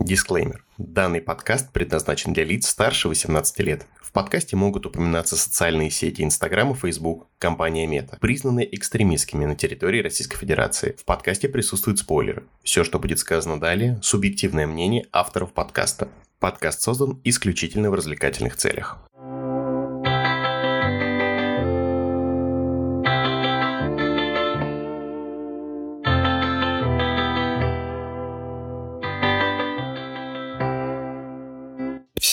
[0.00, 0.64] Дисклеймер.
[0.78, 3.86] Данный подкаст предназначен для лиц старше 18 лет.
[4.00, 10.02] В подкасте могут упоминаться социальные сети Инстаграм и Фейсбук, компания Мета, признанные экстремистскими на территории
[10.02, 10.96] Российской Федерации.
[10.98, 12.44] В подкасте присутствуют спойлеры.
[12.62, 16.08] Все, что будет сказано далее, субъективное мнение авторов подкаста.
[16.38, 18.98] Подкаст создан исключительно в развлекательных целях.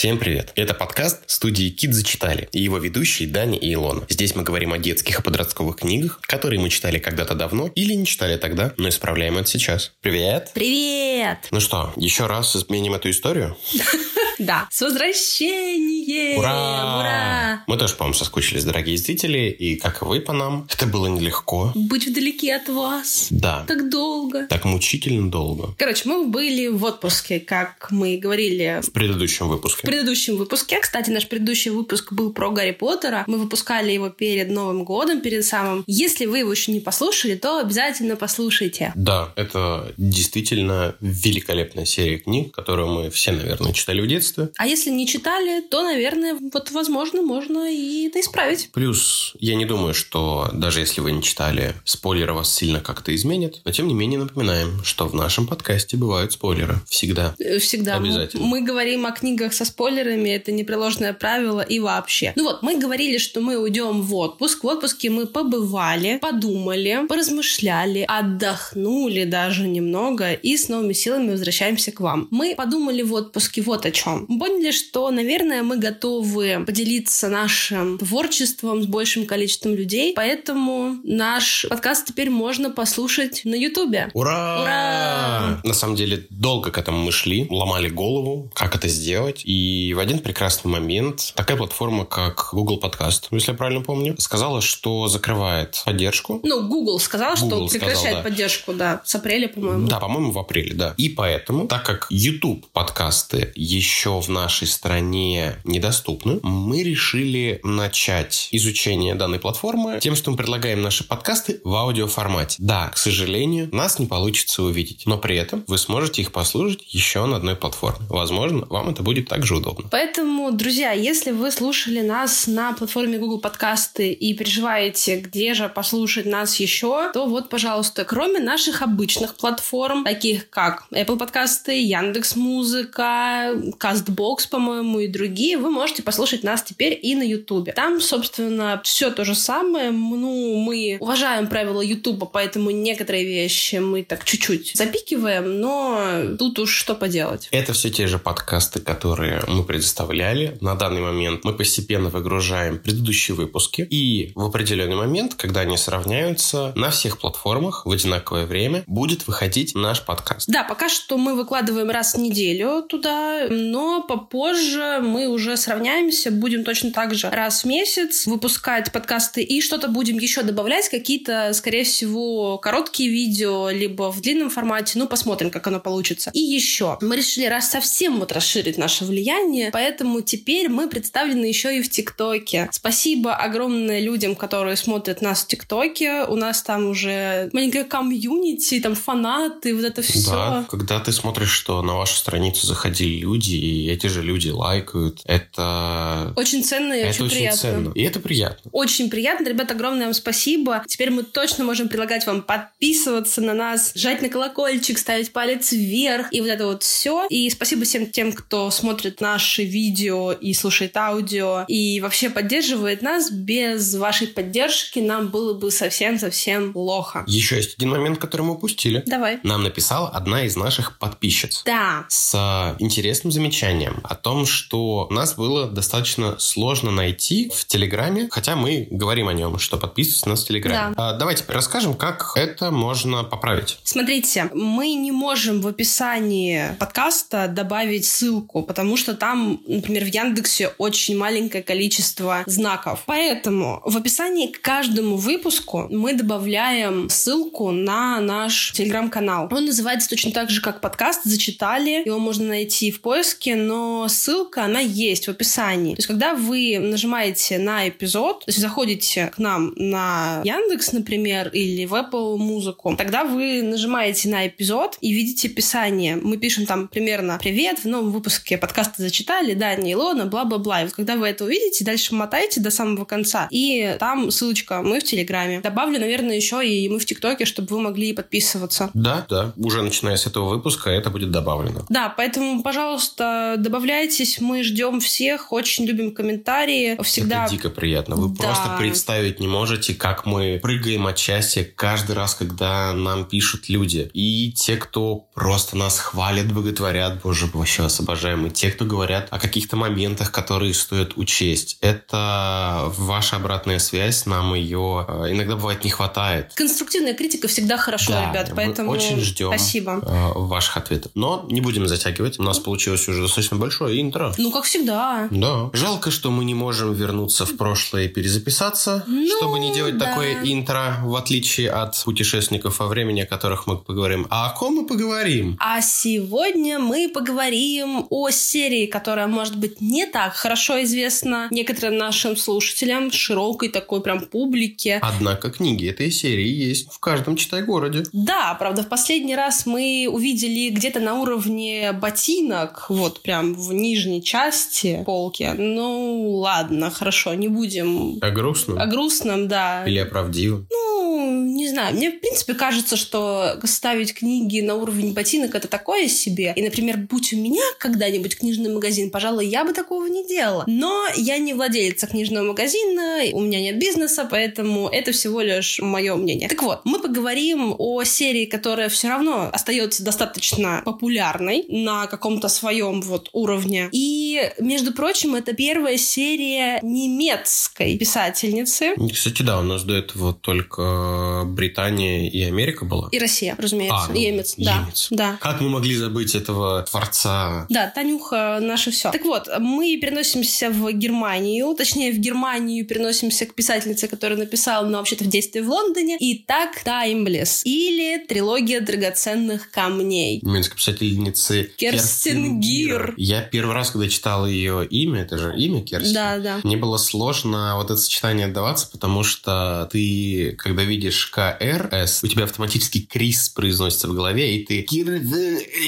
[0.04, 0.52] Всем привет!
[0.54, 4.04] Это подкаст студии Кит зачитали и его ведущие Дани и Илона.
[4.10, 8.04] Здесь мы говорим о детских и подростковых книгах, которые мы читали когда-то давно или не
[8.04, 9.92] читали тогда, но исправляем это сейчас.
[10.02, 10.50] Привет!
[10.52, 11.48] Привет!
[11.50, 13.56] Ну что, еще раз изменим эту историю?
[14.38, 16.38] Да, с возвращением!
[16.38, 16.98] Ура!
[16.98, 17.64] Ура!
[17.66, 21.72] Мы тоже, по-моему, соскучились, дорогие зрители, и как и вы по нам, это было нелегко.
[21.74, 23.28] Быть вдалеке от вас.
[23.30, 23.64] Да.
[23.66, 24.46] Так долго.
[24.46, 25.74] Так мучительно долго.
[25.78, 29.78] Короче, мы были в отпуске, как мы говорили В предыдущем выпуске.
[29.78, 30.80] в предыдущем выпуске.
[30.80, 33.24] Кстати, наш предыдущий выпуск был про Гарри Поттера.
[33.26, 35.84] Мы выпускали его перед Новым годом, перед самым.
[35.86, 38.92] Если вы его еще не послушали, то обязательно послушайте.
[38.94, 44.23] Да, это действительно великолепная серия книг, которую мы все, наверное, читали в детстве.
[44.56, 48.70] А если не читали, то, наверное, вот, возможно, можно и это исправить.
[48.72, 53.60] Плюс, я не думаю, что даже если вы не читали, спойлеры вас сильно как-то изменят.
[53.64, 56.80] Но, тем не менее, напоминаем, что в нашем подкасте бывают спойлеры.
[56.88, 57.34] Всегда.
[57.38, 57.96] Э, Всегда.
[57.96, 58.44] Обязательно.
[58.44, 62.32] Мы говорим о книгах со спойлерами, это непреложное правило и вообще.
[62.36, 64.64] Ну вот, мы говорили, что мы уйдем в отпуск.
[64.64, 72.00] В отпуске мы побывали, подумали, поразмышляли, отдохнули даже немного и с новыми силами возвращаемся к
[72.00, 72.28] вам.
[72.30, 74.13] Мы подумали в отпуске вот о чем.
[74.28, 81.66] Мы поняли, что, наверное, мы готовы поделиться нашим творчеством с большим количеством людей, поэтому наш
[81.68, 84.10] подкаст теперь можно послушать на Ютубе.
[84.14, 84.62] Ура!
[84.62, 85.60] Ура!
[85.64, 89.42] На самом деле, долго к этому мы шли, ломали голову, как это сделать.
[89.44, 94.60] И в один прекрасный момент такая платформа, как Google Podcast, если я правильно помню, сказала,
[94.60, 96.40] что закрывает поддержку.
[96.42, 98.22] Ну, Google сказал, что Google сказал, прекращает да.
[98.22, 99.88] поддержку, да, с апреля, по-моему.
[99.88, 100.94] Да, по-моему, в апреле, да.
[100.96, 109.14] И поэтому, так как YouTube подкасты еще в нашей стране недоступны, мы решили начать изучение
[109.14, 112.56] данной платформы тем, что мы предлагаем наши подкасты в аудиоформате.
[112.58, 117.24] Да, к сожалению, нас не получится увидеть, но при этом вы сможете их послушать еще
[117.26, 118.06] на одной платформе.
[118.08, 119.88] Возможно, вам это будет также удобно.
[119.90, 126.26] Поэтому, друзья, если вы слушали нас на платформе Google Подкасты и переживаете, где же послушать
[126.26, 133.54] нас еще, то вот, пожалуйста, кроме наших обычных платформ, таких как Apple Подкасты, Яндекс Музыка,
[133.94, 137.72] Castbox, по-моему, и другие, вы можете послушать нас теперь и на Ютубе.
[137.72, 139.90] Там, собственно, все то же самое.
[139.90, 146.74] Ну, мы уважаем правила Ютуба, поэтому некоторые вещи мы так чуть-чуть запикиваем, но тут уж
[146.74, 147.48] что поделать.
[147.50, 150.56] Это все те же подкасты, которые мы предоставляли.
[150.60, 153.86] На данный момент мы постепенно выгружаем предыдущие выпуски.
[153.90, 159.74] И в определенный момент, когда они сравняются, на всех платформах в одинаковое время будет выходить
[159.74, 160.48] наш подкаст.
[160.48, 166.64] Да, пока что мы выкладываем раз в неделю туда, но попозже мы уже сравняемся, будем
[166.64, 171.84] точно так же раз в месяц выпускать подкасты и что-то будем еще добавлять, какие-то, скорее
[171.84, 176.30] всего, короткие видео, либо в длинном формате, ну, посмотрим, как оно получится.
[176.32, 181.76] И еще, мы решили раз совсем вот расширить наше влияние, поэтому теперь мы представлены еще
[181.78, 182.68] и в ТикТоке.
[182.72, 188.94] Спасибо огромное людям, которые смотрят нас в ТикТоке, у нас там уже маленькая комьюнити, там
[188.94, 190.30] фанаты, вот это все.
[190.30, 195.20] Да, когда ты смотришь, что на вашу страницу заходили люди, и эти же люди лайкают,
[195.24, 196.32] это...
[196.36, 197.58] Очень ценно и это очень, очень приятно.
[197.58, 197.92] ценно.
[197.94, 198.70] И это приятно.
[198.72, 199.48] Очень приятно.
[199.48, 200.84] Ребят, огромное вам спасибо.
[200.86, 206.28] Теперь мы точно можем предлагать вам подписываться на нас, жать на колокольчик, ставить палец вверх
[206.30, 207.26] и вот это вот все.
[207.30, 213.30] И спасибо всем тем, кто смотрит наши видео и слушает аудио и вообще поддерживает нас.
[213.30, 217.24] Без вашей поддержки нам было бы совсем-совсем плохо.
[217.26, 219.02] Еще есть один момент, который мы упустили.
[219.06, 219.40] Давай.
[219.42, 221.62] Нам написала одна из наших подписчиц.
[221.64, 222.06] Да.
[222.08, 223.53] с интересным замечанием
[224.02, 229.58] о том, что нас было достаточно сложно найти в Телеграме, хотя мы говорим о нем,
[229.58, 230.94] что подписывайтесь на нас в Телеграме.
[230.96, 233.78] А, давайте расскажем, как это можно поправить.
[233.84, 240.72] Смотрите, мы не можем в описании подкаста добавить ссылку, потому что там, например, в Яндексе
[240.78, 243.04] очень маленькое количество знаков.
[243.06, 249.48] Поэтому в описании к каждому выпуску мы добавляем ссылку на наш телеграм-канал.
[249.50, 252.04] Он называется точно так же, как подкаст «Зачитали».
[252.04, 255.94] Его можно найти в поиске, но ссылка, она есть в описании.
[255.94, 261.48] То есть, когда вы нажимаете на эпизод, то есть заходите к нам на Яндекс, например,
[261.48, 266.16] или в Apple музыку, тогда вы нажимаете на эпизод и видите описание.
[266.16, 270.82] Мы пишем там примерно «Привет, в новом выпуске подкаста зачитали, Дани, Илона, бла-бла-бла».
[270.82, 275.00] И вот когда вы это увидите, дальше мотаете до самого конца, и там ссылочка «Мы
[275.00, 275.60] в Телеграме».
[275.60, 278.90] Добавлю, наверное, еще и «Мы в ТикТоке», чтобы вы могли подписываться.
[278.94, 279.52] Да, да.
[279.56, 281.84] Уже начиная с этого выпуска это будет добавлено.
[281.88, 284.40] Да, поэтому, пожалуйста, добавляйтесь.
[284.40, 287.00] Мы ждем всех, очень любим комментарии.
[287.02, 287.44] Всегда...
[287.44, 288.16] Это дико приятно.
[288.16, 288.42] Вы Да.
[288.44, 294.10] просто представить не можете, как мы прыгаем от счастья каждый раз, когда нам пишут люди.
[294.14, 298.46] И те, кто просто нас хвалят, боготворят, боже, вообще вас обожаем.
[298.46, 301.78] И те, кто говорят о каких-то моментах, которые стоит учесть.
[301.80, 306.52] Это ваша обратная связь, нам ее э, иногда бывает не хватает.
[306.54, 310.00] Конструктивная критика всегда хорошо, Да, ребят, поэтому очень ждем спасибо.
[310.02, 311.12] э, ваших ответов.
[311.14, 312.38] Но не будем затягивать.
[312.38, 314.32] У нас получилось уже достаточно большое интро.
[314.38, 315.28] Ну, как всегда.
[315.30, 315.70] Да.
[315.72, 320.06] Жалко, что мы не можем вернуться в прошлое и перезаписаться, Ну, чтобы не делать да.
[320.06, 324.26] такое интро, в отличие от путешественников во времени, о которых мы поговорим.
[324.30, 325.56] А о ком мы поговорим?
[325.60, 332.36] А сегодня мы поговорим о серии, которая, может быть, не так хорошо известна некоторым нашим
[332.36, 334.98] слушателям, широкой такой прям публике.
[335.02, 338.04] Однако книги этой серии есть в каждом читай-городе.
[338.12, 344.22] Да, правда, в последний раз мы увидели где-то на уровне ботинок, вот прям в нижней
[344.22, 345.50] части полки.
[345.56, 348.78] Ну, ладно, хорошо, не будем О грустном?
[348.78, 349.84] о грустном, да.
[349.86, 350.66] Или о правдивом?
[350.70, 356.08] Ну, не знаю, мне, в принципе, кажется, что ставить книги на уровень ботинок— это такое
[356.08, 356.52] себе.
[356.56, 360.64] И, например, будь у меня когда-нибудь книжный магазин, пожалуй, я бы такого не делала.
[360.66, 366.16] Но я не владелица книжного магазина, у меня нет бизнеса, поэтому это всего лишь мое
[366.16, 366.48] мнение.
[366.48, 373.00] Так вот, мы поговорим о серии, которая все равно остается достаточно популярной на каком-то своем
[373.04, 373.88] вот уровне.
[373.92, 378.94] И, между прочим, это первая серия немецкой писательницы.
[379.12, 383.08] Кстати, да, у нас до этого только Британия и Америка была.
[383.12, 384.06] И Россия, разумеется.
[384.08, 384.80] А, ну, Емец, да.
[384.82, 385.08] Емец.
[385.10, 385.38] Да.
[385.40, 387.66] Как мы могли забыть этого творца?
[387.68, 389.10] Да, Танюха наше все.
[389.10, 394.98] Так вот, мы переносимся в Германию, точнее, в Германию переносимся к писательнице, которая написала, но
[394.98, 396.16] вообще-то в действии в Лондоне.
[396.20, 400.40] Итак, Timeless или трилогия драгоценных камней.
[400.42, 402.93] Немецкой писательницы Керстин Гир.
[403.16, 406.60] Я первый раз, когда читал ее имя, это же имя Керстин, Да, да.
[406.62, 412.44] мне было сложно вот это сочетание отдаваться, потому что ты, когда видишь КРС, у тебя
[412.44, 415.20] автоматически Крис произносится в голове, и ты Кир-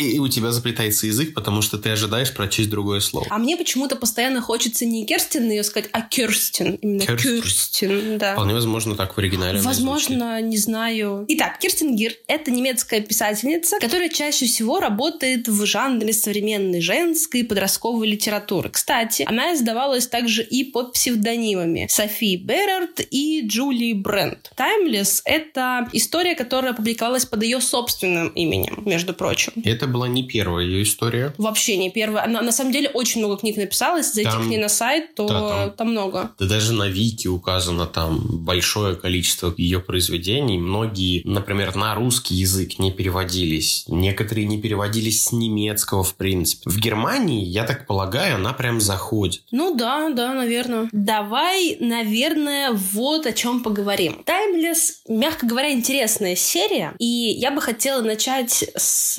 [0.00, 3.26] и у тебя заплетается язык, потому что ты ожидаешь прочесть другое слово.
[3.30, 6.74] А мне почему-то постоянно хочется не Керстин ее сказать, а Керстин.
[6.82, 7.42] Именно Керстин.
[7.42, 8.32] Керстин, да.
[8.34, 9.60] Вполне возможно, так в оригинале.
[9.60, 11.24] Возможно, не знаю.
[11.28, 18.08] Итак, Кирстин Гир— это немецкая писательница, которая чаще всего работает в жанре современной женской подростковой
[18.08, 18.70] литературы.
[18.70, 24.50] Кстати, она издавалась также и под псевдонимами Софи Берард и Джули Брент.
[24.56, 29.52] Timeless— это история, которая публиковалась под ее собственным именем, между прочим.
[29.56, 31.34] И Это была не первая ее история.
[31.36, 32.24] Вообще не первая.
[32.24, 33.98] Она на самом деле очень много книг написала.
[33.98, 36.30] Если зайти Там- к ней на сайт, то да, там- там много.
[36.38, 40.58] Да даже на Вики указано там большое количество ее произведений.
[40.58, 43.84] Многие, например, на русский язык не переводились.
[43.88, 46.70] Некоторые не переводились с немецкого, в принципе.
[46.76, 49.40] В Германии, я так полагаю, она прям заходит.
[49.50, 50.90] Ну да, да, наверное.
[50.92, 54.22] Давай, наверное, вот о чем поговорим.
[54.26, 59.16] Timeless, мягко говоря, интересная серия, и я бы хотела начать с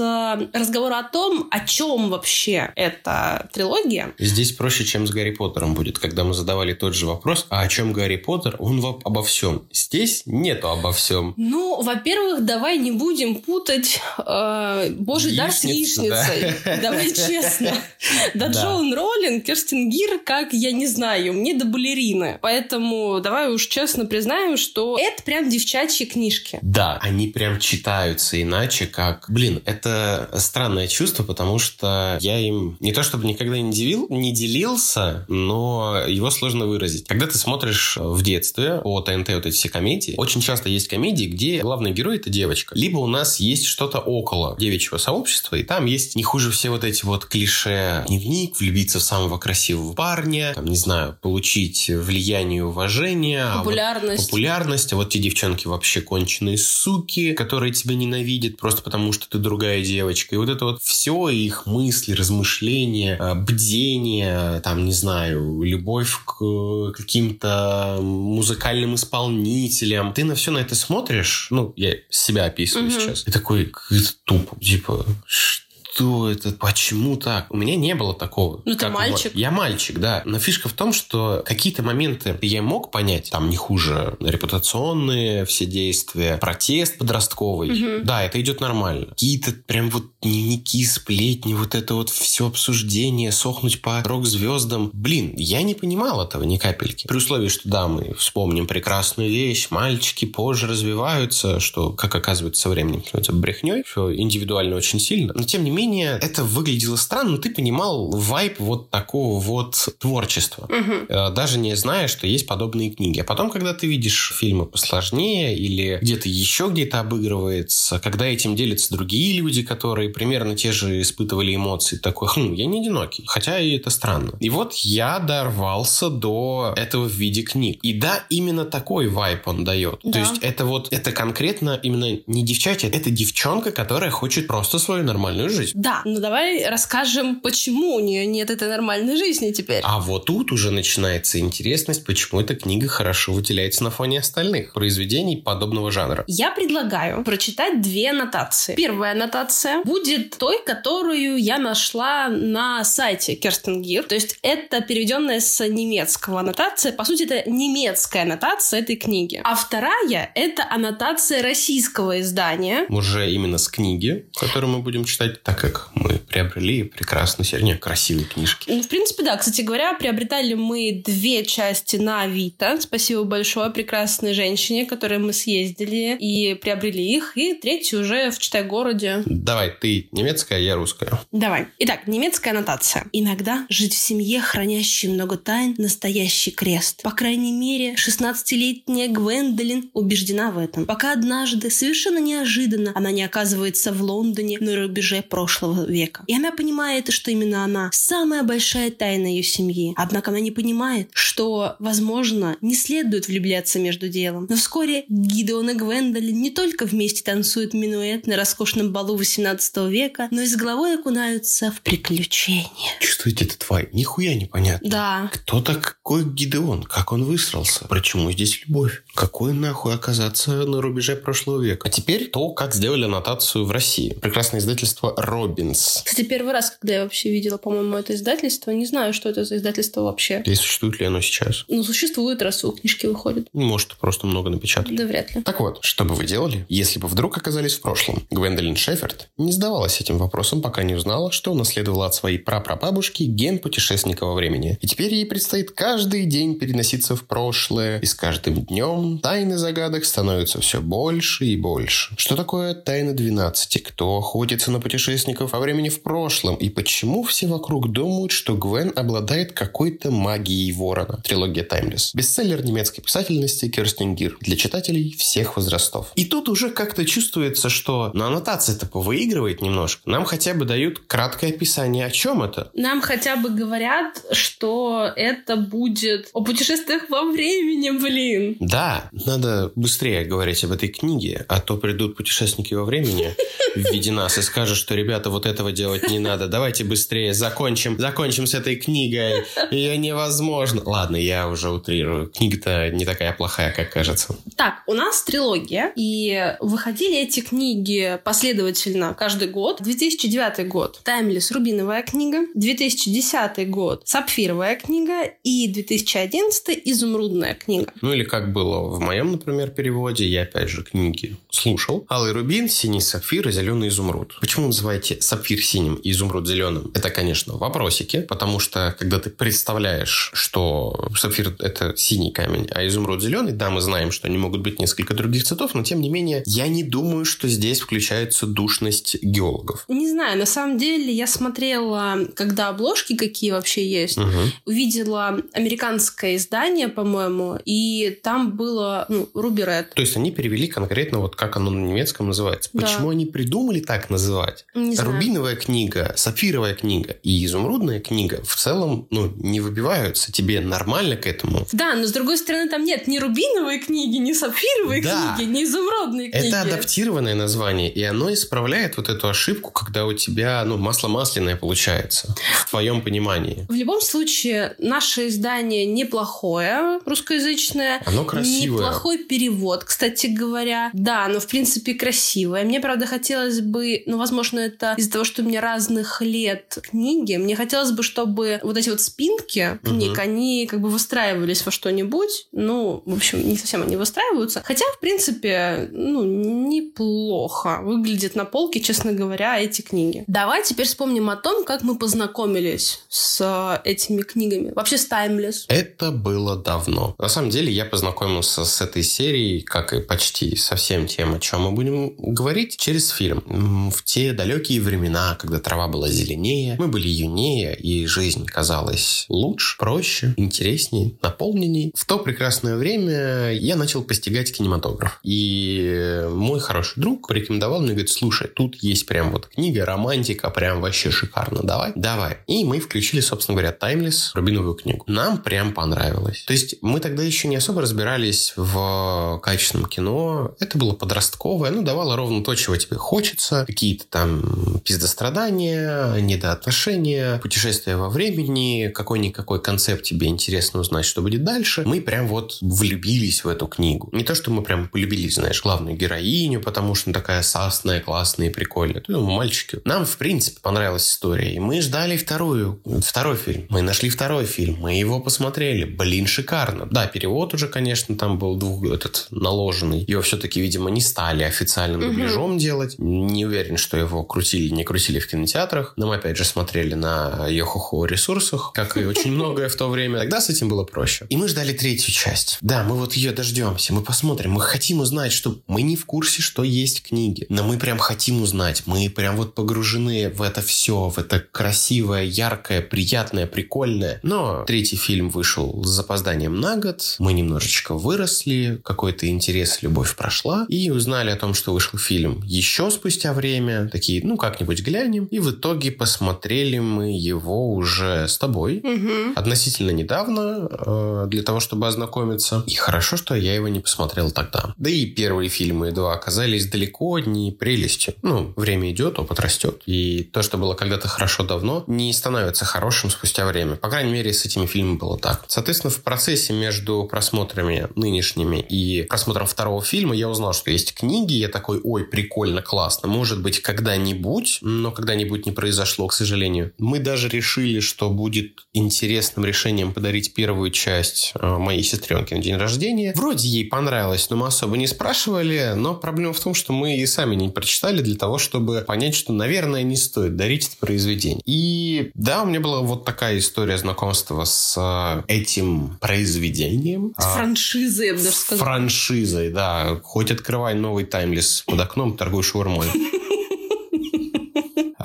[0.53, 4.13] разговора о том, о чем вообще эта трилогия.
[4.19, 5.97] Здесь проще, чем с Гарри Поттером будет.
[5.97, 9.67] Когда мы задавали тот же вопрос, а о чем Гарри Поттер, он во- обо всем.
[9.71, 11.33] Здесь нету обо всем.
[11.37, 16.53] Ну, во-первых, давай не будем путать э, Божий дар с яичницей.
[16.63, 16.77] да.
[16.83, 17.46] Давай честно.
[18.33, 18.61] Да, Да.
[18.61, 22.39] Джоан Роллинг, Керстин Гир, как я не знаю, мне до балерины.
[22.41, 26.59] Поэтому давай уж честно признаем, что это прям девчачьи книжки.
[26.61, 29.25] Да, они прям читаются иначе, как...
[29.29, 34.33] Блин, это странное чувство, потому что я им не то чтобы никогда не, делил, не
[34.33, 37.07] делился, но его сложно выразить.
[37.07, 41.25] Когда ты смотришь в детстве по ТНТ вот эти все комедии, очень часто есть комедии,
[41.25, 42.75] где главный герой— это девочка.
[42.75, 46.83] Либо у нас есть что-то около девичьего сообщества, и там есть не хуже все вот
[46.83, 52.61] эти вот клише дневник, влюбиться в самого красивого парня, там, не знаю, получить влияние и
[52.61, 53.43] уважение.
[53.43, 54.25] а вот Популярность.
[54.25, 59.37] популярность, а вот те девчонки вообще конченые суки, которые тебя ненавидят просто потому, что ты
[59.37, 60.33] другая девочка.
[60.35, 66.91] И вот это вот все их мысли, размышления, э, бдение, там, не знаю, любовь к
[66.93, 70.13] каким-то музыкальным исполнителям.
[70.13, 72.99] Ты на все на это смотришь, ну, я себя описываю Мгм.
[72.99, 75.66] сейчас, и такой, как это тупо, типа, что
[75.97, 77.47] что это, почему так?
[77.49, 78.61] У меня не было такого.
[78.65, 79.33] Ну, ты мальчик.
[79.33, 80.21] Я мальчик, да.
[80.25, 85.65] Но фишка в том, что какие-то моменты я мог понять, там не хуже репутационные все
[85.65, 87.71] действия, протест подростковый.
[87.71, 88.05] Угу.
[88.05, 89.07] Да, это идет нормально.
[89.07, 94.91] Какие-то прям вот дневники, сплетни, вот это вот все обсуждение, сохнуть по рок-звездам.
[94.93, 97.07] Блин, я не понимал этого ни капельки.
[97.07, 102.69] При условии, что да, мы вспомним прекрасную вещь, мальчики позже развиваются, что, как оказывается, со
[102.69, 105.33] временем становится брехней, что индивидуально очень сильно.
[105.33, 110.65] Но, тем не менее, это выглядело странно, но ты понимал вайп вот такого вот творчества.
[110.69, 111.33] Угу.
[111.33, 113.19] Даже не зная, что есть подобные книги.
[113.19, 118.93] А потом, когда ты видишь фильмы посложнее или где-то еще где-то обыгрывается, когда этим делятся
[118.93, 123.23] другие люди, которые примерно те же испытывали эмоции, такой, хм, я не одинокий.
[123.27, 124.33] Хотя и это странно.
[124.39, 127.79] И вот я дорвался до этого в виде книг.
[127.83, 129.99] И да, именно такой вайп он дает.
[130.03, 130.11] Да.
[130.11, 135.03] То есть это вот, это конкретно именно не девчачья, это девчонка, которая хочет просто свою
[135.03, 135.76] нормальную жизнь.
[135.77, 139.81] Да, ну давай расскажем, почему у нее нет этой нормальной жизни теперь.
[139.83, 145.37] А вот тут уже начинается интересность, почему эта книга хорошо выделяется на фоне остальных произведений
[145.37, 146.23] подобного жанра.
[146.25, 148.73] Я предлагаю прочитать две аннотации.
[148.73, 154.01] Первая аннотация будет той, которую я нашла на сайте Керстенгир.
[154.01, 156.91] То есть это переведенная с немецкого аннотация.
[156.91, 159.39] По сути, это немецкая аннотация этой книги.
[159.43, 162.87] А вторая— это аннотация российского издания.
[162.89, 168.25] Уже именно с книги, которую мы будем читать, так как мы приобрели прекрасные, серия красивые
[168.25, 168.69] книжки.
[168.69, 169.37] Ну, в принципе, да.
[169.37, 172.79] Кстати говоря, приобретали мы две части на Авито.
[172.79, 177.33] Спасибо большое прекрасной женщине, которой мы съездили и приобрели их.
[177.35, 179.23] И третью уже в Читай-городе.
[179.25, 181.19] Давай, ты немецкая, я русская.
[181.31, 181.67] Давай.
[181.79, 183.05] Итак, немецкая аннотация.
[183.11, 187.01] Иногда жить в семье, хранящей много тайн, настоящий крест.
[187.03, 190.85] По крайней мере, 16-летняя Гвендолин убеждена в этом.
[190.85, 196.23] Пока однажды, совершенно неожиданно, она не оказывается в Лондоне на рубеже прошлого века.
[196.27, 199.93] И она понимает, что именно она самая большая тайна ее семьи.
[199.95, 204.47] Однако она не понимает, что, возможно, не следует влюбляться между делом.
[204.49, 210.27] Но вскоре Гидеон и Гвендолин не только вместе танцуют минуэт на роскошном балу 18 века,
[210.31, 212.67] но и с головой окунаются в приключения.
[212.99, 213.89] Чувствуете, это тварь?
[213.93, 214.89] Нихуя непонятно.
[214.89, 215.31] Да.
[215.33, 216.83] Кто такой Гидеон?
[216.83, 217.85] Как он высрался?
[217.87, 219.03] Почему здесь любовь?
[219.17, 221.87] Какой нахуй оказаться на рубеже прошлого века?
[221.87, 224.13] А теперь то, как сделали аннотацию в России.
[224.13, 226.03] Прекрасное издательство «Робинс».
[226.05, 229.57] Кстати, первый раз, когда я вообще видела, по-моему, это издательство, не знаю, что это за
[229.57, 230.43] издательство вообще.
[230.45, 231.65] И существует ли оно сейчас?
[231.67, 233.47] Ну, существует, раз у книжки выходят.
[233.53, 234.95] Может, просто много напечатали.
[234.95, 235.41] Да вряд ли.
[235.41, 238.21] Так вот, что бы вы делали, если бы вдруг оказались в прошлом?
[238.29, 243.57] Гвендолин Шеферд не задавалась этим вопросом, пока не узнала, что унаследовала от своей прапрабабушки ген
[243.57, 244.77] путешественника во времени.
[244.79, 250.05] И теперь ей предстоит каждый день переноситься в прошлое, и с каждым днем тайны загадок
[250.05, 252.13] становятся все больше и больше.
[252.17, 253.83] Что такое тайна 12?
[253.83, 256.55] Кто охотится на путешественников во времени в прошлом?
[256.55, 261.21] И почему все вокруг думают, что Гвен обладает какой-то магией ворона?
[261.23, 262.13] Трилогия Таймлесс.
[262.13, 266.11] Бестселлер немецкой писательности Керстин Гир для читателей всех возрастов.
[266.15, 270.01] И тут уже как-то чувствуется, что на аннотация-то повыигрывает немножко.
[270.05, 272.71] Нам хотя бы дают краткое описание, о чем это.
[272.73, 278.57] Нам хотя бы говорят, что это будет о путешествиях во времени, блин.
[278.59, 283.35] Да, надо быстрее говорить об этой книге, а то придут путешественники во времени
[283.75, 286.47] в виде нас и скажут, что, ребята, вот этого делать не надо.
[286.47, 289.43] Давайте быстрее закончим, закончим с этой книгой.
[289.71, 290.81] Ее невозможно.
[290.85, 292.27] Ладно, я уже утрирую.
[292.29, 294.35] Книга-то не такая плохая, как кажется.
[294.55, 299.81] Так, у нас трилогия, и выходили эти книги последовательно каждый год.
[299.81, 301.51] 2009 год «Таймлесс.
[301.51, 307.91] Рубиновая книга», 2010 год «Сапфировая книга» и 2011 «Изумрудная книга».
[308.01, 312.05] Ну или как было в моем, например, переводе, я опять же книги слушал.
[312.09, 314.37] Алый рубин, синий сапфир и зеленый изумруд.
[314.39, 316.91] Почему называете сапфир синим и изумруд зеленым?
[316.93, 323.21] Это, конечно, вопросики, потому что когда ты представляешь, что сапфир— это синий камень, а изумруд
[323.21, 326.43] зеленый, да, мы знаем, что они могут быть несколько других цветов, но тем не менее,
[326.45, 329.85] я не думаю, что здесь включается душность геологов.
[329.87, 334.27] Не знаю, на самом деле я смотрела, когда обложки какие вообще есть, Угу.
[334.65, 338.76] увидела американское издание, по-моему, и там было,
[339.09, 339.93] ну, Руби Ред.
[339.93, 342.69] То есть они перевели конкретно вот как оно на немецком называется.
[342.73, 342.81] Да.
[342.81, 344.65] Почему они придумали так называть?
[344.73, 345.11] Не знаю.
[345.11, 350.31] Рубиновая книга, сапфировая книга и изумрудная книга в целом ну, не выбиваются.
[350.31, 351.65] Тебе нормально к этому.
[351.71, 355.35] Да, но с другой стороны, там нет ни рубиновой книги, ни сапфировой Да.
[355.37, 356.47] книги, ни изумрудной книги.
[356.47, 361.55] Это адаптированное название, и оно исправляет вот эту ошибку, когда у тебя ну, масло масляное
[361.55, 363.65] получается в твоем понимании.
[363.69, 368.01] В любом случае, наше издание неплохое, русскоязычное.
[368.05, 368.56] Оно красивое.
[368.65, 370.89] Неплохой перевод, кстати говоря.
[370.93, 372.63] Да, но в принципе красивая.
[372.63, 377.35] Мне, правда, хотелось бы, ну, возможно, это из-за того, что у меня разных лет книги,
[377.35, 380.21] мне хотелось бы, чтобы вот эти вот спинки книг, угу.
[380.21, 382.47] они как бы выстраивались во что-нибудь.
[382.51, 384.61] Ну, в общем, не совсем они выстраиваются.
[384.63, 390.23] Хотя, в принципе, ну, неплохо выглядит на полке, честно говоря, эти книги.
[390.27, 394.71] Давай теперь вспомним о том, как мы познакомились с этими книгами.
[394.75, 395.65] Вообще с Timeless.
[395.67, 397.15] Это было давно.
[397.17, 401.39] На самом деле, я познакомился с этой серией, как и почти со всем тем, о
[401.39, 403.91] чем мы будем говорить, через фильм.
[403.91, 409.77] В те далекие времена, когда трава была зеленее, мы были юнее, и жизнь казалась лучше,
[409.77, 411.91] проще, интереснее, наполненней.
[411.95, 415.19] В то прекрасное время я начал постигать кинематограф.
[415.23, 420.81] И мой хороший друг порекомендовал мне, говорит, слушай, тут есть прям вот книга, романтика, прям
[420.81, 421.91] вообще шикарно, давай?
[421.95, 422.37] Давай.
[422.47, 425.03] И мы включили, собственно говоря, Timeless, рубиновую книгу.
[425.07, 426.43] Нам прям понравилось.
[426.47, 430.55] То есть мы тогда еще не особо разбирались в качественном кино.
[430.59, 433.65] Это было подростковое, ну, давало ровно то, чего тебе хочется.
[433.65, 441.83] Какие-то там пиздострадания, недоотношения, путешествия во времени, какой-никакой концепт тебе интересно узнать, что будет дальше.
[441.85, 444.09] Мы прям вот влюбились в эту книгу.
[444.11, 448.47] Не то, что мы прям полюбили, знаешь, главную героиню, потому что она такая сасная, классная
[448.47, 449.03] и прикольная.
[449.07, 449.79] Ну, мальчики.
[449.85, 451.53] Нам, в принципе, понравилась история.
[451.53, 453.65] И мы ждали вторую, второй фильм.
[453.69, 454.77] Мы нашли второй фильм.
[454.79, 455.85] Мы его посмотрели.
[455.85, 456.87] Блин, шикарно.
[456.91, 460.03] Да, перевод уже, конечно, там был двух, этот наложенный.
[460.07, 462.59] Его все-таки, видимо, не стали официальным дубляжом угу.
[462.59, 462.95] делать.
[462.99, 465.93] Не уверен, что его крутили, не крутили в кинотеатрах.
[465.95, 470.19] Но мы, опять же, смотрели на Йохохо ресурсах, как и очень многое в то время.
[470.19, 471.25] Тогда с этим было проще.
[471.29, 472.57] И мы ждали третью часть.
[472.61, 473.93] Да, мы вот ее дождемся.
[473.93, 474.51] Мы посмотрим.
[474.51, 477.45] Мы хотим узнать, что мы не в курсе, что есть книги.
[477.49, 478.83] Но мы прям хотим узнать.
[478.85, 484.19] Мы прям вот погружены в это все, в это красивое, яркое, приятное, прикольное.
[484.23, 487.15] Но третий фильм вышел с запозданием на год.
[487.19, 490.65] Мы немножечко выросли, какой-то интерес, любовь прошла.
[490.69, 493.89] И узнали о том, что вышел фильм еще спустя время.
[493.89, 495.25] Такие, ну, как-нибудь глянем.
[495.25, 498.79] И в итоге посмотрели мы его уже с тобой.
[498.79, 499.33] Угу.
[499.35, 502.63] Относительно недавно, э, для того, чтобы ознакомиться.
[502.65, 504.73] И хорошо, что я его не посмотрел тогда.
[504.77, 508.15] Да и первые фильмы два оказались далеко не прелестью.
[508.23, 509.83] Ну, время идет, опыт растет.
[509.85, 513.75] И то, что было когда-то хорошо давно, не становится хорошим спустя время.
[513.75, 515.45] По крайней мере, с этими фильмами было так.
[515.47, 521.33] Соответственно, в процессе между просмотрами нынешними и просмотром второго фильма я узнал, что есть книги.
[521.33, 523.07] Я такой, ой, прикольно, классно.
[523.07, 526.73] Может быть, когда-нибудь, но когда-нибудь не произошло, к сожалению.
[526.77, 532.55] Мы даже решили, что будет интересным решением подарить первую часть э, моей сестренке на день
[532.55, 533.13] рождения.
[533.15, 535.73] Вроде ей понравилось, но мы особо не спрашивали.
[535.75, 539.33] Но проблема в том, что мы и сами не прочитали для того, чтобы понять, что,
[539.33, 541.41] наверное, не стоит дарить это произведение.
[541.45, 547.13] И да, у меня была вот такая история знакомства с э, этим произведением.
[547.17, 548.65] С франшизой, я бы даже сказала.
[548.65, 549.99] Франшизой, да.
[550.03, 552.87] Хоть открывай новый таймлес под окном, торгуй шаурмой.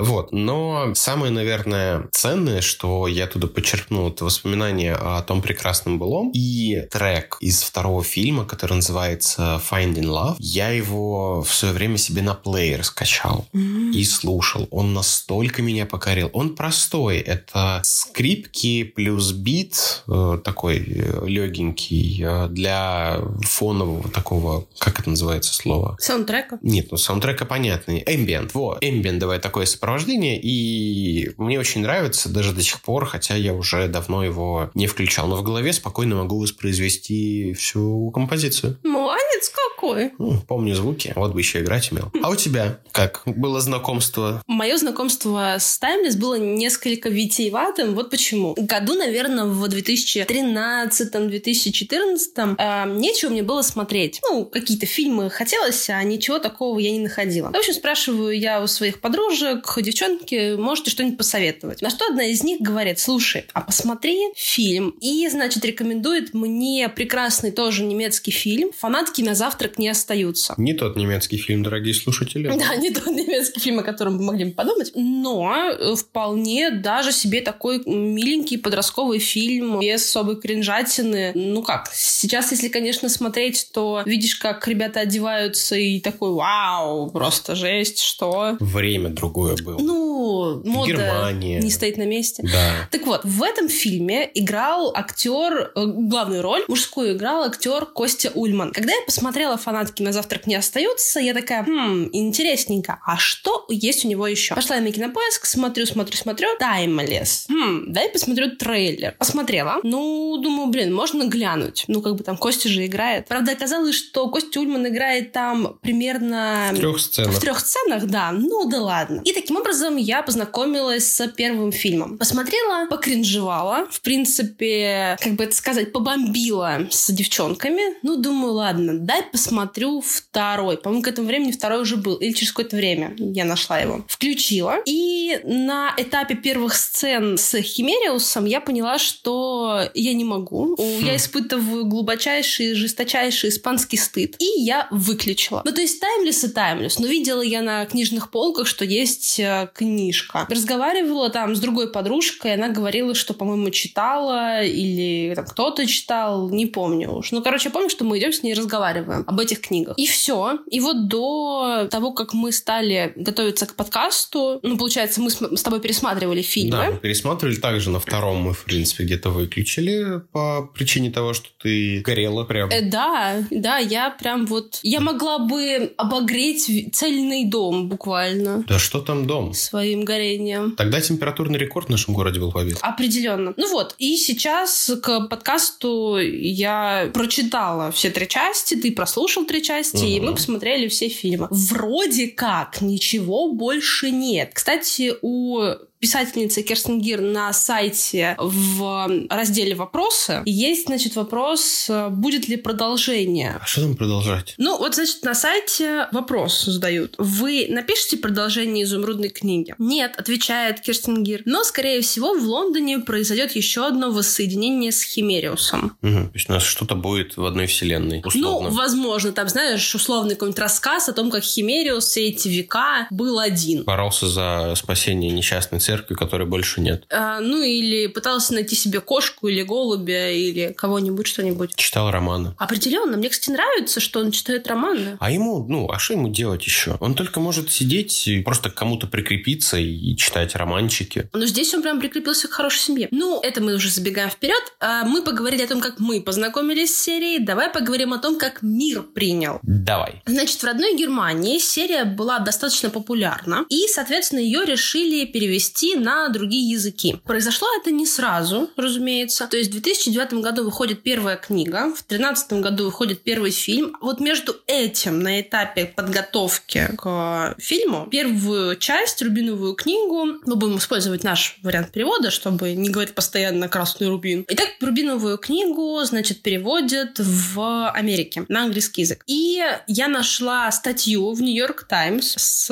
[0.03, 0.33] Вот.
[0.33, 6.87] Но самое, наверное, ценное, что я туда подчеркнул, это воспоминания о том прекрасном былом и
[6.91, 10.37] трек из второго фильма, который называется Finding Love.
[10.39, 13.93] Я его в свое время себе на плеер скачал mm-hmm.
[13.93, 14.69] и слушал.
[14.71, 16.31] Он настолько меня покорил.
[16.33, 17.19] Он простой.
[17.19, 25.55] Это скрипки плюс бит, э, такой э, легенький, э, для фонового такого, как это называется
[25.55, 25.97] слово?
[26.01, 26.59] Саундтрека?
[26.63, 28.03] Нет, ну саундтрека понятный.
[28.07, 28.79] Эмбиент, вот.
[28.81, 33.89] Эмбиентовое такое сопровождение сопровождения, и мне очень нравится даже до сих пор, хотя я уже
[33.89, 35.29] давно его не включал.
[35.29, 38.79] Но в голове спокойно могу воспроизвести всю композицию.
[38.83, 39.51] Молодец
[39.83, 40.13] какой!
[40.19, 42.13] Ну, помню звуки, вот бы еще играть умел.
[42.23, 44.41] А у тебя как было знакомство?
[44.47, 47.95] Мое знакомство с Timeless было несколько витиеватым.
[47.95, 48.55] Вот почему.
[48.57, 54.21] Году, наверное, в 2013-2014 э, нечего мне было смотреть.
[54.23, 57.51] Ну, какие-то фильмы хотелось, а ничего такого я не находила.
[57.51, 61.83] В общем, спрашиваю я у своих подружек, девчонки, можете что-нибудь посоветовать?
[61.83, 64.95] На что одна из них говорит, слушай, а посмотри фильм.
[65.01, 70.55] И, значит, рекомендует мне прекрасный тоже немецкий фильм «Фанатки на завтрак не остаются».
[70.57, 72.49] Не тот немецкий фильм, дорогие слушатели.
[72.49, 74.93] Да, не тот немецкий фильм, о котором вы могли бы подумать.
[74.95, 81.33] Но вполне даже себе такой миленький подростковый фильм без особой кринжатины.
[81.35, 87.55] Ну как, сейчас, если, конечно, смотреть, то видишь, как ребята одеваются и такой, вау, просто
[87.55, 88.57] жесть, что...
[88.61, 91.61] Время другое было ну, Ну, мода Германия.
[91.61, 92.43] не стоит на месте.
[92.43, 92.89] Да.
[92.91, 98.73] Так вот, в этом фильме играл актер, э, главную роль, мужскую играл актер Костя Ульман.
[98.73, 104.05] Когда я посмотрела «Фанатки на завтрак не остаются», я такая, хм, интересненько, а что есть
[104.05, 104.55] у него еще?
[104.55, 107.47] Пошла я на кинопоиск, смотрю, смотрю, смотрю, Таймлес.
[107.49, 109.15] Хм, дай посмотрю трейлер.
[109.19, 109.81] Посмотрела.
[109.83, 111.85] Ну, думаю, блин, можно глянуть.
[111.89, 113.27] Ну, как бы там Костя же играет.
[113.27, 116.71] Правда, оказалось, что Костя Ульман играет там примерно...
[116.73, 117.33] В трех сценах.
[117.33, 118.33] В трех сценах, да.
[118.33, 119.21] Ну да ладно.
[119.25, 122.19] И таким образом я познакомилась с первым фильмом.
[122.19, 123.87] Посмотрела, покринжевала.
[123.91, 127.83] В принципе, как бы это сказать, побомбила с девчонками.
[128.03, 129.23] Ну, думаю, ладно, дай
[129.53, 130.79] посмотрю второй.
[130.79, 132.17] По-моему, к этому времени второй уже был.
[132.17, 134.03] Или через какое-то время я нашла его.
[134.09, 134.79] Включила.
[134.87, 140.75] И на этапе первых сцен с Химериусом я поняла, что я не могу.
[141.03, 144.37] Я испытываю глубочайший, жесточайший испанский стыд.
[144.39, 145.61] И я выключила.
[145.67, 146.99] Ну, то есть таймлес и таймлес.
[146.99, 150.47] Но видела я на книжных полках, что есть э, книжка.
[150.49, 156.65] Разговаривала там с другой подружкой, она говорила, что, по-моему, читала или там, кто-то читал, не
[156.65, 157.33] помню уж.
[157.33, 159.99] Ну, короче, я помню, что мы идем с ней разговариваем об этих книгах.
[159.99, 160.59] И все.
[160.71, 165.81] И вот до того, как мы стали готовиться к подкасту, ну, получается, мы с, тобой
[165.81, 166.71] пересматривали фильмы.
[166.71, 171.49] Да, мы пересматривали также на втором мы, в принципе, где-то выключили по причине того, что
[171.63, 172.71] ты горела прям.
[172.71, 174.81] Э, да, да, я прям вот...
[174.83, 178.65] Я могла бы обогреть цельный дом буквально.
[178.69, 179.55] Да что там дом?
[179.55, 180.73] Своим горением.
[180.77, 182.79] Тогда температурный рекорд в нашем городе был побит.
[182.81, 183.55] Определенно.
[183.57, 189.97] Ну вот, и сейчас к подкасту я прочитала все три части, ты прослушал три части,
[189.97, 190.05] угу.
[190.05, 191.49] и мы посмотрели все фильмы.
[191.51, 194.53] Вроде как ничего больше нет.
[194.55, 195.61] Кстати, у
[196.03, 203.61] писательница Керстен Гир на сайте в разделе «Вопросы» есть, значит, вопрос, будет ли продолжение.
[203.63, 204.55] А что там продолжать?
[204.59, 207.15] Ну, вот, значит, на сайте вопрос задают.
[207.19, 209.77] Вы напишите продолжение «Изумрудной книги»?
[209.79, 211.43] Нет, отвечает Керстен Гир.
[211.45, 215.97] Но, скорее всего, в Лондоне произойдет еще одно воссоединение с Химериусом.
[216.03, 216.11] Угу.
[216.11, 218.71] То есть у нас что-то будет в одной вселенной, условно.
[218.71, 223.39] Ну, возможно, там, знаешь, условный какой-нибудь рассказ о том, как Химериус все эти века был
[223.39, 223.85] один.
[223.85, 227.05] Боролся за спасение несчастной церкви церкви, которой больше нет.
[227.11, 231.75] А, ну, или пытался найти себе кошку или голубя, или кого-нибудь, что-нибудь.
[231.77, 232.55] Читал романы.
[232.59, 233.19] Определенно.
[233.19, 235.19] Мне, кстати, нравится, что он читает романы.
[235.21, 236.97] А ему, ну, а что ему делать еще?
[237.01, 241.29] Он только может сидеть и просто к кому-то прикрепиться и читать романчики.
[241.35, 243.09] Но здесь он прям прикрепился к хорошей семье.
[243.11, 244.63] Ну, это мы уже забегаем вперед.
[244.81, 247.39] А мы поговорили о том, как мы познакомились с серией.
[247.45, 249.61] Давай поговорим о том, как мир принял.
[249.63, 250.23] Давай.
[250.25, 253.67] Значит, в родной Германии серия была достаточно популярна.
[253.69, 257.17] И, соответственно, ее решили перевести перевести на другие языки.
[257.25, 259.47] Произошло это не сразу, разумеется.
[259.49, 263.97] То есть в 2009 году выходит первая книга, в 2013 году выходит первый фильм.
[264.01, 271.25] Вот между этим на этапе подготовки к фильму первую часть, рубиновую книгу, мы будем использовать
[271.25, 274.45] наш вариант перевода, чтобы не говорить постоянно красный рубин.
[274.49, 279.23] Итак, рубиновую книгу, значит, переводят в Америке на английский язык.
[279.27, 282.71] И я нашла статью в Нью-Йорк Таймс с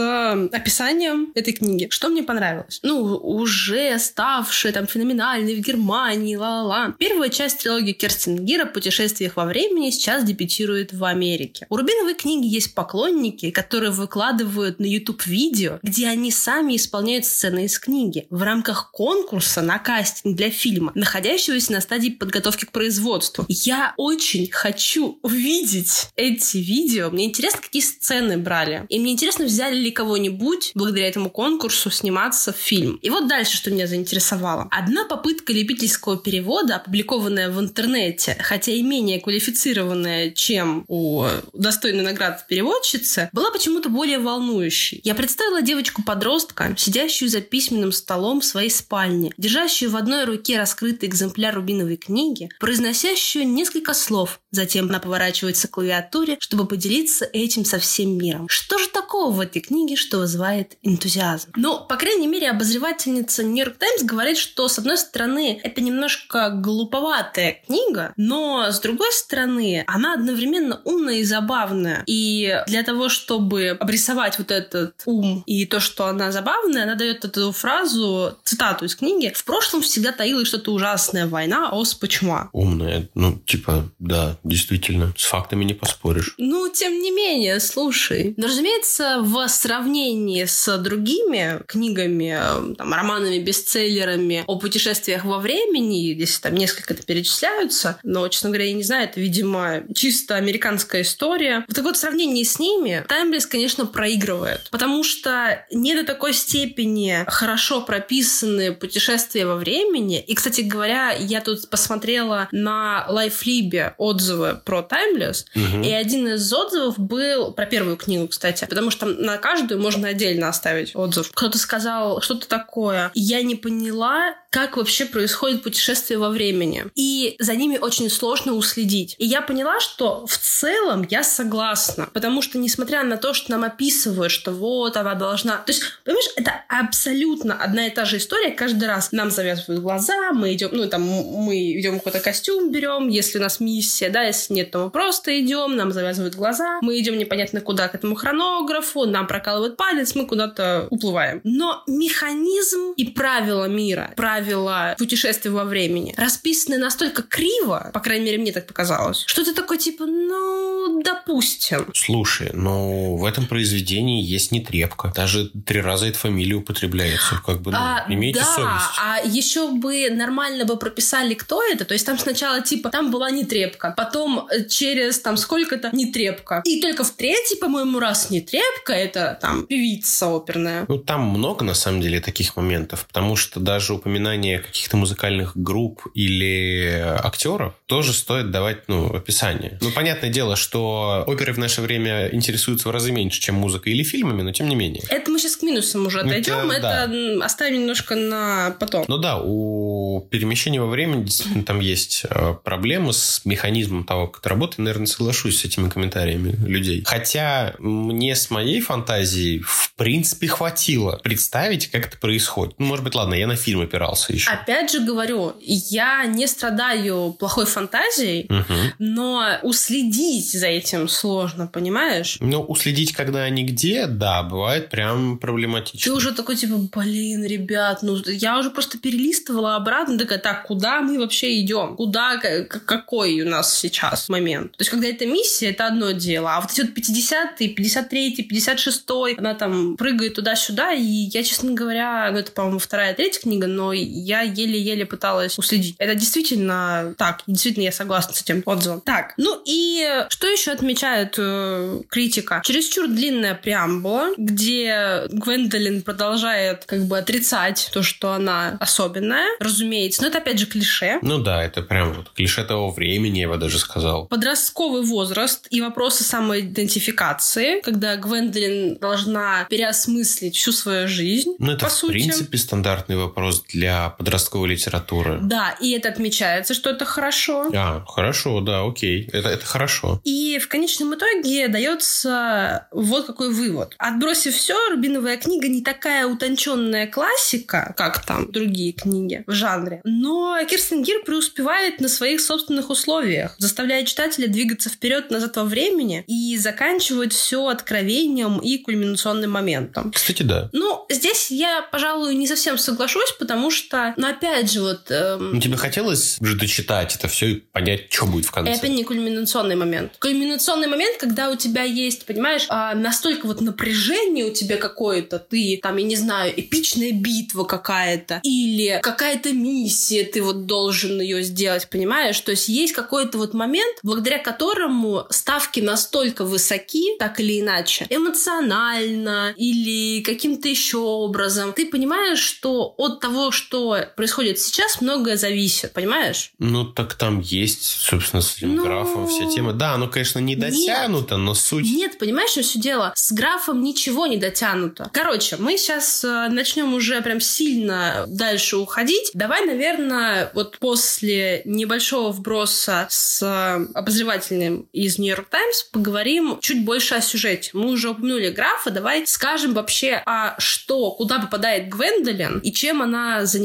[0.52, 1.88] описанием этой книги.
[1.90, 2.80] Что мне понравилось?
[2.82, 6.94] Ну, уже ставшая там феноменальной в Германии, ла-ла-ла.
[6.98, 11.66] Первая часть трилогии Керстингира «Путешествиях во времени» сейчас дебютирует в Америке.
[11.68, 17.64] У Рубиновой книги есть поклонники, которые выкладывают на YouTube видео, где они сами исполняют сцены
[17.64, 23.44] из книги в рамках конкурса на кастинг для фильма, находящегося на стадии подготовки к производству.
[23.48, 27.10] Я очень хочу увидеть эти видео.
[27.10, 28.86] Мне интересно, какие сцены брали.
[28.88, 32.89] И мне интересно, взяли ли кого-нибудь благодаря этому конкурсу сниматься в фильм.
[32.96, 34.68] И вот дальше, что меня заинтересовало.
[34.70, 42.38] Одна попытка любительского перевода, опубликованная в интернете, хотя и менее квалифицированная, чем у достойной награды
[42.48, 45.00] переводчицы, была почему-то более волнующей.
[45.04, 51.08] Я представила девочку-подростка, сидящую за письменным столом в своей спальне, держащую в одной руке раскрытый
[51.08, 54.40] экземпляр рубиновой книги, произносящую несколько слов.
[54.50, 58.48] Затем она поворачивается к клавиатуре, чтобы поделиться этим со всем миром.
[58.48, 61.50] Что же такого в этой книге, что вызывает энтузиазм?
[61.56, 66.50] Ну, по крайней мере, обозреватель обозревательница Нью-Йорк Таймс говорит, что, с одной стороны, это немножко
[66.50, 72.04] глуповатая книга, но, с другой стороны, она одновременно умная и забавная.
[72.06, 77.24] И для того, чтобы обрисовать вот этот ум и то, что она забавная, она дает
[77.24, 82.50] эту фразу, цитату из книги, «В прошлом всегда таилась что-то ужасное, война, оспа, чума».
[82.52, 83.08] Умная.
[83.14, 86.34] Ну, типа, да, действительно, с фактами не поспоришь.
[86.38, 88.34] Ну, тем не менее, слушай.
[88.36, 92.38] Но, разумеется, в сравнении с другими книгами
[92.76, 98.74] там, романами-бестселлерами о путешествиях во времени, если там несколько это перечисляются, но, честно говоря, я
[98.74, 101.64] не знаю, это, видимо, чисто американская история.
[101.66, 106.32] Вот так вот в сравнении с ними Таймлес, конечно, проигрывает, потому что не до такой
[106.32, 110.20] степени хорошо прописаны путешествия во времени.
[110.20, 115.84] И, кстати говоря, я тут посмотрела на Лайфлибе отзывы про Timeless, угу.
[115.84, 120.48] и один из отзывов был про первую книгу, кстати, потому что на каждую можно отдельно
[120.48, 121.30] оставить отзыв.
[121.32, 123.10] Кто-то сказал что-то такое.
[123.14, 126.86] Я не поняла, как вообще происходит путешествие во времени.
[126.96, 129.14] И за ними очень сложно уследить.
[129.18, 132.08] И я поняла, что в целом я согласна.
[132.12, 135.58] Потому что, несмотря на то, что нам описывают, что вот она должна...
[135.58, 138.50] То есть, понимаешь, это абсолютно одна и та же история.
[138.50, 143.38] Каждый раз нам завязывают глаза, мы идем, ну, там, мы идем какой-то костюм берем, если
[143.38, 147.18] у нас миссия, да, если нет, то мы просто идем, нам завязывают глаза, мы идем
[147.18, 151.40] непонятно куда к этому хронографу, нам прокалывают палец, мы куда-то уплываем.
[151.44, 158.26] Но механизм и правила мира, правила правила путешествия во времени расписаны настолько криво, по крайней
[158.26, 161.86] мере, мне так показалось, что ты такой типа, ну, допустим.
[161.94, 165.12] Слушай, но в этом произведении есть нетрепка.
[165.14, 167.40] Даже три раза эта фамилия употребляется.
[167.44, 168.98] Как бы, ну, а, имейте да, совесть.
[168.98, 171.84] а еще бы нормально бы прописали, кто это.
[171.84, 176.62] То есть там сначала типа, там была нетрепка, потом э, через там сколько-то нетрепка.
[176.64, 180.84] И только в третий, по-моему, раз нетрепка, это там певица оперная.
[180.88, 185.56] Ну, там много, на самом деле, таких моментов, потому что даже упоминание упоминание каких-то музыкальных
[185.56, 189.78] групп или актеров, тоже стоит давать, ну, описание.
[189.80, 194.02] Ну, понятное дело, что оперы в наше время интересуются в разы меньше, чем музыкой или
[194.02, 195.02] фильмами, но тем не менее.
[195.08, 197.44] Это мы сейчас к минусам уже отойдем, это, это да.
[197.44, 199.04] оставим немножко на потом.
[199.08, 204.40] Ну да, у перемещения во времени действительно там есть э, проблемы с механизмом того, как
[204.40, 204.78] это работает.
[204.78, 207.02] Наверное, соглашусь с этими комментариями людей.
[207.04, 212.74] Хотя мне с моей фантазией в принципе хватило представить, как это происходит.
[212.78, 214.50] Ну, может быть, ладно, я на фильм опирался остался еще.
[214.50, 218.74] Опять же говорю, я не страдаю плохой фантазией, угу.
[218.98, 222.36] но уследить за этим сложно, понимаешь?
[222.40, 226.12] Ну, уследить, когда они где, да, бывает прям проблематично.
[226.12, 231.00] Ты уже такой, типа, блин, ребят, ну, я уже просто перелистывала обратно, такая, так, куда
[231.00, 231.96] мы вообще идем?
[231.96, 234.72] Куда, какой у нас сейчас момент?
[234.72, 239.34] То есть, когда это миссия, это одно дело, а вот эти вот 50-й, 53-й, 56-й,
[239.34, 243.92] она там прыгает туда-сюда, и я, честно говоря, ну, это, по-моему, вторая, третья книга, но
[244.10, 245.94] я еле-еле пыталась уследить.
[245.98, 247.42] Это действительно так.
[247.46, 249.00] Действительно, я согласна с этим отзывом.
[249.00, 252.62] Так, ну и что еще отмечает э, критика?
[252.64, 260.22] Чересчур длинная преамбула, где Гвендолин продолжает как бы отрицать то, что она особенная, разумеется.
[260.22, 261.18] Но это опять же клише.
[261.22, 264.26] Ну да, это прям вот клише того времени, я бы даже сказал.
[264.26, 271.54] Подростковый возраст и вопросы самоидентификации, когда Гвендолин должна переосмыслить всю свою жизнь.
[271.58, 272.12] Ну это, по в сути.
[272.12, 275.38] принципе, стандартный вопрос для подростковой литературы.
[275.42, 277.70] Да, и это отмечается, что это хорошо.
[277.74, 279.28] А, хорошо, да, окей.
[279.32, 280.20] Это, это хорошо.
[280.24, 283.94] И в конечном итоге дается вот какой вывод.
[283.98, 290.00] Отбросив все, Рубиновая книга не такая утонченная классика, как там другие книги в жанре.
[290.04, 296.24] Но Кирстен Гир преуспевает на своих собственных условиях, заставляя читателя двигаться вперед назад во времени
[296.26, 300.12] и заканчивает все откровением и кульминационным моментом.
[300.12, 300.70] Кстати, да.
[300.72, 305.10] Ну, здесь я, пожалуй, не совсем соглашусь, потому что, ну, опять же, вот...
[305.10, 305.54] Эм...
[305.54, 308.72] Ну, тебе хотелось же дочитать это все и понять, что будет в конце?
[308.72, 310.12] Это не кульминационный момент.
[310.20, 315.80] Кульминационный момент, когда у тебя есть, понимаешь, а, настолько вот напряжение у тебя какое-то, ты,
[315.82, 321.88] там, я не знаю, эпичная битва какая-то, или какая-то миссия, ты вот должен ее сделать,
[321.88, 322.38] понимаешь?
[322.40, 329.54] То есть есть какой-то вот момент, благодаря которому ставки настолько высоки, так или иначе, эмоционально
[329.56, 333.50] или каким-то еще образом, ты понимаешь, что от того, того,
[333.80, 336.52] что происходит сейчас, многое зависит, понимаешь?
[336.58, 338.84] Ну, так там есть, собственно, с этим ну...
[338.84, 339.72] графом вся тема.
[339.72, 341.44] Да, оно, конечно, не дотянуто, Нет.
[341.44, 341.84] но суть...
[341.84, 343.12] Нет, понимаешь, что все дело?
[343.16, 345.08] С графом ничего не дотянуто.
[345.12, 349.30] Короче, мы сейчас э, начнем уже прям сильно дальше уходить.
[349.34, 357.14] Давай, наверное, вот после небольшого вброса с э, обозревателем из Нью-Йорк Таймс поговорим чуть больше
[357.14, 357.70] о сюжете.
[357.72, 363.46] Мы уже упомянули графа, давай скажем вообще, а что, куда попадает Гвендолин и чем она
[363.46, 363.59] занимается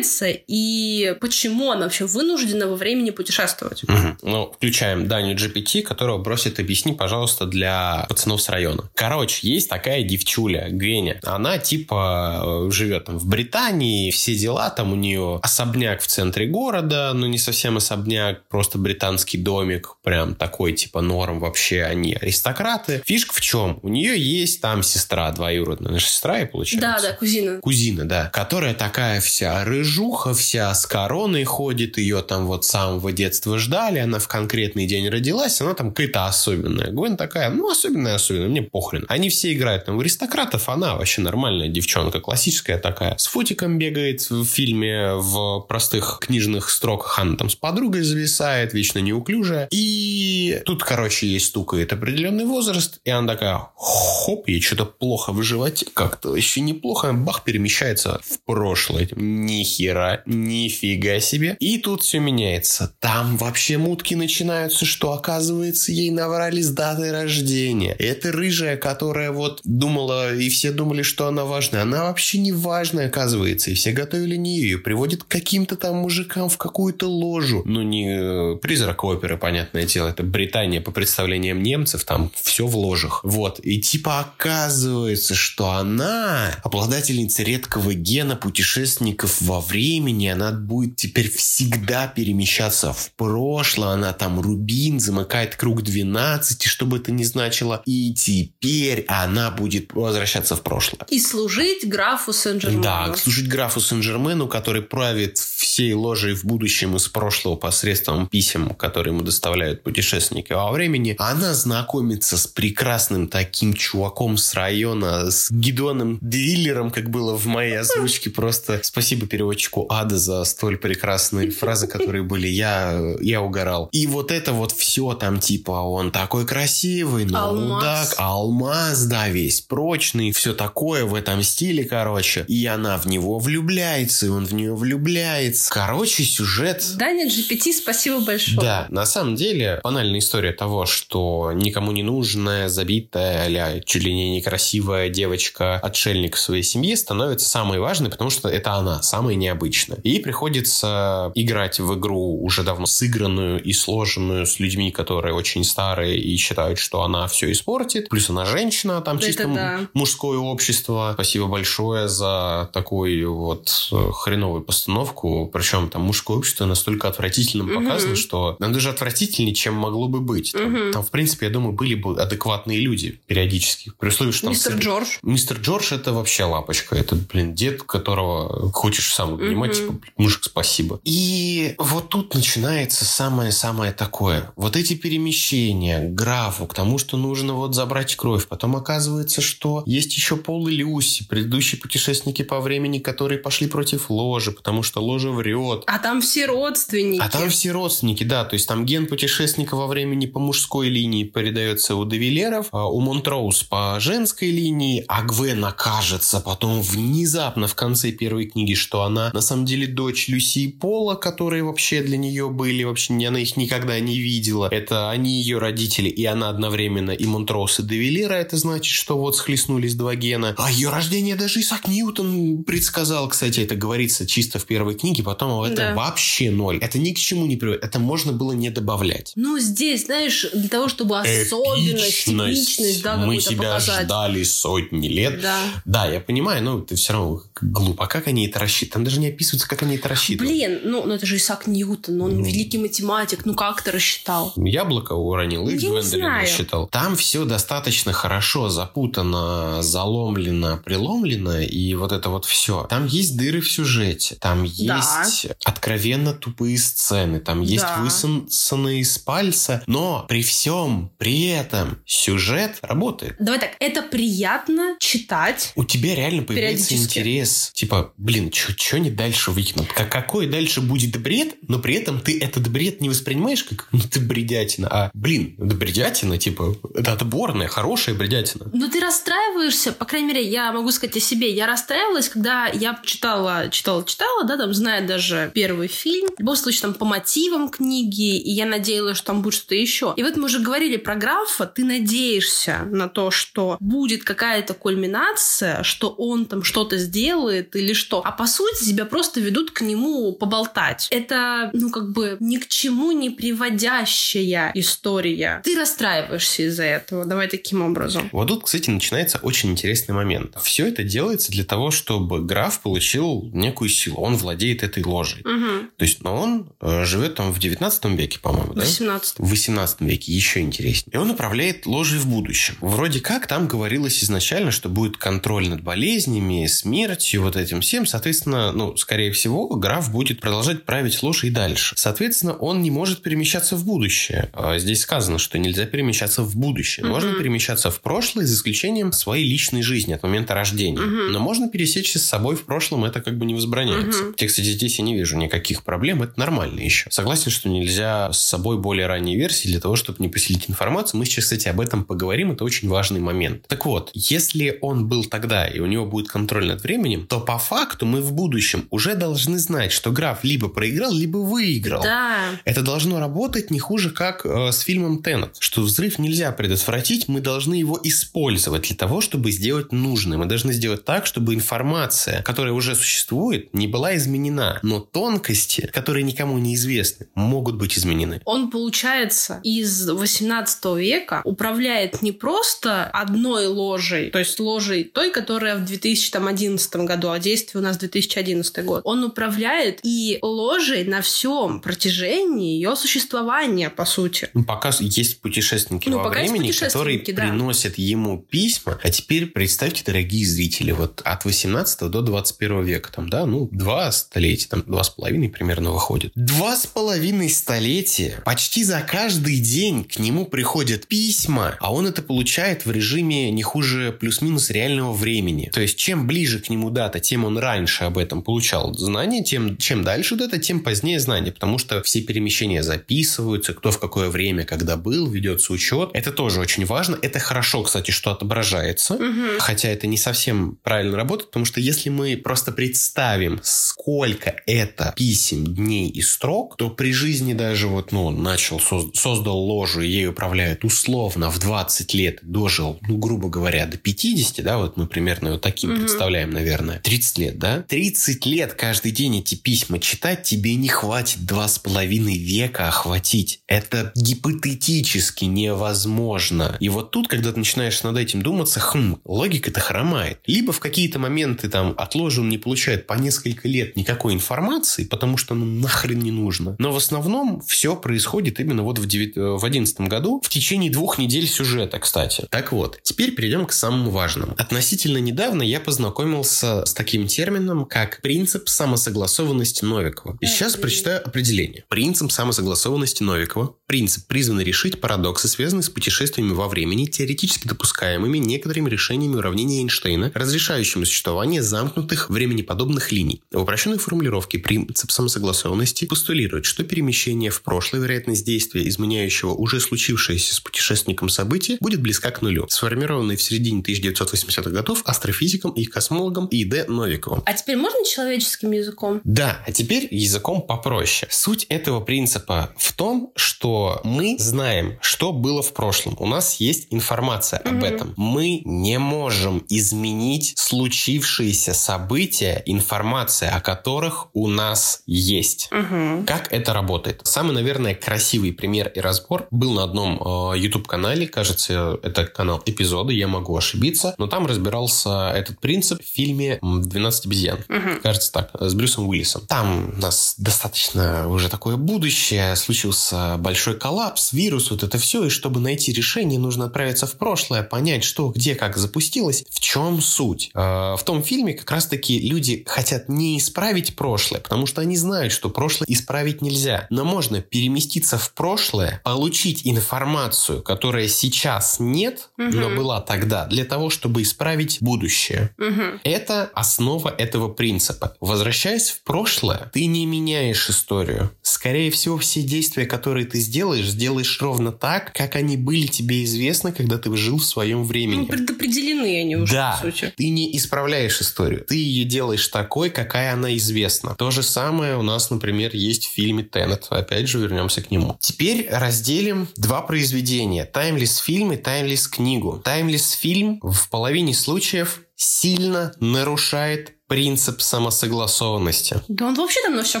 [0.46, 3.84] и почему она вообще вынуждена во времени путешествовать.
[3.84, 4.16] Угу.
[4.22, 8.90] Ну, включаем Даню GPT, которого бросит объясни, пожалуйста, для пацанов с района.
[8.94, 11.20] Короче, есть такая девчуля, Геня.
[11.22, 16.46] Она типа э, живет там в Британии, все дела, там у нее особняк в центре
[16.46, 23.02] города, но не совсем особняк, просто британский домик, прям такой типа норм вообще, они аристократы.
[23.04, 23.78] Фишка в чем?
[23.82, 26.88] У нее есть там сестра двоюродная, сестра и получается.
[26.88, 27.60] Да, да, Кузина.
[27.60, 28.30] Кузина, да.
[28.32, 33.98] Которая такая вся рыжуха, вся с короной ходит, ее там вот с самого детства ждали,
[33.98, 36.90] она в конкретный день родилась, она там какая-то особенная.
[36.90, 39.04] Гвен такая, ну, особенная, особенная, мне похрен.
[39.08, 43.16] Они все играют там в аристократов, она вообще нормальная девчонка, классическая такая.
[43.18, 48.98] С фотиком бегает в фильме в простых книжных строках, она там с подругой зависает, вечно
[48.98, 49.68] неуклюжая.
[49.70, 55.42] И тут, короче, ей стукает определенный возраст, и она такая, хоп, ей что-то плохо в
[55.42, 59.08] животе как-то, еще неплохо, бах, перемещается в прошлое.
[59.42, 61.56] Ни хера, нифига себе.
[61.58, 62.94] И тут все меняется.
[63.00, 67.96] Там вообще мутки начинаются, что оказывается ей наврали с датой рождения.
[67.98, 71.82] Это рыжая, которая вот думала, и все думали, что она важная.
[71.82, 73.72] Она вообще не важная, оказывается.
[73.72, 74.78] И все готовили не ее.
[74.78, 77.62] Приводят к каким-то там мужикам в какую-то ложу.
[77.64, 80.08] Ну, не э, призрак оперы, понятное дело.
[80.08, 82.04] Это Британия по представлениям немцев.
[82.04, 83.20] Там все в ложах.
[83.24, 83.58] Вот.
[83.64, 90.28] И типа оказывается, что она обладательница редкого гена путешественников во времени.
[90.28, 93.90] Она будет теперь всегда перемещаться в прошлое.
[93.90, 97.82] Она там рубин, замыкает круг 12, что бы это ни значило.
[97.86, 101.06] И теперь она будет возвращаться в прошлое.
[101.08, 102.82] И служить графу Сен-Жермену.
[102.82, 109.14] Да, служить графу Сен-Жермену, который правит всей ложей в будущем из прошлого посредством писем, которые
[109.14, 111.16] ему доставляют путешественники во времени.
[111.18, 117.78] Она знакомится с прекрасным таким чуваком с района, с Гидоном Двиллером, как было в моей
[117.78, 118.30] озвучке.
[118.30, 122.48] Просто спасибо переводчику Ада за столь прекрасные фразы, которые были.
[122.48, 123.88] Я, я угорал.
[123.92, 127.68] И вот это вот все там типа он такой красивый, но Алмаз.
[127.68, 132.44] мудак, алмаз, да, весь прочный, все такое в этом стиле, короче.
[132.48, 135.72] И она в него влюбляется, и он в нее влюбляется.
[135.72, 136.84] Короче, сюжет...
[136.96, 138.60] Даня GPT, спасибо большое.
[138.60, 144.12] Да, на самом деле, банальная история того, что никому не нужная, забитая, а чуть ли
[144.14, 149.34] не некрасивая девочка, отшельник в своей семье становится самой важной, потому что это она, самая
[149.34, 149.98] необычная.
[150.04, 156.18] И приходится играть в игру уже давно сыгранную и сложенную с людьми, которые очень старые
[156.18, 158.08] и считают, что она все испортит.
[158.08, 159.80] Плюс она женщина, там Это чисто да.
[159.92, 161.10] мужское общество.
[161.14, 165.50] Спасибо большое за такую вот э, хреновую постановку.
[165.52, 167.84] Причем там мужское общество настолько отвратительно Мгм.
[167.84, 170.52] показано, что нам даже отвратительнее, чем могло бы быть.
[170.52, 170.92] Там, Мгм.
[170.92, 173.92] там, в принципе, я думаю, были бы адекватные люди периодически.
[173.98, 175.08] При условии, что там Мистер среди- Джордж.
[175.22, 176.96] Мистер Джордж это вообще лапочка.
[176.96, 179.80] Это, блин, дед, которого хочешь сам обнимать, Мгм.
[179.80, 181.00] типа, «Блин, мужик, спасибо.
[181.04, 184.52] И вот тут начинается самое-самое такое.
[184.56, 188.46] Вот эти перемещения к графу, к тому, что нужно вот забрать кровь.
[188.46, 194.10] Потом оказывается, что есть еще Пол и Люси, предыдущие путешественники по времени, которые пошли против
[194.10, 195.84] ложи, потому что ложа врет.
[195.86, 197.22] А там все родственники.
[197.22, 201.24] А там все родственники, да, то есть там ген путешественника во времени по мужской линии
[201.24, 207.74] передается у Девилеров, а у Монтроуз по женской линии, а Гвен окажется потом внезапно в
[207.74, 212.18] конце первой книги, что она на самом деле дочь Люси и Пола, которые вообще для
[212.18, 214.68] нее были, вообще не- она их никогда не видела.
[214.70, 219.36] Это они ее родители, и она одновременно и Монтроуз, и Девилера, это значит, что вот
[219.36, 220.54] схлестнулись два гена.
[220.58, 225.62] А ее рождение даже Исаак Ньютон предсказал, кстати, это говорится чисто в первой книге, потом
[225.62, 225.94] это Да.
[225.94, 226.78] вообще ноль.
[226.78, 227.84] Это ни к чему не приводит.
[227.84, 229.32] Это можно было не добавлять.
[229.36, 234.04] Ну, здесь, знаешь, для того, чтобы особенность, типичность, да, Мы тебя показать.
[234.06, 235.40] ждали сотни лет.
[235.40, 235.58] Да.
[235.84, 238.04] Да, я понимаю, но это все равно глупо.
[238.04, 238.92] А как они это рассчитывают?
[238.92, 240.50] Там даже не описывается, как они это рассчитывают.
[240.52, 242.44] Блин, ну, ну это же Исаак Ньютон, он Ну.
[242.44, 244.52] великий математик, ну как ты рассчитал?
[244.56, 246.88] Яблоко уронил и Гвендолин рассчитал.
[246.88, 252.86] Там все достаточно хорошо запутано, заломлено, преломлено, и вот это вот все.
[252.88, 254.96] Там есть дыры в сюжете, там Да.
[254.96, 257.98] есть откровенно тупые сцены, там есть Да.
[258.00, 263.36] высосанные из пальца, но при всем при этом сюжет работает.
[263.38, 265.72] Давай так, это приятно читать.
[265.76, 267.70] У тебя реально появляется интерес.
[267.74, 269.92] Типа, блин, что они дальше выкинут?
[269.92, 274.00] Как, какой дальше будет бред, но при этом ты этот бред не воспринимаешь как ну
[274.00, 278.70] ты бредятина, а блин, это бредятина, типа, это отборная, хорошая бредятина.
[278.72, 281.52] Но ты расстраиваешься, по крайней мере, я могу сказать о себе.
[281.52, 286.28] Я расстраивалась, когда я читала, читала, читала, да, там, зная даже первый фильм.
[286.36, 290.14] В любом случае, там, по мотивам книги, и я надеялась, что там будет что-то еще.
[290.16, 295.82] И вот мы уже говорили про графа, ты надеешься на то, что будет какая-то кульминация,
[295.82, 298.22] что он там что-то сделает или что.
[298.24, 301.08] А по сути, тебя просто ведут к нему поболтать.
[301.10, 305.60] Это, ну, как бы ни к чему не приводящая история.
[305.64, 307.24] Ты расстраиваешься из-за этого.
[307.24, 308.28] Давай таким образом.
[308.32, 310.56] Вот тут, кстати, начинается очень интересный момент.
[310.62, 314.20] Все это делается для того, чтобы граф получил некую силу.
[314.20, 315.40] Он владеет этой ложей.
[315.40, 315.86] Угу.
[315.96, 318.82] То есть, но он э, живет там в 19 веке, по-моему, да?
[318.82, 319.38] 18.
[319.38, 321.14] В 18 веке, еще интереснее.
[321.14, 322.76] И он управляет ложей в будущем.
[322.80, 328.06] Вроде как там говорилось изначально, что будет контроль над болезнями, смертью, вот этим всем.
[328.06, 331.94] Соответственно, ну, скорее всего, граф будет продолжать править ложь и дальше.
[331.96, 334.50] Соответственно, он не может перемещаться в будущее.
[334.52, 337.06] А Здесь сказано, что нельзя перемещаться в будущее.
[337.06, 337.38] Можно Мгм.
[337.38, 340.98] перемещаться в прошлое, за исключением своей личной жизни от момента рождения.
[341.00, 341.32] Мгм.
[341.32, 344.22] Но можно пересечься с собой в прошлом, это как бы не возбраняется.
[344.24, 344.34] Мгм.
[344.38, 347.10] Я, кстати, здесь я не вижу никаких проблем, это нормально еще.
[347.10, 351.18] Согласен, что нельзя с собой более ранние версии для того, чтобы не поселить информацию.
[351.18, 353.66] Мы сейчас, кстати, об этом поговорим, это очень важный момент.
[353.68, 357.58] Так вот, если он был тогда, и у него будет контроль над временем, то по
[357.58, 362.02] факту мы в будущем уже должны знать, что граф либо проиграл, либо выиграл.
[362.02, 362.38] Да.
[362.64, 367.40] Это должно работать не хуже, как э, с фильмом Теннет, что взрыв нельзя предотвратить, мы
[367.40, 370.40] должны его использовать для того, чтобы сделать нужным.
[370.40, 376.24] Мы должны сделать так, чтобы информация, которая уже существует, не была изменена, но тонкости, которые
[376.24, 378.40] никому не известны, могут быть изменены.
[378.44, 385.76] Он, получается, из 18 века управляет не просто одной ложей, то есть ложей той, которая
[385.76, 389.02] в 2011 году, а действие у нас 2011 год.
[389.04, 394.48] Он управляет и ложей на всем протяжении ее существования, по сути.
[394.54, 397.42] Ну, Пока есть путешественники Ну, во времени, которые да.
[397.42, 398.98] приносят ему письма.
[399.02, 404.10] А теперь представьте, дорогие зрители, вот от 18 до 21 века, там, да, ну, два
[404.12, 406.32] столетия, там, два с половиной примерно выходит.
[406.34, 408.40] Два с половиной столетия.
[408.44, 413.62] Почти за каждый день к нему приходят письма, а он это получает в режиме не
[413.62, 415.70] хуже плюс-минус реального времени.
[415.72, 419.78] То есть, чем ближе к нему дата, тем он раньше об этом получал знания, тем
[419.78, 424.64] чем дальше дата, тем позднее знания, потому что все перемещения записываются, кто в какое время,
[424.64, 426.10] когда был, ведется учет.
[426.12, 427.18] Это тоже очень важно.
[427.22, 429.14] Это хорошо, кстати, что отображается.
[429.14, 429.58] Мгм.
[429.58, 435.64] Хотя это не совсем правильно работает, потому что если мы просто представим, сколько это писем,
[435.74, 440.28] дней и строк, то при жизни даже вот, ну, начал, соз- создал ложу, и ей
[440.28, 445.52] управляют условно в 20 лет, дожил, ну, грубо говоря, до 50, да, вот мы примерно
[445.52, 446.00] вот таким Мгм.
[446.00, 446.98] представляем, наверное.
[447.02, 447.82] 30 лет, да?
[447.88, 448.01] 30
[448.44, 453.60] лет каждый день эти письма читать тебе не хватит два с половиной века охватить.
[453.66, 456.76] Это гипотетически невозможно.
[456.80, 460.40] И вот тут, когда ты начинаешь над этим думаться, хм, логика-то хромает.
[460.46, 465.04] Либо в какие-то моменты там от ложи он не получает по несколько лет никакой информации,
[465.04, 466.76] потому что ну нахрен не нужно.
[466.78, 470.90] Но в основном все происходит именно вот в, девят- э, в 11 году, в течение
[470.90, 472.46] двух недель сюжета, кстати.
[472.50, 474.54] Так вот, теперь перейдем к самому важному.
[474.58, 480.36] Относительно недавно я познакомился с таким термином, как принцип самосогласованности Новикова.
[480.40, 481.84] И сейчас прочитаю определение.
[481.88, 483.76] Принцип самосогласованности Новикова.
[483.86, 490.32] Принцип призван решить парадоксы, связанные с путешествиями во времени, теоретически допускаемыми некоторыми решениями уравнения Эйнштейна,
[490.34, 493.42] разрешающими существование замкнутых временеподобных линий.
[493.50, 500.54] В упрощенной формулировке принцип самосогласованности постулирует, что перемещение в прошлое, вероятность действия, изменяющего уже случившееся
[500.54, 502.66] с путешественником событие, будет близка к нулю.
[502.68, 506.86] Сформированный в середине 1980-х годов астрофизиком и космологом И.Д.
[506.88, 507.42] Новиковым.
[507.44, 509.20] А теперь можно человеческим языком?
[509.24, 511.28] Да, а теперь языком попроще.
[511.30, 516.16] Суть этого принципа в том, что мы знаем, что было в прошлом.
[516.18, 517.84] У нас есть информация об Мгм.
[517.84, 518.14] этом.
[518.16, 525.68] Мы не можем изменить случившиеся события, информация о которых у нас есть.
[525.72, 526.24] Угу.
[526.26, 527.20] Как это работает?
[527.24, 530.20] Самый, наверное, красивый пример и разбор был на одном
[530.54, 531.26] э, YouTube-канале.
[531.26, 534.14] Кажется, это канал эпизоды, я могу ошибиться.
[534.18, 537.61] Но там разбирался этот принцип в фильме м, «12 обезьян».
[537.68, 538.00] Угу.
[538.02, 539.46] Кажется так, с Брюсом Уиллисом.
[539.46, 545.28] Там у нас достаточно уже такое будущее, случился большой коллапс, вирус, вот это все, и
[545.30, 549.44] чтобы найти решение, нужно отправиться в прошлое, понять, что, где, как запустилось.
[549.50, 550.50] В чем суть?
[550.54, 555.32] Э, В том фильме как раз-таки люди хотят не исправить прошлое, потому что они знают,
[555.32, 556.86] что прошлое исправить нельзя.
[556.90, 562.76] Но можно переместиться в прошлое, получить информацию, которая сейчас нет, но Мгм.
[562.76, 565.54] была тогда, для того, чтобы исправить будущее.
[565.58, 566.00] Угу.
[566.04, 568.16] Это основа этого принципа.
[568.20, 571.30] Возвращаясь в прошлое, ты не меняешь историю.
[571.42, 576.72] Скорее всего, все действия, которые ты сделаешь, сделаешь ровно так, как они были тебе известны,
[576.72, 578.20] когда ты жил в своем времени.
[578.20, 580.12] Ну, предопределены они уже, Да, по сути.
[580.16, 581.64] ты не исправляешь историю.
[581.66, 584.14] Ты ее делаешь такой, какая она известна.
[584.16, 586.86] То же самое у нас, например, есть в фильме «Теннет».
[586.90, 588.16] Опять же, вернемся к нему.
[588.20, 590.64] Теперь разделим два произведения.
[590.64, 592.60] Таймлис фильм и таймлис книгу.
[592.64, 599.02] Таймлис фильм в половине случаев сильно нарушает принцип самосогласованности.
[599.06, 600.00] Да он вообще там на все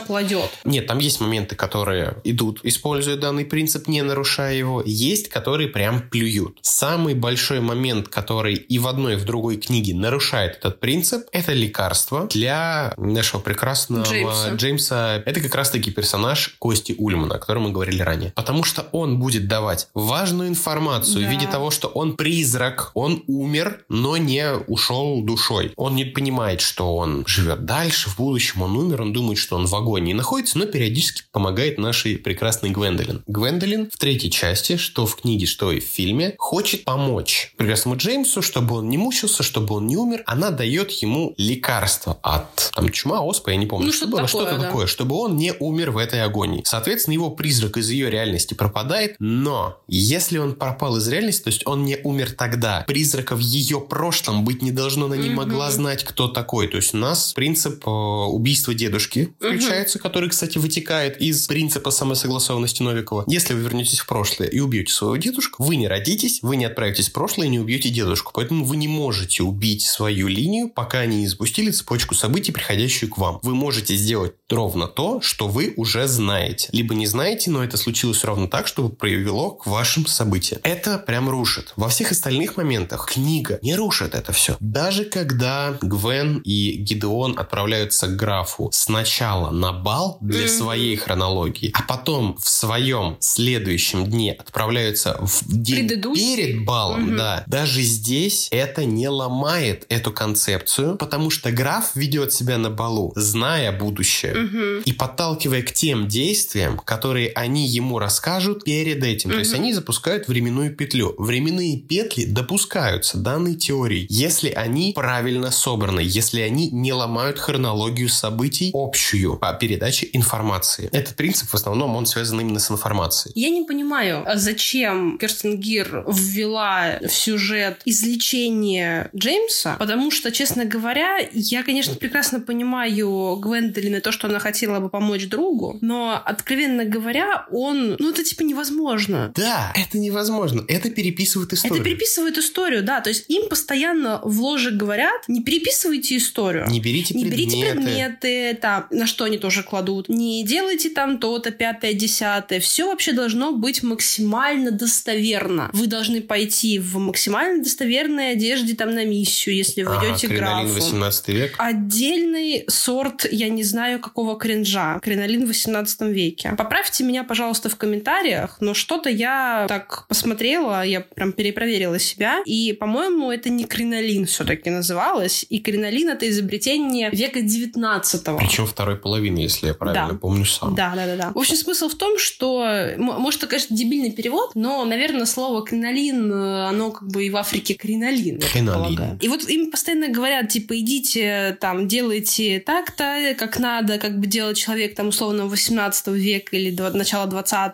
[0.00, 0.48] кладет.
[0.64, 4.82] Нет, там есть моменты, которые идут, используя данный принцип, не нарушая его.
[4.86, 6.56] Есть, которые прям плюют.
[6.62, 11.52] Самый большой момент, который и в одной, и в другой книге нарушает этот принцип, это
[11.52, 14.54] лекарство для нашего прекрасного Джеймса.
[14.54, 15.22] Джеймса.
[15.26, 18.32] Это как раз-таки персонаж Кости Ульмана, о котором мы говорили ранее.
[18.34, 21.28] Потому что он будет давать важную информацию да.
[21.28, 25.74] в виде того, что он призрак, он умер, но не ушел душой.
[25.76, 29.66] Он не понимает, что он живет дальше, в будущем он умер, он думает, что он
[29.66, 33.22] в агонии находится, но периодически помогает нашей прекрасной Гвендолин.
[33.26, 38.42] Гвендолин в третьей части, что в книге, что и в фильме, хочет помочь прекрасному Джеймсу,
[38.42, 40.22] чтобы он не мучился, чтобы он не умер.
[40.26, 44.26] Она дает ему лекарство от там чума, оспа, я не помню, ну, что, что было,
[44.26, 44.66] что-то да.
[44.66, 46.62] такое, чтобы он не умер в этой агонии.
[46.64, 51.66] Соответственно, его призрак из ее реальности пропадает, но если он пропал из реальности, то есть
[51.66, 55.34] он не умер тогда, призрака в ее прошлом быть не должно, она не mm-hmm.
[55.34, 56.68] могла знать, кто такой.
[56.68, 60.02] То есть у нас принцип э, убийства дедушки включается, mm-hmm.
[60.02, 63.24] который, кстати, вытекает из принципа самосогласованности Новикова.
[63.26, 67.08] Если вы вернетесь в прошлое и убьете своего дедушку, вы не родитесь, вы не отправитесь
[67.08, 68.32] в прошлое и не убьете дедушку.
[68.34, 73.40] Поэтому вы не можете убить свою линию, пока не запустили цепочку событий, приходящую к вам.
[73.42, 76.68] Вы можете сделать ровно то, что вы уже знаете.
[76.72, 80.60] Либо не знаете, но это случилось ровно так, чтобы привело к вашим событиям.
[80.64, 81.72] Это прям рушит.
[81.76, 84.56] Во всех остальных моментах книга не рушит это все.
[84.60, 91.82] Даже когда Гвен и Гидеон отправляются к графу сначала на бал для своей хронологии, а
[91.82, 99.08] потом в своем следующем дне отправляются в день перед балом, да, даже здесь это не
[99.08, 105.72] ломает эту концепцию, потому что граф ведет себя на балу, зная будущее и подталкивая к
[105.72, 109.30] тем действиям, которые они ему расскажут перед этим.
[109.30, 111.14] То есть они запускают временную петлю.
[111.18, 118.70] Временные петли допускаются данной теории, если они правильно собраны, если они не ломают хронологию событий
[118.74, 120.88] общую по передаче информации.
[120.92, 123.32] Этот принцип в основном он связан именно с информацией.
[123.34, 130.64] Я не понимаю, а зачем Керстен Гир ввела в сюжет излечение Джеймса, потому что, честно
[130.64, 136.20] говоря, я, конечно, прекрасно понимаю Гвендолин и то, что она хотела бы помочь другу, но,
[136.24, 139.32] откровенно говоря, он, ну, это типа невозможно.
[139.34, 140.64] Да, это невозможно.
[140.68, 141.76] Это переписывает историю.
[141.76, 143.00] Это переписывает историю, да.
[143.00, 146.32] То есть им постоянно в ложе говорят, не переписывайте историю.
[146.68, 147.50] Не берите не предметы.
[147.50, 150.08] берите предметы, там, на что они тоже кладут.
[150.08, 152.60] Не делайте там то-то, пятое, десятое.
[152.60, 155.70] Все вообще должно быть максимально достоверно.
[155.72, 160.32] Вы должны пойти в максимально достоверной одежде там на миссию, если вы ага, идете к
[160.32, 160.68] графу.
[160.68, 161.54] 18 век.
[161.58, 164.98] Отдельный сорт, я не знаю, какого кринжа.
[165.02, 166.54] Кринолин в 18 веке.
[166.56, 172.72] Поправьте меня, пожалуйста, в комментариях, но что-то я так посмотрела, я прям перепроверила себя, и,
[172.72, 178.38] по-моему, это не кринолин все-таки называлось, и кринолин— это изобретение века 19-го.
[178.38, 180.18] Причем второй половины, если я правильно да.
[180.18, 180.74] помню сам.
[180.74, 181.32] Да, да, да, да.
[181.32, 182.66] В общем, смысл в том, что,
[182.98, 187.36] может, это, конечно, дебильный перевод, но, наверное, слово кринолин, э, оно как бы и в
[187.36, 189.18] Африке кринолин, кринолин.
[189.20, 194.58] И вот им постоянно говорят, типа, идите, там, делайте так-то, как надо, как бы делать
[194.58, 197.72] человек, там, условно, 18 века или до, начала 20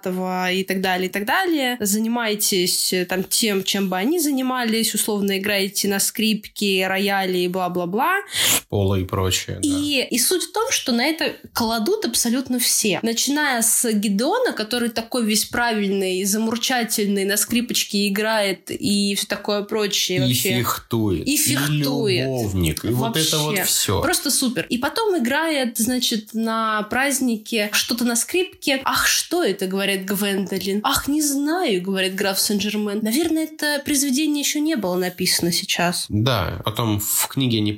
[0.52, 1.76] и так далее, и так далее.
[1.80, 8.18] Занимайтесь, там, тем, чем бы они занимались, условно, играете на скрипке, рояле и бла-бла-бла.
[8.68, 10.06] Поло и прочее, и, да.
[10.10, 13.00] и суть в том, что на это кладут абсолютно все.
[13.02, 20.18] Начиная с Гидеона, который такой весь правильный, замурчательный, на скрипочке играет и все такое прочее.
[20.18, 20.58] И вообще.
[20.58, 21.26] фехтует.
[21.26, 22.18] И фехтует.
[22.18, 22.84] И любовник.
[22.84, 22.94] И вообще.
[22.94, 24.00] вот это вот все.
[24.02, 24.66] Просто супер.
[24.68, 28.80] И потом играет, значит, на празднике что-то на скрипке.
[28.84, 30.80] Ах, что это, говорит Гвендолин.
[30.84, 33.00] Ах, не знаю, говорит граф Сен-Жермен.
[33.02, 36.06] Наверное, это произведение еще не было написано сейчас.
[36.08, 37.72] Да, потом в книге они,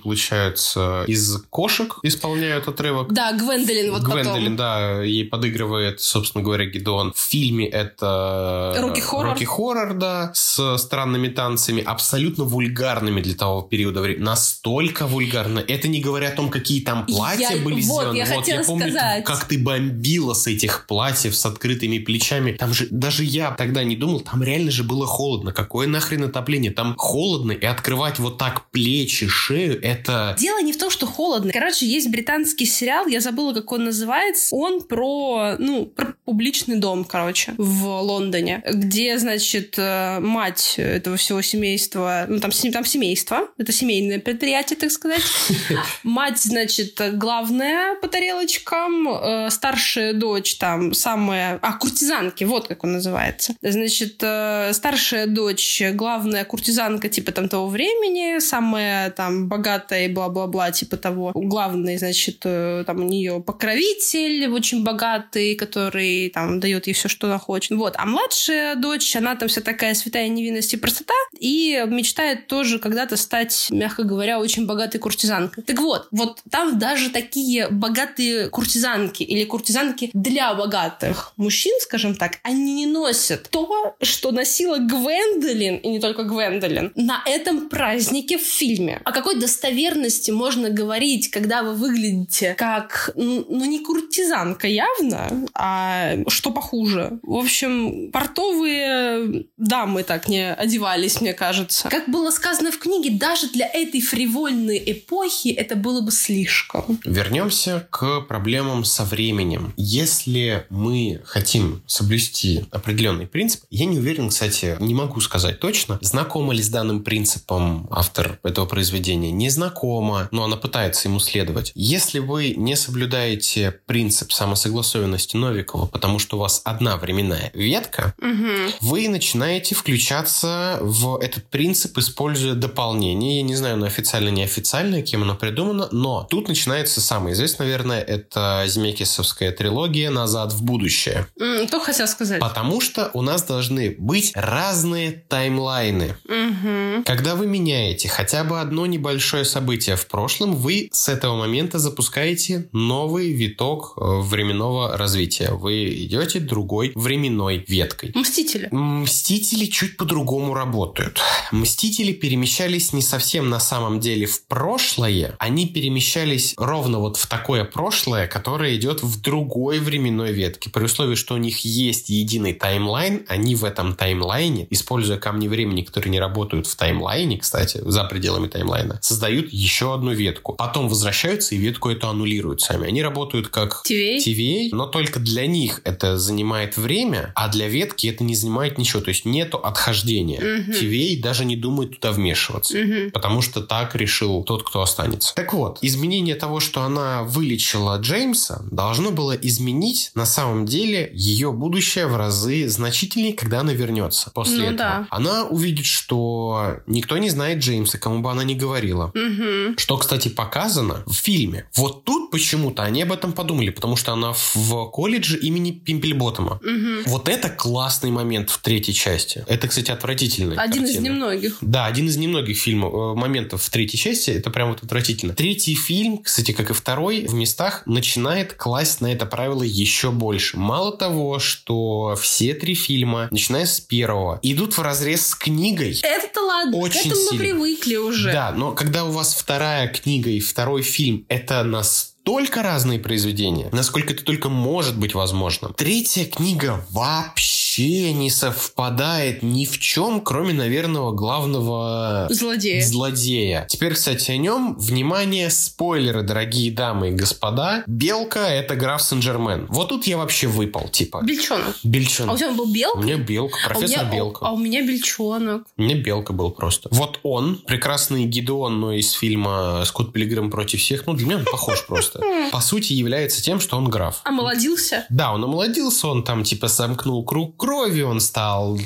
[0.74, 3.12] получается, из кошек исполняют отрывок.
[3.12, 4.56] Да, Гвендолин вот Гвендолин, потом.
[4.56, 7.12] да, ей подыгрывает, собственно говоря, Гидон.
[7.12, 8.74] В фильме это...
[8.78, 9.32] Рокки-хоррор.
[9.32, 14.24] Рокки-хоррор, да, с странными танцами, абсолютно вульгарными для того периода времени.
[14.24, 15.58] Настолько вульгарно.
[15.58, 17.62] Это не говоря о том, какие там платья я...
[17.62, 18.16] были вот, сделаны.
[18.16, 19.24] Я вот, я помню, сказать.
[19.24, 22.52] как ты бомбила с этих платьев с открытыми плечами.
[22.52, 25.52] Там же, даже я тогда не думал, там реально же было холодно.
[25.52, 26.70] Какое нахрен отопление?
[26.70, 30.36] Там холодно, и открывать вот так плечи, шею, это...
[30.38, 31.52] Дело не в том, что холодно.
[31.52, 34.54] Короче, есть британский сериал, я забыла, как он называется.
[34.54, 41.42] Он про, ну, про публичный дом, короче, в Лондоне, где, значит, э, мать этого всего
[41.42, 45.22] семейства, ну, там, там семейство, это семейное предприятие, так сказать.
[46.04, 51.58] Мать, значит, главная по тарелочкам, э, старшая дочь там самая...
[51.62, 53.54] А, куртизанки, вот как он называется.
[53.62, 60.49] Значит, э, старшая дочь, главная куртизанка типа там того времени, самая там богатая и бла-бла-бла
[60.50, 61.32] бабла, типа того.
[61.34, 67.26] Главный, значит, э, там у нее покровитель очень богатый, который там дает ей все, что
[67.28, 67.70] она хочет.
[67.72, 67.94] Вот.
[67.96, 73.16] А младшая дочь, она там вся такая святая невинность и простота, и мечтает тоже когда-то
[73.16, 75.62] стать, мягко говоря, очень богатой куртизанкой.
[75.62, 82.38] Так вот, вот там даже такие богатые куртизанки или куртизанки для богатых мужчин, скажем так,
[82.42, 88.42] они не носят то, что носила Гвендолин, и не только Гвендолин, на этом празднике в
[88.42, 89.00] фильме.
[89.04, 96.50] О какой достоверности можно говорить, когда вы выглядите как, ну, не куртизанка явно, а что
[96.50, 97.18] похуже.
[97.22, 101.88] В общем, портовые дамы так не одевались, мне кажется.
[101.88, 106.98] Как было сказано в книге, даже для этой фривольной эпохи это было бы слишком.
[107.04, 109.72] Вернемся к проблемам со временем.
[109.76, 116.52] Если мы хотим соблюсти определенный принцип, я не уверен, кстати, не могу сказать точно, знакома
[116.52, 121.72] ли с данным принципом автор этого произведения, не знакома, но она пытается ему следовать.
[121.74, 128.72] Если вы не соблюдаете принцип самосогласованности Новикова, потому что у вас одна временная ветка, угу.
[128.80, 133.38] вы начинаете включаться в этот принцип, используя дополнение.
[133.38, 138.00] Я не знаю, оно официально, неофициально, кем оно придумано, но тут начинается самое известное, наверное,
[138.00, 141.26] это Земекисовская трилогия «Назад в будущее».
[141.38, 142.40] Mm, то хотел сказать.
[142.40, 146.16] Потому что у нас должны быть разные таймлайны.
[146.24, 147.04] Угу.
[147.04, 152.68] Когда вы меняете хотя бы одно небольшое событие в прошлом, вы с этого момента запускаете
[152.72, 155.52] новый виток э, временного развития.
[155.52, 158.12] Вы идете другой временной веткой.
[158.14, 158.68] Мстители.
[158.72, 161.20] Мстители чуть по-другому работают.
[161.52, 167.64] Мстители перемещались не совсем на самом деле в прошлое, они перемещались ровно вот в такое
[167.64, 170.70] прошлое, которое идет в другой временной ветке.
[170.70, 175.82] При условии, что у них есть единый таймлайн, они в этом таймлайне, используя камни времени,
[175.82, 180.54] которые не работают в таймлайне, кстати, за пределами таймлайна, создают еще одну ветку.
[180.54, 182.88] Потом возвращаются и ветку эту аннулируют сами.
[182.88, 188.06] Они работают как TVA, TVA но только для них это занимает время, а для ветки
[188.06, 189.02] это не занимает ничего.
[189.02, 190.38] То есть нету отхождения.
[190.38, 190.72] Угу.
[190.72, 192.78] TVA даже не думает туда вмешиваться.
[192.78, 193.10] Угу.
[193.12, 195.34] Потому что так решил тот, кто останется.
[195.34, 201.52] Так вот, изменение того, что она вылечила Джеймса, должно было изменить на самом деле ее
[201.52, 204.76] будущее в разы значительнее, когда она вернется после ну, этого.
[204.78, 205.06] Да.
[205.10, 209.12] Она увидит, что никто не знает Джеймса, кому бы она ни говорила.
[209.14, 209.78] Угу.
[209.78, 211.66] Что, кстати, показано в фильме.
[211.74, 216.60] Вот тут почему-то они об этом подумали, потому что она в колледже имени Пимпельботома.
[216.62, 217.10] Угу.
[217.10, 219.44] Вот это классный момент в третьей части.
[219.46, 220.60] Это, кстати, отвратительно.
[220.60, 220.86] Один картина.
[220.86, 221.58] из немногих.
[221.60, 224.30] Да, один из немногих фильмов, э, моментов в третьей части.
[224.30, 225.34] Это прям вот отвратительно.
[225.34, 230.56] Третий фильм, кстати, как и второй, в местах начинает класть на это правило еще больше.
[230.58, 235.98] Мало того, что все три фильма, начиная с первого, идут в разрез с книгой.
[236.02, 237.32] Это ладно, очень к этому сильно.
[237.32, 238.32] мы привыкли уже.
[238.32, 243.68] Да, но когда у вас вторая книга и второй фильм, это нас настолько разные произведения,
[243.72, 245.74] насколько это только может быть возможным.
[245.74, 252.84] Третья книга вообще не совпадает ни в чем, кроме, наверное, главного злодея.
[252.84, 253.66] злодея.
[253.68, 254.76] Теперь, кстати, о нем.
[254.78, 257.84] Внимание, спойлеры, дорогие дамы и господа.
[257.86, 259.66] Белка— это граф Сен-Жермен.
[259.68, 261.22] Вот тут я вообще выпал, типа.
[261.22, 261.76] Бельчонок.
[261.84, 262.32] Бельчонок.
[262.32, 262.98] А у тебя был Белка?
[262.98, 264.46] У меня Белка, профессор а меня, Белка.
[264.46, 265.66] А, а у меня Бельчонок.
[265.76, 266.88] У меня Белка был просто.
[266.92, 271.44] Вот он, прекрасный Гидеон, но из фильма «Скотт Пилигрим против всех», ну, для меня он
[271.44, 274.20] похож просто по сути, является тем, что он граф.
[274.24, 275.06] Омолодился?
[275.08, 278.78] Да, он омолодился, он там, типа, сомкнул круг крови, он стал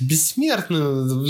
[0.00, 1.24] бессмертным,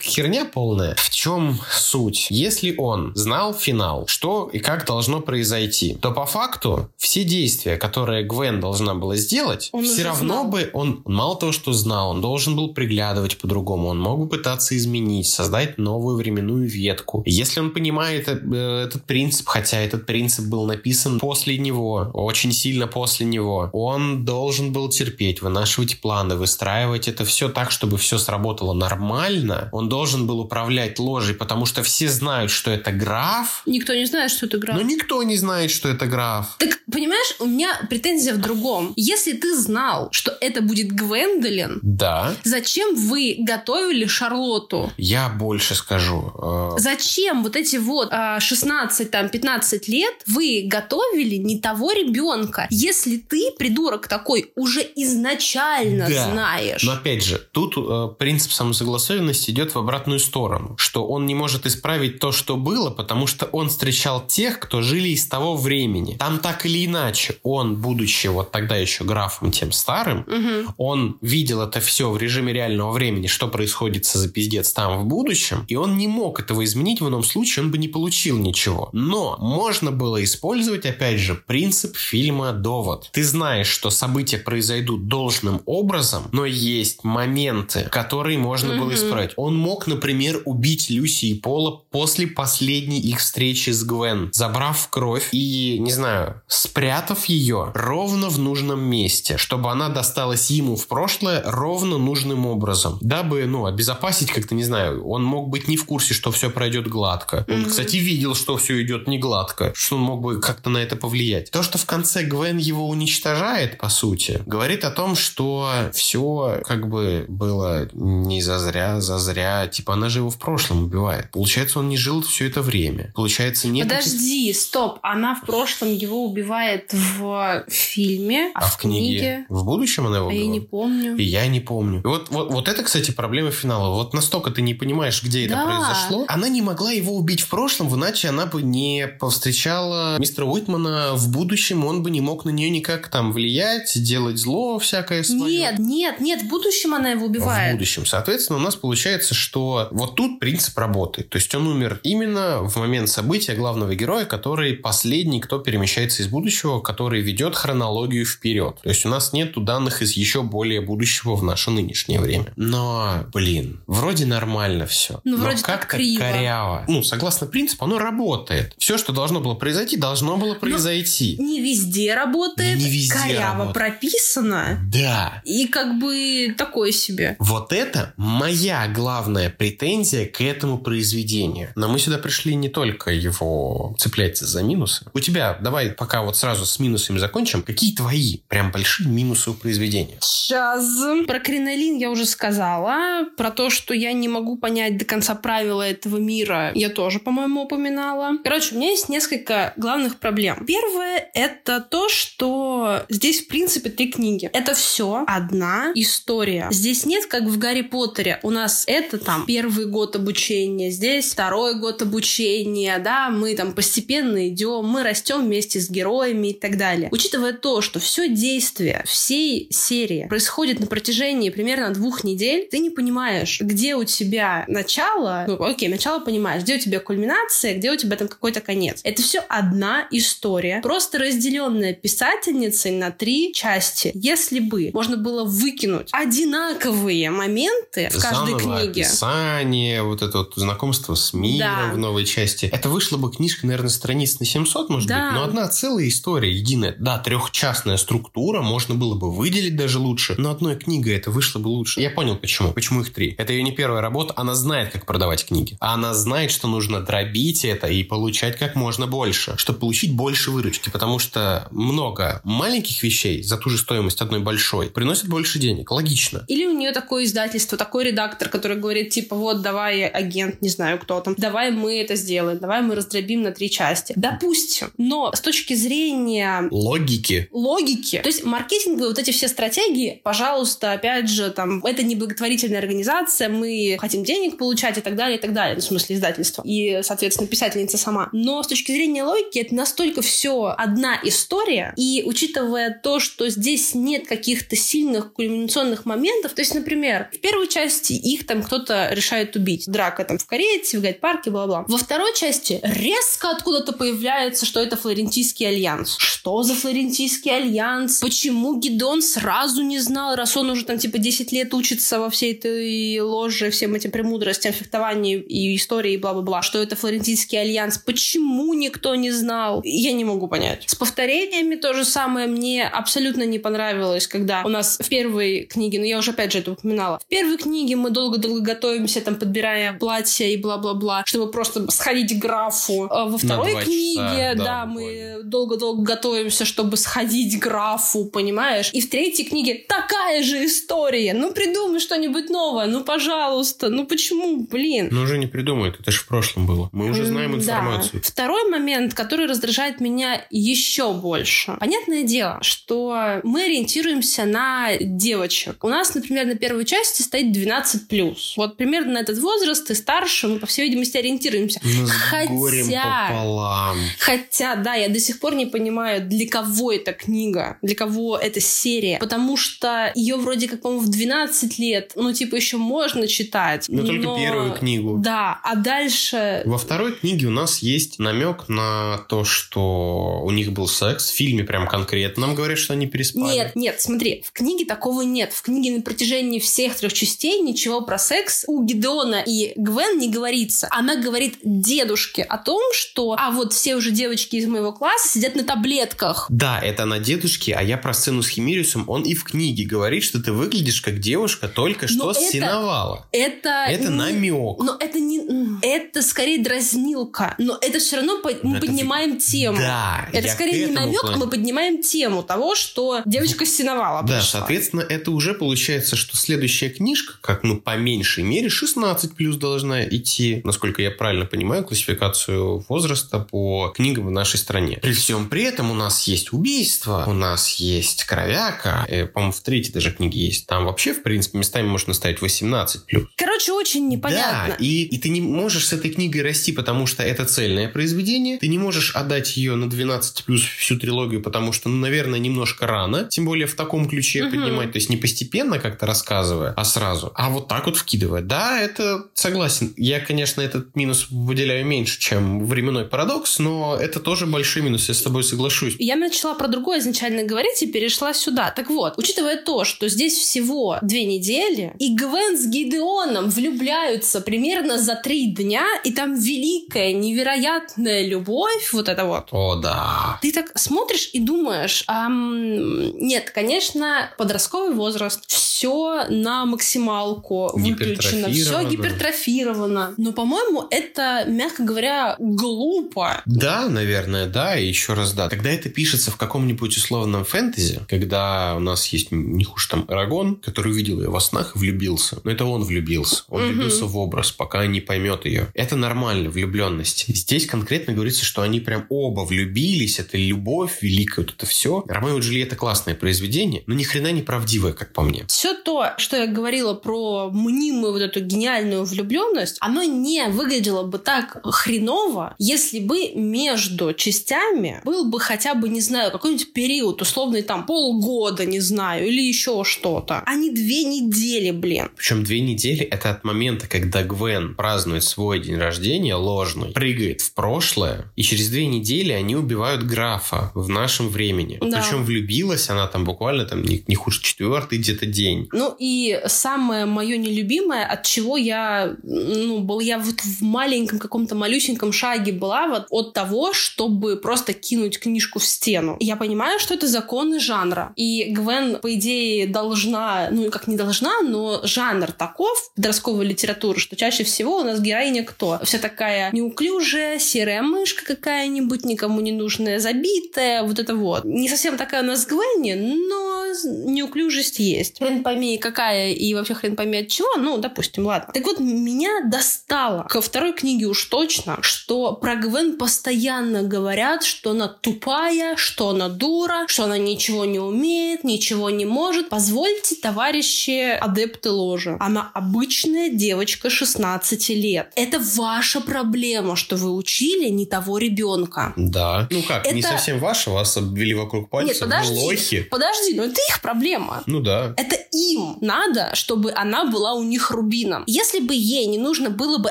[0.00, 0.94] херня полная.
[0.96, 2.26] В чем суть?
[2.30, 8.24] Если он знал финал, что и как должно произойти, то по факту все действия, которые
[8.24, 10.48] Гвен должна была сделать, он все равно знал.
[10.48, 14.76] бы он, мало того, что знал, он должен был приглядывать по-другому, он мог бы пытаться
[14.76, 17.22] изменить, создать новую временную ветку.
[17.24, 22.86] Если он понимает э, этот принцип, хотя этот принцип был написан после него, очень сильно
[22.86, 23.70] после него.
[23.72, 29.68] Он должен был терпеть, вынашивать планы, выстраивать это все так, чтобы все сработало нормально.
[29.72, 33.62] Он должен был управлять ложей, потому что все знают, что это граф.
[33.66, 34.76] Никто не знает, что это граф.
[34.76, 36.56] Но никто не знает, что это граф.
[36.58, 38.92] Так, понимаешь, у меня претензия в другом.
[38.96, 42.34] Если ты знал, что это будет Гвендолин, да.
[42.44, 44.92] зачем вы готовили Шарлотту?
[44.96, 46.32] Я больше скажу.
[46.76, 46.78] Э...
[46.78, 52.66] Зачем вот эти вот 16, а, там, 15 лет вы готовили не того ребенка.
[52.70, 56.30] Если ты, придурок такой, уже изначально идеально Да.
[56.32, 56.82] знаешь.
[56.82, 61.66] Но опять же, тут э, принцип самосогласованности идет в обратную сторону, что он не может
[61.66, 66.16] исправить то, что было, потому что он встречал тех, кто жили из того времени.
[66.18, 70.74] Там так или иначе, он, будучи вот тогда еще графом тем старым, Мгм.
[70.76, 75.64] он видел это все в режиме реального времени, что происходит за пиздец там в будущем,
[75.68, 78.88] и он не мог этого изменить, в ином случае он бы не получил ничего.
[78.92, 83.10] Но можно было использовать, опять же, принцип фильма «Довод».
[83.12, 88.94] Ты знаешь, что события произойдут должным образом, но есть моменты, которые можно было Мгм.
[88.94, 89.30] исправить.
[89.36, 95.28] Он мог, например, убить Люси и Пола после последней их встречи с Гвен, забрав кровь
[95.32, 101.42] и, не знаю, спрятав ее ровно в нужном месте, чтобы она досталась ему в прошлое
[101.44, 106.14] ровно нужным образом, дабы, ну, обезопасить как-то, не знаю, он мог быть не в курсе,
[106.14, 107.44] что все пройдет гладко.
[107.48, 107.70] Он, Мгм.
[107.70, 111.50] кстати, видел, что все идет не гладко, что он мог бы как-то на это повлиять.
[111.50, 115.55] То, что в конце Гвен его уничтожает, по сути, говорит о том, что
[115.92, 119.66] все как бы было не зазря, зазря.
[119.66, 121.30] Типа она же его в прошлом убивает.
[121.30, 123.12] Получается, он не жил все это время.
[123.14, 123.86] Получается, нет...
[123.86, 124.98] этих- Подожди, стоп.
[125.02, 129.46] Она в прошлом его убивает в фильме, а, А в книге?
[129.48, 131.16] В будущем она его А я не помню.
[131.16, 132.00] И я не помню.
[132.00, 133.94] И вот, вот, вот это, кстати, проблема финала.
[133.94, 135.54] Вот настолько ты не понимаешь, где Да.
[135.56, 136.24] это произошло.
[136.28, 141.30] Она не могла его убить в прошлом, иначе она бы не повстречала мистера Уитмана в
[141.30, 141.84] будущем.
[141.84, 145.45] Он бы не мог на нее никак там влиять, делать зло всякое свое.
[145.46, 147.72] Нет, нет, нет, в будущем она его В убивает.
[147.74, 148.06] будущем.
[148.06, 151.28] Соответственно, у нас получается, что вот тут принцип работает.
[151.30, 156.28] То есть он умер именно в момент события главного героя, который последний, кто перемещается из
[156.28, 158.78] будущего, который ведет хронологию вперед.
[158.82, 162.52] То есть у нас нету данных из еще более будущего в наше нынешнее время.
[162.56, 165.20] Но, блин, вроде нормально все.
[165.24, 166.20] Ну, Но вроде как-то криво.
[166.20, 166.84] коряво.
[166.88, 168.74] Ну, согласно принципу, оно работает.
[168.78, 171.36] Все, что должно было произойти, должно было произойти.
[171.38, 173.74] Не везде работает, Не везде коряво работает.
[173.74, 174.78] прописано.
[174.92, 175.35] Да.
[175.44, 177.36] И как бы такое себе.
[177.38, 181.70] Вот это моя главная претензия к этому произведению.
[181.74, 185.06] Но мы сюда пришли не только его цеплять за минусы.
[185.12, 187.62] У тебя, давай пока вот сразу с минусами закончим.
[187.62, 190.18] Какие твои прям большие минусы у произведения?
[190.20, 190.84] Сейчас.
[191.26, 193.24] Про кринолин я уже сказала.
[193.36, 197.62] Про то, что я не могу понять до конца правила этого мира, я тоже, по-моему,
[197.62, 198.38] упоминала.
[198.42, 200.64] Короче, у меня есть несколько главных проблем.
[200.66, 204.50] Первое— это то, что здесь, в принципе, три книги.
[204.52, 206.68] Это все одна история.
[206.70, 208.40] Здесь нет, как в Гарри Поттере.
[208.42, 214.48] У нас это там первый год обучения, здесь второй год обучения, да, мы там постепенно
[214.48, 217.08] идем, мы растем вместе с героями и так далее.
[217.12, 222.90] Учитывая то, что все действие всей серии происходит на протяжении примерно двух недель, ты не
[222.90, 227.96] понимаешь, где у тебя начало, ну, окей, начало понимаешь, где у тебя кульминация, где у
[227.96, 229.00] тебя там какой-то конец.
[229.04, 234.10] Это все одна история, просто разделенная писательницей на три части.
[234.14, 240.54] Если бы можно было выкинуть одинаковые моменты в каждой Заново книге, описание, вот это вот
[240.56, 241.90] знакомство с миром Да.
[241.94, 242.66] в новой части.
[242.66, 245.30] Это вышла бы книжка, наверное, страниц на 700, может Да.
[245.30, 246.96] быть, но одна целая история, единая.
[246.98, 251.68] Да, трехчастная структура, можно было бы выделить даже лучше, но одной книгой это вышло бы
[251.68, 252.00] лучше.
[252.00, 252.72] Я понял, почему.
[252.72, 253.34] Почему их три.
[253.38, 255.76] Это ее не первая работа, она знает, как продавать книги.
[255.80, 260.50] А она знает, что нужно дробить это и получать как можно больше, чтобы получить больше
[260.50, 265.90] выручки, потому что много маленьких вещей за ту же стоимость одной большой приносит больше денег.
[265.90, 266.44] Логично.
[266.48, 270.98] Или у нее такое издательство, такой редактор, который говорит, типа, вот, давай, агент, не знаю
[270.98, 274.14] кто там, давай мы это сделаем, давай мы раздробим на три части.
[274.16, 274.90] Допустим.
[274.96, 277.48] Но с точки зрения Логики.
[277.52, 278.20] логики.
[278.22, 283.50] То есть маркетинговые вот эти все стратегии, пожалуйста, опять же, там, это не благотворительная организация,
[283.50, 285.74] мы хотим денег получать и так далее, и так далее.
[285.74, 286.62] Ну, в смысле издательства.
[286.64, 288.30] И, соответственно, писательница сама.
[288.32, 291.92] Но с точки зрения логики это настолько все одна история.
[291.98, 297.68] И учитывая то, что здесь нет каких-то сильных кульминационных моментов, то есть, например, в первой
[297.68, 299.84] части их там кто-то решает убить.
[299.86, 301.84] Драка там в карете, в гайд-парке, бла-бла.
[301.88, 306.16] Во второй части резко откуда-то появляется, что это Флорентийский альянс.
[306.18, 308.20] Что за Флорентийский альянс?
[308.20, 312.52] Почему Гидон сразу не знал, раз он уже там типа 10 лет учится во всей
[312.54, 317.98] этой ложе, всем этим премудростям, фехтованию и истории и бла-бла-бла, что это Флорентийский альянс?
[317.98, 319.80] Почему никто не знал?
[319.84, 320.84] Я не могу понять.
[320.86, 325.98] С повторениями то же самое мне абсолютно не понравилось, когда у нас в первой книге,
[325.98, 329.94] ну я уже опять же это упоминала, в первой книге мы долго-долго готовимся, там подбирая
[329.94, 333.08] платья и бла-бла-бла, чтобы просто сходить к графу.
[333.10, 338.90] А во второй книге, часа, да, да, мы долго-долго готовимся, чтобы сходить к графу, понимаешь?
[338.92, 341.34] И в третьей книге такая такая же история.
[341.34, 342.86] Ну, придумай что-нибудь новое.
[342.86, 343.88] Ну, пожалуйста.
[343.88, 345.08] Ну, почему, блин?
[345.10, 346.00] Ну, уже не придумают.
[346.00, 346.88] Это же в прошлом было.
[346.92, 348.14] Мы уже знаем информацию.
[348.14, 348.20] Да.
[348.22, 351.76] Второй момент, который раздражает меня еще больше.
[351.78, 354.65] Понятное дело, что мы ориентируемся на
[355.00, 355.84] девочек.
[355.84, 358.36] У нас, например, на первой части стоит 12+.
[358.56, 361.80] Вот примерно на этот возраст и старше мы, по всей видимости, ориентируемся.
[361.82, 363.98] Ну, хотя, пополам.
[364.18, 368.60] хотя, да, я до сих пор не понимаю, для кого эта книга, для кого эта
[368.60, 369.18] серия.
[369.18, 373.86] Потому что ее вроде как, по-моему, в 12 лет, ну, типа, еще можно читать.
[373.88, 375.18] Но, но только первую книгу.
[375.18, 376.62] Да, а дальше...
[376.64, 381.30] Во второй книге у нас есть намек на то, что у них был секс.
[381.30, 383.54] В фильме прям конкретно нам говорят, что они переспали.
[383.54, 385.52] Нет, нет, смотри, в книге такого нет.
[385.52, 390.30] В книге на протяжении всех трех частей ничего про секс у Гидеона и Гвен не
[390.30, 390.88] говорится.
[390.90, 395.54] Она говорит дедушке о том, что а вот все уже девочки из моего класса сидят
[395.54, 396.46] на таблетках.
[396.48, 400.22] Да, это на дедушке, а я про сцену с Химириусом, он и в книге говорит,
[400.22, 403.26] что ты выглядишь как девушка только что это, синовала.
[403.32, 403.86] Это...
[403.88, 404.78] Это не, намек.
[404.78, 405.36] Но это не...
[405.82, 407.54] Это скорее дразнилка.
[407.58, 409.76] Но это все равно по, мы это поднимаем тему.
[409.76, 410.28] Да.
[410.32, 414.22] Это скорее не намек, а мы поднимаем тему того, что девочка синовала.
[414.22, 414.45] Да.
[414.46, 420.04] Соответственно, это уже получается, что следующая книжка, как ну по меньшей мере 16 плюс должна
[420.04, 424.98] идти, насколько я правильно понимаю, классификацию возраста по книгам в нашей стране.
[425.02, 429.60] При всем при этом у нас есть убийство, у нас есть кровяка, э, по-моему, в
[429.60, 430.66] третьей даже книге есть.
[430.66, 433.28] Там вообще, в принципе, местами можно ставить 18 плюс.
[433.36, 434.68] Короче, очень непонятно.
[434.68, 438.58] Да, и, и ты не можешь с этой книгой расти, потому что это цельное произведение.
[438.58, 442.86] Ты не можешь отдать ее на 12 плюс всю трилогию, потому что, ну, наверное, немножко
[442.86, 443.24] рано.
[443.24, 444.50] Тем более в таком ключе угу.
[444.50, 444.92] поднимать.
[444.92, 447.32] То есть не постепенно как-то рассказывая, а сразу.
[447.34, 448.42] А вот так вот вкидывая.
[448.42, 449.92] Да, это согласен.
[449.96, 455.14] Я, конечно, этот минус выделяю меньше, чем временной парадокс, но это тоже большой минус, я
[455.14, 455.96] с тобой соглашусь.
[455.98, 458.70] Я начала про другое изначально говорить и перешла сюда.
[458.70, 464.98] Так вот, учитывая то, что здесь всего две недели, и Гвен с Гидеоном влюбляются примерно
[464.98, 469.48] за три дня, и там великая, невероятная любовь, вот это вот.
[469.52, 470.38] О, да.
[470.42, 478.88] Ты так смотришь и думаешь, эм, нет, конечно, подростковый возраст, все на максималку выключено, все
[478.88, 480.14] гипертрофировано.
[480.16, 483.42] Но, по-моему, это, мягко говоря, глупо.
[483.44, 485.48] Да, наверное, да, и еще раз да.
[485.48, 490.56] Когда это пишется в каком-нибудь условном фэнтези, когда у нас есть не хуже там Арагон,
[490.56, 492.38] который увидел ее во снах и влюбился.
[492.44, 493.44] Но это он влюбился.
[493.48, 493.68] Он угу.
[493.68, 495.68] влюбился в образ, пока не поймет ее.
[495.74, 497.26] Это нормально, влюбленность.
[497.28, 502.04] Здесь конкретно говорится, что они прям оба влюбились, это любовь великая, вот это все.
[502.08, 505.44] Ромео и Джульетта классное произведение, но ни хрена не правдивое, как по мне.
[505.48, 511.18] Все то, что я говорила про мнимую вот эту гениальную влюбленность, оно не выглядело бы
[511.18, 517.62] так хреново, если бы между частями был бы хотя бы, не знаю, какой-нибудь период, условный
[517.62, 520.42] там полгода, не знаю, или еще что-то.
[520.46, 522.10] А не две недели, блин.
[522.16, 527.52] Причем две недели это от момента, когда Гвен празднует свой день рождения ложный, прыгает в
[527.54, 531.78] прошлое, и через две недели они убивают графа в нашем времени.
[531.80, 532.00] Да.
[532.00, 535.68] Причем влюбилась она там буквально там не, хуже четвертый где-то день.
[535.72, 541.54] Ну и самое мое нелюбимое, от чего я, ну, был я вот в маленьком каком-то
[541.54, 546.16] малюсеньком шаге была вот от того, чтобы просто кинуть книжку в стену.
[546.20, 548.12] Я понимаю, что это законы жанра.
[548.16, 554.16] И Гвен, по идее, должна, ну как не должна, но жанр таков подростковой литературы, что
[554.16, 555.80] чаще всего у нас героиня кто?
[555.82, 561.44] Вся такая неуклюжая, серая мышка какая-нибудь, никому не нужная, забитая, вот это вот.
[561.44, 565.18] Не совсем такая у нас Гвенни, но неуклюжесть есть.
[565.18, 568.52] Хрен пойми какая и вообще хрен пойми от чего, ну, допустим, ладно.
[568.52, 574.70] Так вот, меня достало ко второй книге уж точно, что про Гвен постоянно говорят, что
[574.70, 579.48] она тупая, что она дура, что она ничего не умеет, ничего не может.
[579.48, 582.16] Позвольте, товарищи адепты ложи.
[582.20, 585.12] Она обычная девочка 16 лет.
[585.16, 588.92] Это ваша проблема, что вы учили не того ребенка.
[588.96, 589.46] Да.
[589.50, 589.94] Ну как, это...
[589.94, 591.92] не совсем ваша, вас обвели вокруг пальца.
[591.92, 592.80] Нет, подожди, лохи.
[592.82, 594.42] подожди, но это их проблема.
[594.46, 594.94] Ну да.
[594.96, 598.24] Это им надо, чтобы она была у них рубином.
[598.26, 599.90] Если бы ей не нужно было бы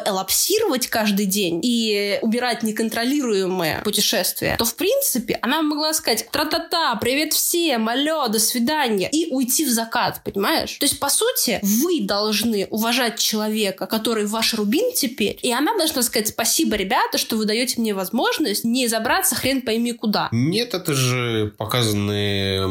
[0.05, 7.33] элапсировать каждый день и убирать неконтролируемое путешествие, то в принципе она могла сказать тра-та-та, привет
[7.33, 10.77] всем, алло, до свидания, и уйти в закат, понимаешь?
[10.79, 16.01] То есть, по сути, вы должны уважать человека, который ваш рубин теперь, и она должна
[16.01, 20.29] сказать спасибо, ребята, что вы даете мне возможность не забраться хрен пойми куда.
[20.31, 22.67] Нет, это же показанные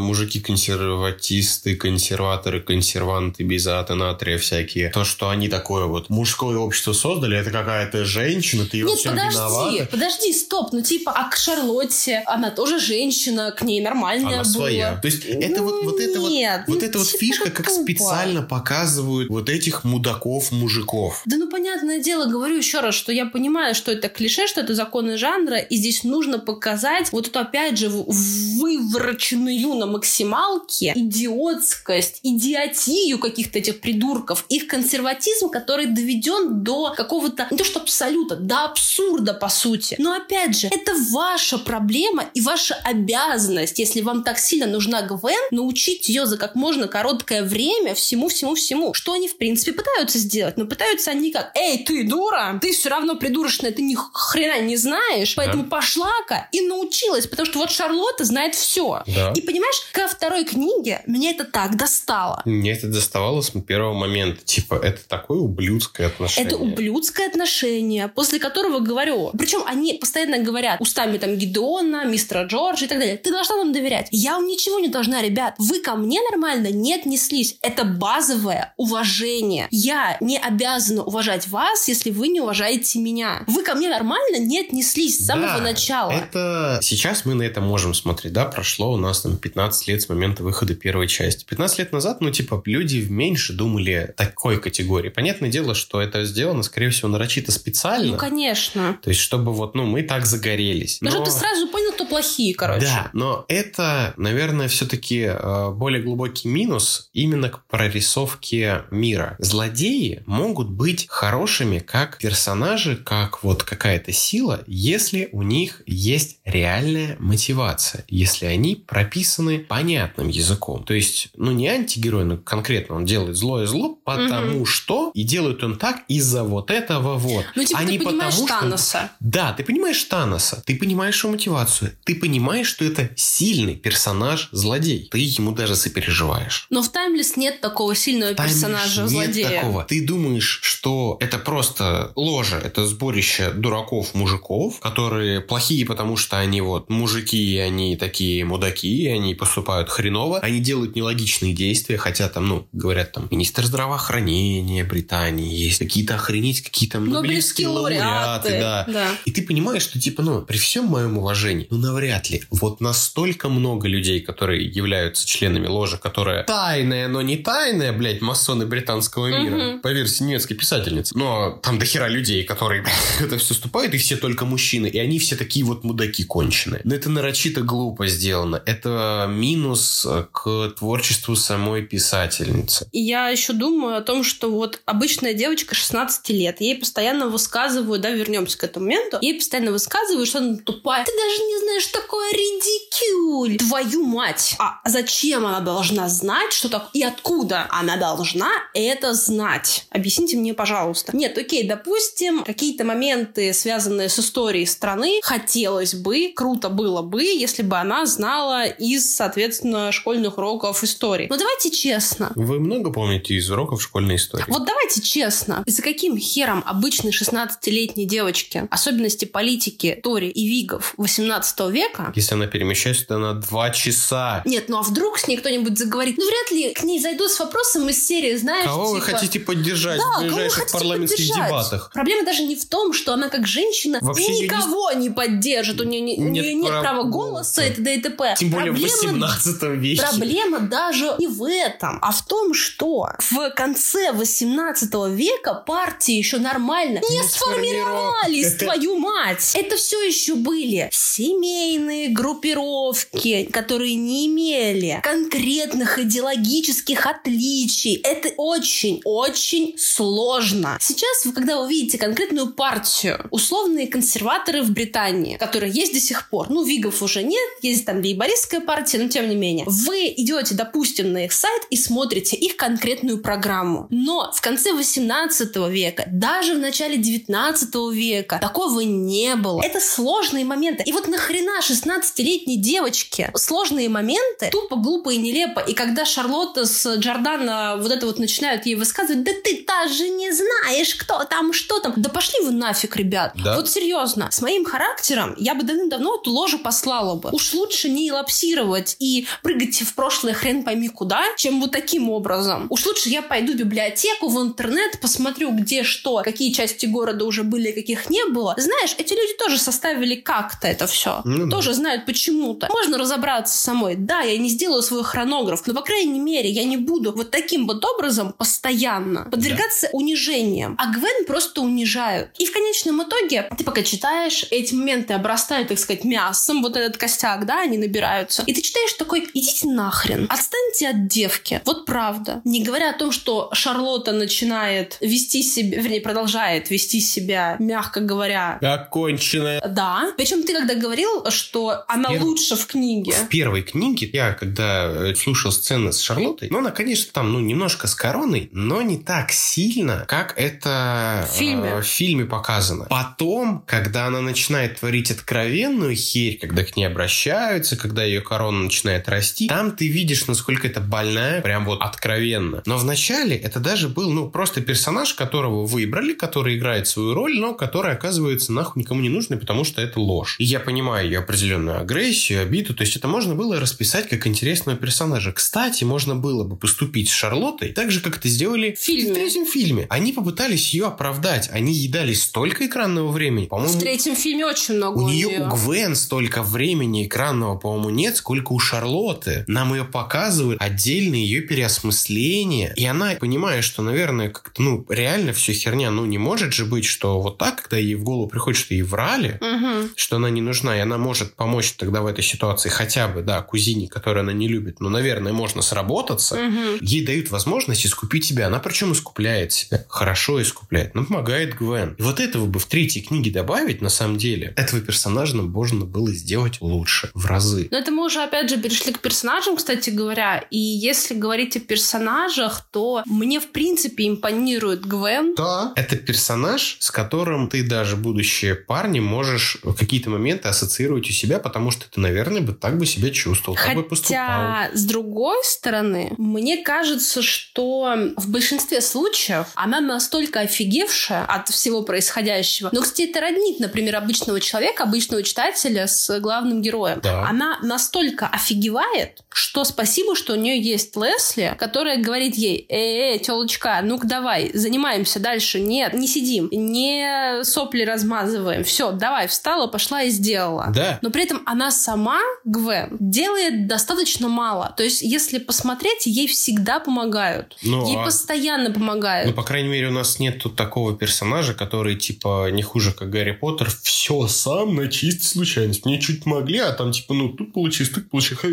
[1.05, 4.90] мужики-консерватисты, консерваторы, консерванты, безаты, натрия всякие.
[4.90, 9.12] То, что они такое вот мужское общество создали, это какая-то женщина, ты ее Нет, всем
[9.12, 9.88] подожди, виновата.
[9.90, 10.72] подожди, стоп.
[10.72, 14.52] Ну, типа, а к Шарлотте, она тоже женщина, к ней нормально Она было.
[14.52, 14.96] своя.
[14.96, 17.82] То есть это вот, вот это вот, нет, вот ну, эта вот фишка, как тупо.
[17.82, 21.22] специально показывают вот этих мудаков-мужиков.
[21.26, 24.74] Да ну, понятное дело, говорю еще раз, что я понимаю, что это клише, что это
[24.74, 33.18] законы жанра, и здесь нужно показать вот эту, опять же, вывороченную на максималке идиотскость, идиотию
[33.18, 39.34] каких-то этих придурков, их консерватизм, который доведен до какого-то, не то что абсолюта, до абсурда,
[39.34, 39.97] по сути.
[39.99, 45.49] Но, опять же, это ваша проблема и ваша обязанность, если вам так сильно нужна Гвен,
[45.51, 48.95] научить ее за как можно короткое время всему-всему-всему.
[48.95, 50.57] Что они, в принципе, пытаются сделать.
[50.57, 54.76] Но пытаются они как, эй, ты дура, ты все равно придурочная, ты ни хрена не
[54.76, 59.03] знаешь, поэтому пошла-ка и научилась, потому что вот Шарлотта знает все.
[59.07, 59.32] Да.
[59.34, 62.43] И понимаешь, ко второй книге меня это так достало.
[62.45, 64.45] Мне это доставало с первого момента.
[64.45, 66.47] Типа, это такое ублюдское отношение.
[66.47, 69.30] Это ублюдское отношение, после которого говорю.
[69.37, 73.16] Причем они постоянно говорят устами там Гидеона, мистера Джорджа и так далее.
[73.16, 74.09] Ты должна нам доверять.
[74.11, 75.55] Я вам ничего не должна, ребят.
[75.59, 77.57] Вы ко мне нормально не отнеслись.
[77.62, 79.68] Это базовое уважение.
[79.70, 83.45] Я не обязана уважать вас, если вы не уважаете меня.
[83.47, 86.11] Вы ко мне нормально не отнеслись с самого Да, начала.
[86.11, 90.09] Это сейчас мы на это можем смотреть, да, прошло у нас там 15 лет с
[90.09, 91.45] момента выхода первой части.
[91.45, 95.09] 15 лет назад, ну, типа, люди меньше думали такой категории.
[95.09, 98.12] Понятное дело, что это сделано, скорее всего, нарочито специально.
[98.12, 98.99] Ну, конечно.
[99.03, 100.99] То есть, чтобы вот, ну, мы так загорелись.
[101.01, 102.87] Ну, чтобы Но- ты сразу понял, кто плохие, короче.
[102.87, 105.31] Да, но это, наверное, все-таки
[105.72, 109.37] более глубокий минус именно к прорисовке мира.
[109.39, 117.16] Злодеи могут быть хорошими как персонажи, как вот какая-то сила, если у них есть реальная
[117.18, 120.53] мотивация, если они прописаны понятным языком.
[120.84, 125.62] То есть, ну не антигерой, но конкретно он делает злое зло, потому что, и делает
[125.62, 127.44] он так из-за вот этого вот.
[127.55, 129.11] Ну, типа, а ты не понимаешь потому, что- Таноса.
[129.20, 135.09] да, ты понимаешь Таноса, ты понимаешь его мотивацию, ты понимаешь, что это сильный персонаж-злодей.
[135.11, 136.66] Ты ему даже сопереживаешь.
[136.70, 139.84] Но в Таймлес нет такого сильного Таймлиш персонажа нет такого.
[139.84, 146.90] Ты думаешь, что это просто ложа, это сборище дураков-мужиков, которые плохие, потому что они вот
[146.90, 152.47] мужики, и они такие мудаки, и они поступают хреново, они делают нелогичные действия, хотя там,
[152.47, 158.05] ну, говорят, там, министр здравоохранения Британии есть, какие-то охренеть, какие-то Нобелевские лауреаты.
[158.07, 158.84] лауреаты, да.
[158.88, 159.09] Да.
[159.24, 163.49] И ты понимаешь, что типа, ну, при всем моем уважении, ну, навряд ли вот настолько
[163.49, 169.55] много людей, которые являются членами ложи, которая тайная, но не тайная, блядь, масоны британского мира,
[169.55, 169.80] Мгм.
[169.80, 171.16] по версии немецкой писательницы.
[171.16, 172.84] Но там дохера людей, которые
[173.20, 176.80] это все вступают, и все только мужчины, и они все такие вот мудаки конченые.
[176.84, 178.62] Но это нарочито глупо сделано.
[178.66, 182.89] Это минус э, к творчеству самой писательницы.
[182.91, 188.11] Я еще думаю о том, что вот обычная девочка 16 лет, ей постоянно высказывают, да,
[188.11, 191.05] вернемся к этому моменту, ей постоянно высказывают, что она тупая.
[191.05, 193.59] Ты даже не знаешь, что такое редикюль.
[193.59, 194.57] Твою мать.
[194.59, 196.91] А зачем она должна знать, что так...
[196.93, 199.87] И откуда она должна это знать?
[199.91, 201.16] Объясните мне, пожалуйста.
[201.16, 207.62] Нет, окей, допустим, какие-то моменты, связанные с историей страны, хотелось бы, круто было бы, если
[207.62, 209.93] бы она знала из, соответственно,
[210.25, 211.27] школьных уроков истории.
[211.29, 214.45] Но давайте честно, Вы много помните из уроков школьной истории?
[214.49, 221.61] вот давайте честно, за каким хером обычной 16-летней девочке особенности политики Тори и Вигов 18
[221.70, 224.43] века Если она перемещается, то на два часа.
[224.47, 226.16] нет, ну а вдруг с ней кто-нибудь заговорит?
[226.18, 229.41] Ну, вряд ли к ней зайдут с вопросом из серии, знаешь, Кого вы типа, хотите
[229.41, 231.49] поддержать Да, в вы ближайших парламентских поддержать?
[231.49, 231.91] дебатах?
[231.93, 235.11] Проблема даже не в том, что она как женщина Вообще её не- никого не...
[235.11, 237.95] поддержит, у нее, не- у Нет нее нет права голоса, и т.д.
[237.97, 238.35] и т.п.
[238.39, 240.03] Тем более Проблема в 18 веке.
[240.19, 246.39] Проблема даже не в этом, а в том, что в конце 18 века партии еще
[246.39, 249.53] нормально не, Не сформировались, твою мать.
[249.55, 257.97] Это все еще были семейные группировки, которые не имели конкретных идеологических отличий.
[257.97, 260.79] Это очень-очень сложно.
[260.81, 266.51] Сейчас, когда вы видите конкретную партию, условные консерваторы в Британии, которые есть до сих пор,
[266.51, 271.12] ну, Вигов уже нет, есть там лейбористская партия, но тем не менее, вы идете, допустим,
[271.12, 273.86] на их сайт и смотрите их конкретную программу.
[273.90, 279.62] Но в конце 18 века, даже в начале 19 века такого не было.
[279.62, 280.82] Это сложные моменты.
[280.84, 285.61] И вот нахрена 16-летней девочке сложные моменты, тупо, глупо и нелепо.
[285.61, 290.30] И когда Шарлотта с Джордана вот это вот начинают ей высказывать, да ты даже не
[290.32, 291.94] знаешь, кто там, что там.
[291.96, 293.32] Да пошли вы нафиг, ребят.
[293.42, 293.57] Да.
[293.57, 297.30] Вот серьезно, с моим характером я бы давным-давно эту ложу послала бы.
[297.30, 302.66] Уж лучше не лапсировать и прыгать в прошлое хрен пойми куда, чем вот таким образом.
[302.70, 307.42] Уж лучше я пойду в библиотеку, в интернет, посмотрю, где что, какие части города уже
[307.42, 308.55] были, каких не было.
[308.59, 311.22] Знаешь, эти люди тоже составили как-то это все.
[311.24, 311.74] Ну, тоже да.
[311.74, 312.68] знают почему-то.
[312.70, 313.97] Можно разобраться самой.
[313.97, 317.66] Да, я не сделаю свой хронограф, но, по крайней мере, я не буду вот таким
[317.66, 319.97] вот образом постоянно подвергаться да.
[319.97, 320.76] унижениям.
[320.78, 322.30] А Гвен просто унижают.
[322.38, 326.97] И в конечном итоге ты пока читаешь, эти моменты обрастают, так сказать, мясом, вот этот
[326.97, 328.42] костяк, да, они набираются.
[328.47, 331.61] И ты читаешь такой, идите нахрен, отстаньте от девки.
[331.64, 332.41] Вот правда.
[332.45, 338.59] Не говоря о том, что Шарлотта начинает вести себя, вернее, продолжает вести себя, мягко говоря...
[338.61, 339.61] Оконченная.
[339.66, 340.12] Да.
[340.16, 342.22] Причем ты когда говорил, что она Пер...
[342.22, 343.12] лучше в книге.
[343.12, 347.41] В первой книге я, когда э, слушал сцены с Шарлоттой, ну, она, конечно, там, ну,
[347.41, 352.87] немножко с короной, но не так сильно, как это в фильме, э, в фильме показано.
[352.87, 359.09] Потом, когда она начинает творить откровенную херь, когда к ней обращаются, когда ее корона начинает
[359.09, 362.62] расти, там ты видишь, насколько это больная, прям вот откровенно.
[362.67, 367.55] Но вначале это даже был, ну, просто персонаж, которого выбрали, который играет свою роль, но
[367.55, 370.37] который оказывается нахуй никому не нужный, потому что это ложь.
[370.39, 374.79] И я понимаю ее определенную агрессию, обиду, то есть это можно было расписать как интересного
[374.79, 375.33] персонажа.
[375.33, 379.12] Кстати, можно было бы поступить с Шарлоттой так же, как это сделали в, фильме.
[379.12, 379.87] в третьем фильме.
[379.91, 383.47] Они попытались ее оправдать, они ей дали столько экранного времени.
[383.47, 385.47] По-моему, в третьем фильме очень много у, у нее.
[385.47, 389.45] У Гвен столько времени экранного, по-моему, нет, сколько у Шарлотты.
[389.55, 392.72] Нам ее показывают отдельно ее переосмысление.
[392.74, 396.84] И она, понимая, что, наверное, как-то, ну, реально все херня, ну, не может же быть,
[396.84, 399.90] что вот так, когда ей в голову приходит, что ей врали, угу.
[399.94, 403.42] что она не нужна, и она может помочь тогда в этой ситуации хотя бы, да,
[403.42, 406.34] кузине, которую она не любит, ну, наверное, можно сработаться.
[406.34, 406.78] Угу.
[406.80, 408.48] Ей дают возможность искупить себя.
[408.48, 409.84] Она причем искупляет себя.
[409.88, 410.96] Хорошо искупляет.
[410.96, 411.94] Но помогает Гвен.
[411.96, 416.12] И вот этого бы в третьей книге добавить, на самом деле, этого персонажа можно было
[416.12, 417.68] сделать лучше в разы.
[417.70, 418.98] Но это мы уже, опять же, перешли к
[419.45, 420.45] персонажам, кстати говоря.
[420.51, 425.34] И если говорить о персонажах, то мне, в принципе, импонирует Гвен.
[425.34, 425.72] Да.
[425.76, 431.38] Это персонаж, с которым ты даже, будущие парни, можешь в какие-то моменты ассоциировать у себя,
[431.38, 434.66] потому что ты, наверное, бы так бы себя чувствовал, Хотя, так бы поступал.
[434.72, 442.70] с другой стороны, мне кажется, что в большинстве случаев она настолько офигевшая от всего происходящего.
[442.72, 447.01] Но, кстати, это роднит, например, обычного человека, обычного читателя с главным героем.
[447.03, 447.26] Да.
[447.28, 453.18] Она настолько офигевает, что спасибо, что у нее есть Лесли, которая говорит ей, эй, эй,
[453.18, 455.59] телочка, ну-ка давай, занимаемся дальше.
[455.59, 458.62] Нет, не сидим, не сопли размазываем.
[458.62, 460.70] Все, давай, встала, пошла и сделала.
[460.72, 461.01] Да.
[461.03, 464.72] Но при этом она сама, Гвен, делает достаточно мало.
[464.76, 467.57] То есть, если посмотреть, ей всегда помогают.
[467.62, 468.05] Ну, ей а...
[468.05, 469.26] постоянно помогают.
[469.26, 473.11] Ну, по крайней мере, у нас нет тут такого персонажа, который, типа, не хуже, как
[473.11, 475.85] Гарри Поттер, все сам на чистой случайность.
[475.85, 478.45] Мне чуть могли, а там, типа, ну, тут получилось, тут получилось.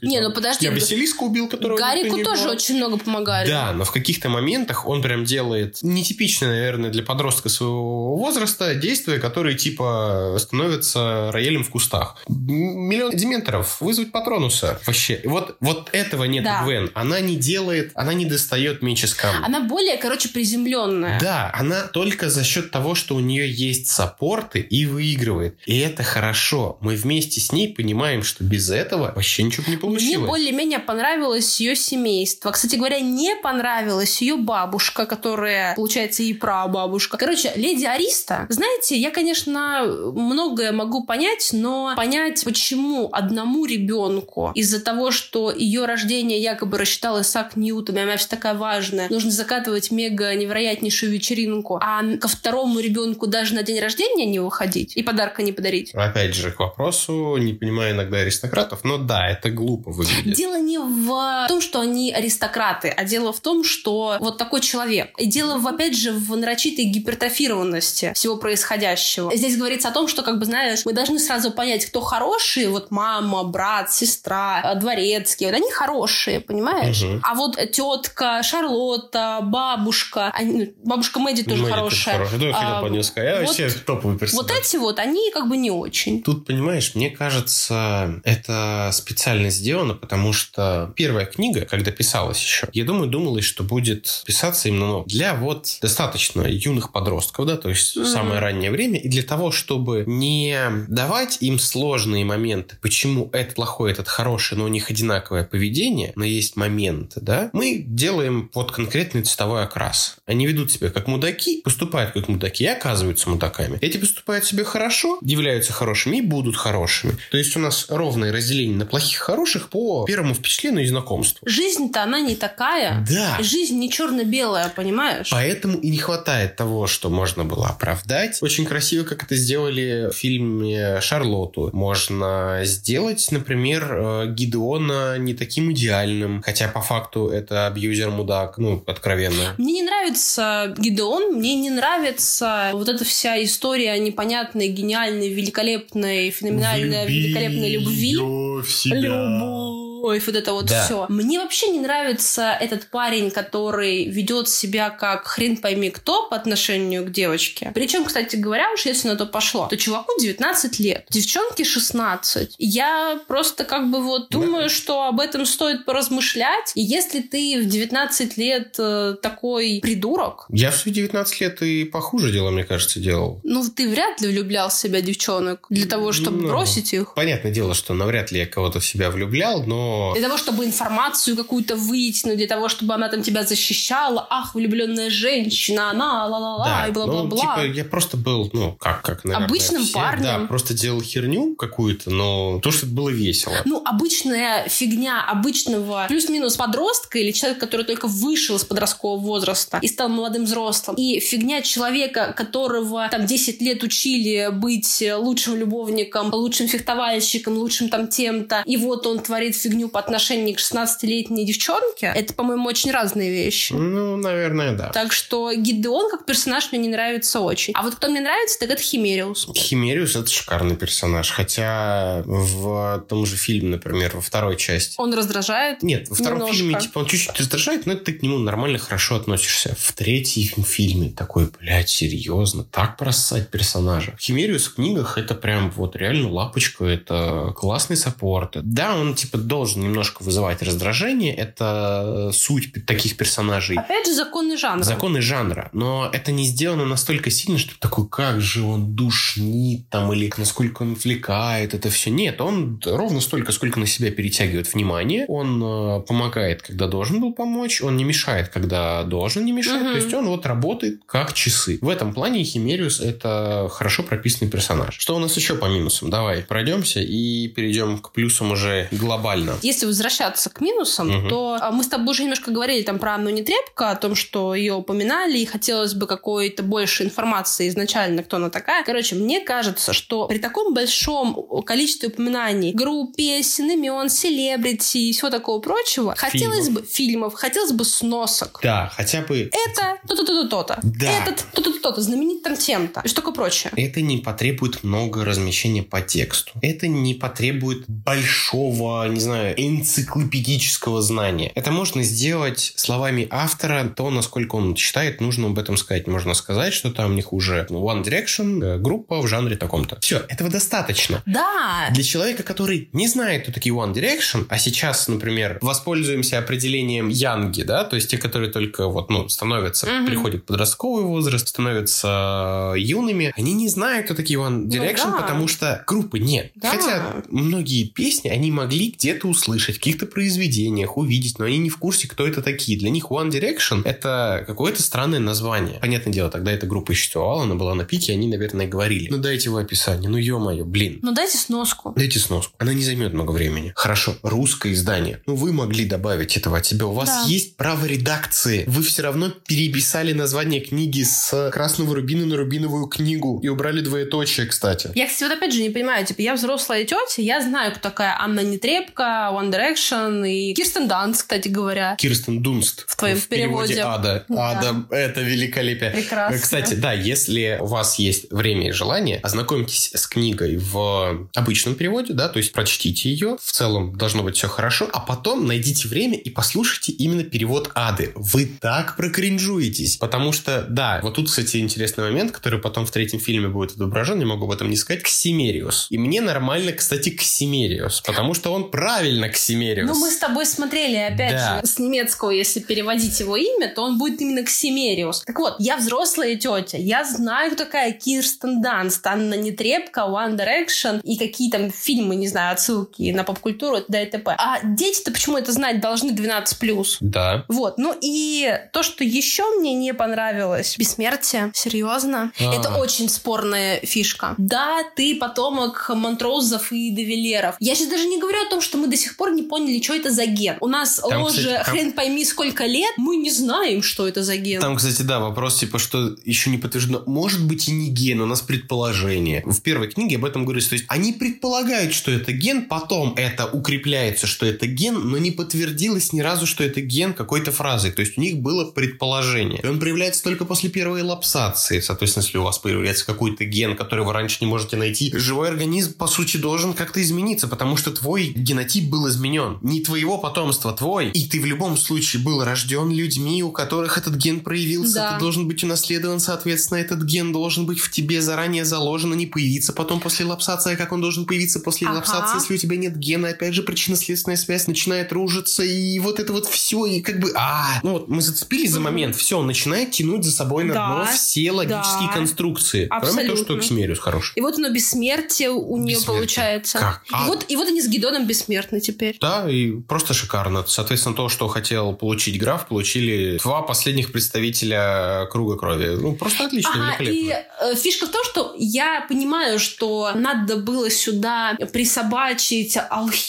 [0.00, 0.66] Не, ну подожди.
[0.66, 2.52] Я Василиска убил, которого Гарику тоже было.
[2.52, 3.48] очень много помогали.
[3.48, 9.18] Да, но в каких-то моментах он прям делает нетипичное, наверное, для подростка своего возраста действия,
[9.18, 12.16] которые, типа, становятся роялем в кустах.
[12.28, 14.80] Миллион дементоров, вызвать патронуса.
[14.86, 15.20] Вообще.
[15.24, 16.64] Вот, вот этого нет да.
[16.64, 16.90] Гвен.
[16.94, 19.44] Она не делает, она не достает меч из камня.
[19.44, 21.18] Она более, короче, приземленная.
[21.20, 25.58] Да, она только за счет того, что у нее есть саппорты и выигрывает.
[25.66, 26.78] И это хорошо.
[26.80, 30.08] Мы вместе с ней понимаем, что без этого вообще ничего не получилось.
[30.08, 32.50] Мне более-менее понравилось ее семейство.
[32.50, 37.16] Кстати говоря, не понравилась ее бабушка, которая, получается, и прабабушка.
[37.16, 44.80] Короче, леди Ариста, знаете, я, конечно, многое могу понять, но понять, почему одному ребенку из-за
[44.80, 49.90] того, что ее рождение якобы рассчитал Исаак Ньютон, и она вся такая важная, нужно закатывать
[49.90, 55.42] мега невероятнейшую вечеринку, а ко второму ребенку даже на день рождения не выходить и подарка
[55.42, 55.92] не подарить.
[55.94, 60.09] Опять же, к вопросу, не понимаю иногда аристократов, но да, это глупо выглядит.
[60.24, 65.14] Дело не в том, что они аристократы, а дело в том, что вот такой человек.
[65.18, 69.34] И дело, в, опять же, в нарочитой гипертрофированности всего происходящего.
[69.34, 72.90] Здесь говорится о том, что, как бы, знаешь, мы должны сразу понять, кто хороший, вот
[72.90, 77.02] мама, брат, сестра, дворецкий, вот они хорошие, понимаешь?
[77.02, 77.20] Угу.
[77.22, 82.18] А вот тетка, Шарлотта, бабушка, они, бабушка Мэдди тоже Мэдди хорошая.
[82.18, 82.52] Тоже хорошая.
[82.52, 83.22] Да, а.
[83.22, 84.48] Я вот, вообще топовый персонаж.
[84.48, 86.22] Вот эти вот, они как бы не очень.
[86.22, 92.84] Тут, понимаешь, мне кажется, это специально сделано, потому что первая книга, когда писалась еще, я
[92.84, 97.96] думаю, думалось, что будет писаться именно ну, для вот достаточно юных подростков, да, то есть
[97.96, 98.06] mm-hmm.
[98.06, 103.92] самое раннее время, и для того, чтобы не давать им сложные моменты, почему этот плохой,
[103.92, 109.22] этот хороший, но у них одинаковое поведение, но есть моменты, да, мы делаем вот конкретный
[109.22, 110.16] цветовой окрас.
[110.26, 113.78] Они ведут себя как мудаки, поступают как мудаки и оказываются мудаками.
[113.80, 117.16] Эти поступают себе хорошо, являются хорошими и будут хорошими.
[117.30, 121.46] То есть у нас ровное разделение на плохих и хороших по первому впечатлению и знакомству.
[121.48, 123.06] жизнь-то она не такая.
[123.08, 123.38] Да.
[123.42, 125.28] Жизнь не черно-белая, понимаешь?
[125.30, 128.38] Поэтому и не хватает того, что можно было оправдать.
[128.42, 131.70] Очень красиво, как это сделали в фильме «Шарлотту».
[131.72, 139.54] Можно сделать, например, э, Гидеона не таким идеальным, хотя по факту это абьюзер-мудак, ну, откровенно.
[139.58, 147.06] Мне не нравится Гидеон, мне не нравится вот эта вся история непонятной, гениальной, великолепной, феноменальной,
[147.06, 148.16] Влюби великолепной любви.
[148.16, 149.00] в себя.
[149.00, 150.84] Любовь, вот это вот Да.
[150.84, 151.06] все.
[151.08, 157.04] Мне вообще не нравится этот парень, который ведет себя как хрен пойми кто по отношению
[157.04, 157.70] к девочке.
[157.74, 162.54] Причем, кстати говоря, уж если на то пошло, то чуваку 19 лет, девчонке 16.
[162.58, 164.38] Я просто как бы вот Да.
[164.38, 166.72] думаю, что об этом стоит поразмышлять.
[166.74, 171.84] И если ты в 19 лет э, такой придурок, Я в свои 19 лет и
[171.84, 173.40] похуже дела, мне кажется, делал.
[173.44, 177.14] ну ты вряд ли влюблял в себя девчонок для того, чтобы Ну, бросить их.
[177.14, 179.89] Понятное дело, что навряд ли я кого-то в себя влюблял, но...
[180.14, 184.26] Для того, чтобы информацию какую-то вытянуть, для того, чтобы она там тебя защищала.
[184.30, 187.56] Ах, влюбленная женщина, она, ла-ла-ла, Да, и ну, бла-бла-бла.
[187.56, 189.94] типа, я просто был, ну, как, как, наверное, Обычным все.
[189.94, 190.24] парнем.
[190.24, 193.54] Да, просто делал херню какую-то, но то, что это было весело.
[193.64, 199.88] Ну, обычная фигня обычного плюс-минус подростка или человека, который только вышел из подросткового возраста и
[199.88, 200.96] стал молодым взрослым.
[200.96, 208.08] И фигня человека, которого там 10 лет учили быть лучшим любовником, лучшим фехтовальщиком, лучшим там
[208.08, 208.62] тем-то.
[208.66, 212.12] И вот он творит фигню по отношению к 16-летней девчонке.
[212.14, 213.72] Это, по-моему, очень разные вещи.
[213.72, 214.90] Ну, наверное, да.
[214.90, 217.72] Так что Гидеон как персонаж мне не нравится очень.
[217.74, 219.48] А вот кто мне нравится, так это Химериус.
[219.54, 224.94] Химериус это шикарный персонаж, хотя в том же фильме, например, во второй части.
[224.98, 225.82] Он раздражает.
[225.82, 226.56] Нет, во втором Немножко.
[226.56, 229.76] фильме, типа, он чуть-чуть раздражает, но ты к нему нормально, хорошо относишься.
[229.78, 234.16] В третьем фильме такой, блядь, серьезно, так просать персонажа.
[234.18, 238.56] Химериус в книгах это прям вот реально лапочка, это классный саппорт.
[238.62, 243.76] Да, он, типа, должен немножко вызывать раздражение, это суть таких персонажей.
[243.76, 244.82] Опять же, законы жанра.
[244.82, 245.70] Законы жанра.
[245.72, 250.82] Но это не сделано настолько сильно, что такой, как же он душнит там, или насколько
[250.82, 252.10] он отвлекает это все.
[252.10, 255.24] Нет, он ровно столько, сколько на себя перетягивает внимание.
[255.28, 257.82] Он э, помогает, когда должен был помочь.
[257.82, 259.82] Он не мешает, когда должен не мешать.
[259.82, 259.92] Мгм.
[259.92, 261.78] То есть он вот работает как часы.
[261.80, 264.96] В этом плане Химериус это хорошо прописанный персонаж.
[264.98, 266.10] Что у нас еще по минусам?
[266.10, 269.56] Давай пройдемся и перейдем к плюсам уже глобально.
[269.62, 271.28] Если возвращаться к минусам, Мгм.
[271.28, 274.54] то а, мы с тобой уже немножко говорили там про Анну Нетребко, о том, что
[274.54, 278.84] ее упоминали, и хотелось бы какой-то больше информации изначально, кто она такая.
[278.84, 285.30] Короче, мне кажется, что при таком большом количестве упоминаний групп, песен, имен, селебрити и всего
[285.30, 288.60] такого прочего, хотелось бы фильмов, хотелось бы сносок.
[288.62, 290.78] Да, хотя бы Это то-то, то-то, то-то.
[290.82, 291.10] Да.
[291.22, 293.00] Этот то-то, то-то, знаменит там тем-то.
[293.04, 293.72] И что такое прочее.
[293.76, 296.52] Это не потребует много размещения по тексту.
[296.62, 301.52] Это не потребует большого, не знаю, энциклопедического знания.
[301.54, 306.06] Это можно сделать словами автора, то, насколько он считает, нужно об этом сказать.
[306.06, 309.98] Можно сказать, что там не хуже One Direction, э, группа в жанре таком-то.
[310.00, 311.22] Все, этого достаточно.
[311.26, 317.08] Да, Для человека, который не знает, кто такие One Direction, а сейчас, например, воспользуемся определением
[317.08, 320.06] Янги, да, то есть те, которые только вот, ну, становятся, Мгм.
[320.06, 325.22] приходят в подростковый возраст, становятся юными, они не знают, кто такие One Direction, Ну да.
[325.22, 326.52] потому что группы нет.
[326.54, 326.70] Да.
[326.70, 331.78] Хотя многие песни они могли где-то услышать, в каких-то произведениях, увидеть, но они не в
[331.78, 332.78] курсе, кто это такие.
[332.78, 335.78] Для них One Direction это какое-то странное название.
[335.80, 339.08] Понятное дело, тогда эта группа еще существовала, она была на пике, они, наверное, говорили.
[339.10, 340.98] Ну, дайте его описание, ну, ё-моё, блин.
[341.02, 341.92] ну дайте сноску.
[341.96, 342.54] Дайте сноску.
[342.58, 343.72] Она не займет много времени.
[343.74, 345.20] Хорошо, русское издание.
[345.26, 346.86] Ну, вы могли добавить этого от себя.
[346.86, 347.24] У вас Да.
[347.26, 348.64] есть право редакции.
[348.66, 353.40] Вы все равно переписали название книги с красного рубина на рубиновую книгу.
[353.42, 354.90] И убрали двоеточие, кстати.
[354.94, 358.16] Я, кстати, вот опять же не понимаю, типа, я взрослая тетя, я знаю, кто такая
[358.20, 361.96] Анна Нетребко, One Direction и Кирстен Данст, кстати говоря.
[361.96, 362.84] Кирстен Дунст.
[362.86, 363.80] В твоем переводе.
[363.80, 364.24] Ада.
[364.28, 364.50] Да.
[364.50, 365.90] Ада, это великолепие.
[365.90, 366.38] Прекрасно.
[366.38, 372.12] Кстати, да, если у вас есть время и желание, ознакомьтесь с книгой в обычном переводе,
[372.12, 373.36] да, то есть прочтите ее.
[373.42, 378.12] В целом должно быть все хорошо, а потом найдите время и послушайте именно перевод Ады.
[378.14, 379.96] Вы так прокринжуетесь.
[379.96, 384.18] Потому что, да, вот тут, кстати, интересный момент, который потом в третьем фильме будет отображен,
[384.18, 385.88] не могу об этом не сказать, Ксимериус.
[385.90, 389.88] И мне нормально, кстати, Ксимериус, потому что он правильно Ксимериус.
[389.90, 391.60] Ну, мы с тобой смотрели, опять Да.
[391.60, 395.22] же, с немецкого, если переводить его имя, то он будет именно Ксимериус.
[395.26, 401.00] Так вот, я взрослая тетя, я знаю, кто такая Кирстен Данст, Анна Нетребко, One Direction
[401.02, 404.02] и какие там фильмы, не знаю, отсылки на поп-культуру т.д.
[404.02, 404.34] и т.п.
[404.38, 406.96] А дети-то почему это знать должны 12+.
[407.00, 407.44] Да.
[407.48, 412.54] Вот, ну и то, что еще мне не понравилось, бессмертие, серьезно, А.
[412.54, 414.34] это очень спорная фишка.
[414.38, 417.56] Да, ты потомок Монтроузов и Девилеров.
[417.60, 419.94] Я сейчас даже не говорю о том, что мы до сих пор не поняли, что
[419.94, 420.56] это за ген.
[420.60, 424.22] У нас Там, ложе кстати, там- хрен пойми сколько лет, мы не знаем, что это
[424.22, 424.60] за ген.
[424.60, 427.02] Там, кстати, да, вопрос, типа, что еще не подтверждено.
[427.06, 429.42] Может быть и не ген, у нас предположение.
[429.46, 430.70] В первой книге об этом говорится.
[430.70, 435.30] То есть они предполагают, что это ген, потом это укрепляется, что это ген, но не
[435.30, 437.90] подтвердилось ни разу, что это ген какой-то фразы.
[437.90, 439.60] То есть у них было предположение.
[439.62, 441.80] И он проявляется только после первой лапсации.
[441.80, 445.94] Соответственно, если у вас появляется какой-то ген, который вы раньше не можете найти, живой организм,
[445.94, 449.58] по сути, должен как-то измениться, потому что твой генотип был изменен.
[449.62, 451.10] Не твоего потомства, твой.
[451.10, 454.94] И ты в любом случае был рожден людьми, у которых этот ген проявился.
[454.94, 455.12] Да.
[455.14, 459.26] Ты должен быть унаследован, соответственно, этот ген должен быть в тебе заранее заложен, а не
[459.26, 460.74] появиться потом после лапсации.
[460.76, 461.96] Как он должен появиться после Ага.
[461.96, 463.28] лапсации, если у тебя нет гена?
[463.28, 467.32] Опять же, причинно-следственная связь начинает ружиться, и вот это вот все, и как бы...
[467.36, 470.86] А, ну вот мы зацепились за момент, все, он начинает тянуть за собой на Да,
[470.88, 472.14] дно все логические да.
[472.14, 472.86] конструкции.
[472.86, 473.58] Кроме того, что Абсолютно.
[473.60, 474.32] Ксимериус хороший.
[474.36, 476.78] И вот оно бессмертие у нее получается.
[476.78, 477.02] Как?
[477.04, 479.16] И, А- вот, и вот они с Гидоном бессмертны теперь.
[479.20, 480.64] Да, и просто шикарно.
[480.66, 485.96] Соответственно, то, что хотел получить граф, получили два последних представителя круга крови.
[486.00, 487.44] Ну, просто отлично, Ага, и великолепно.
[487.72, 492.76] э, фишка в том, что я понимаю, что надо было сюда присобачить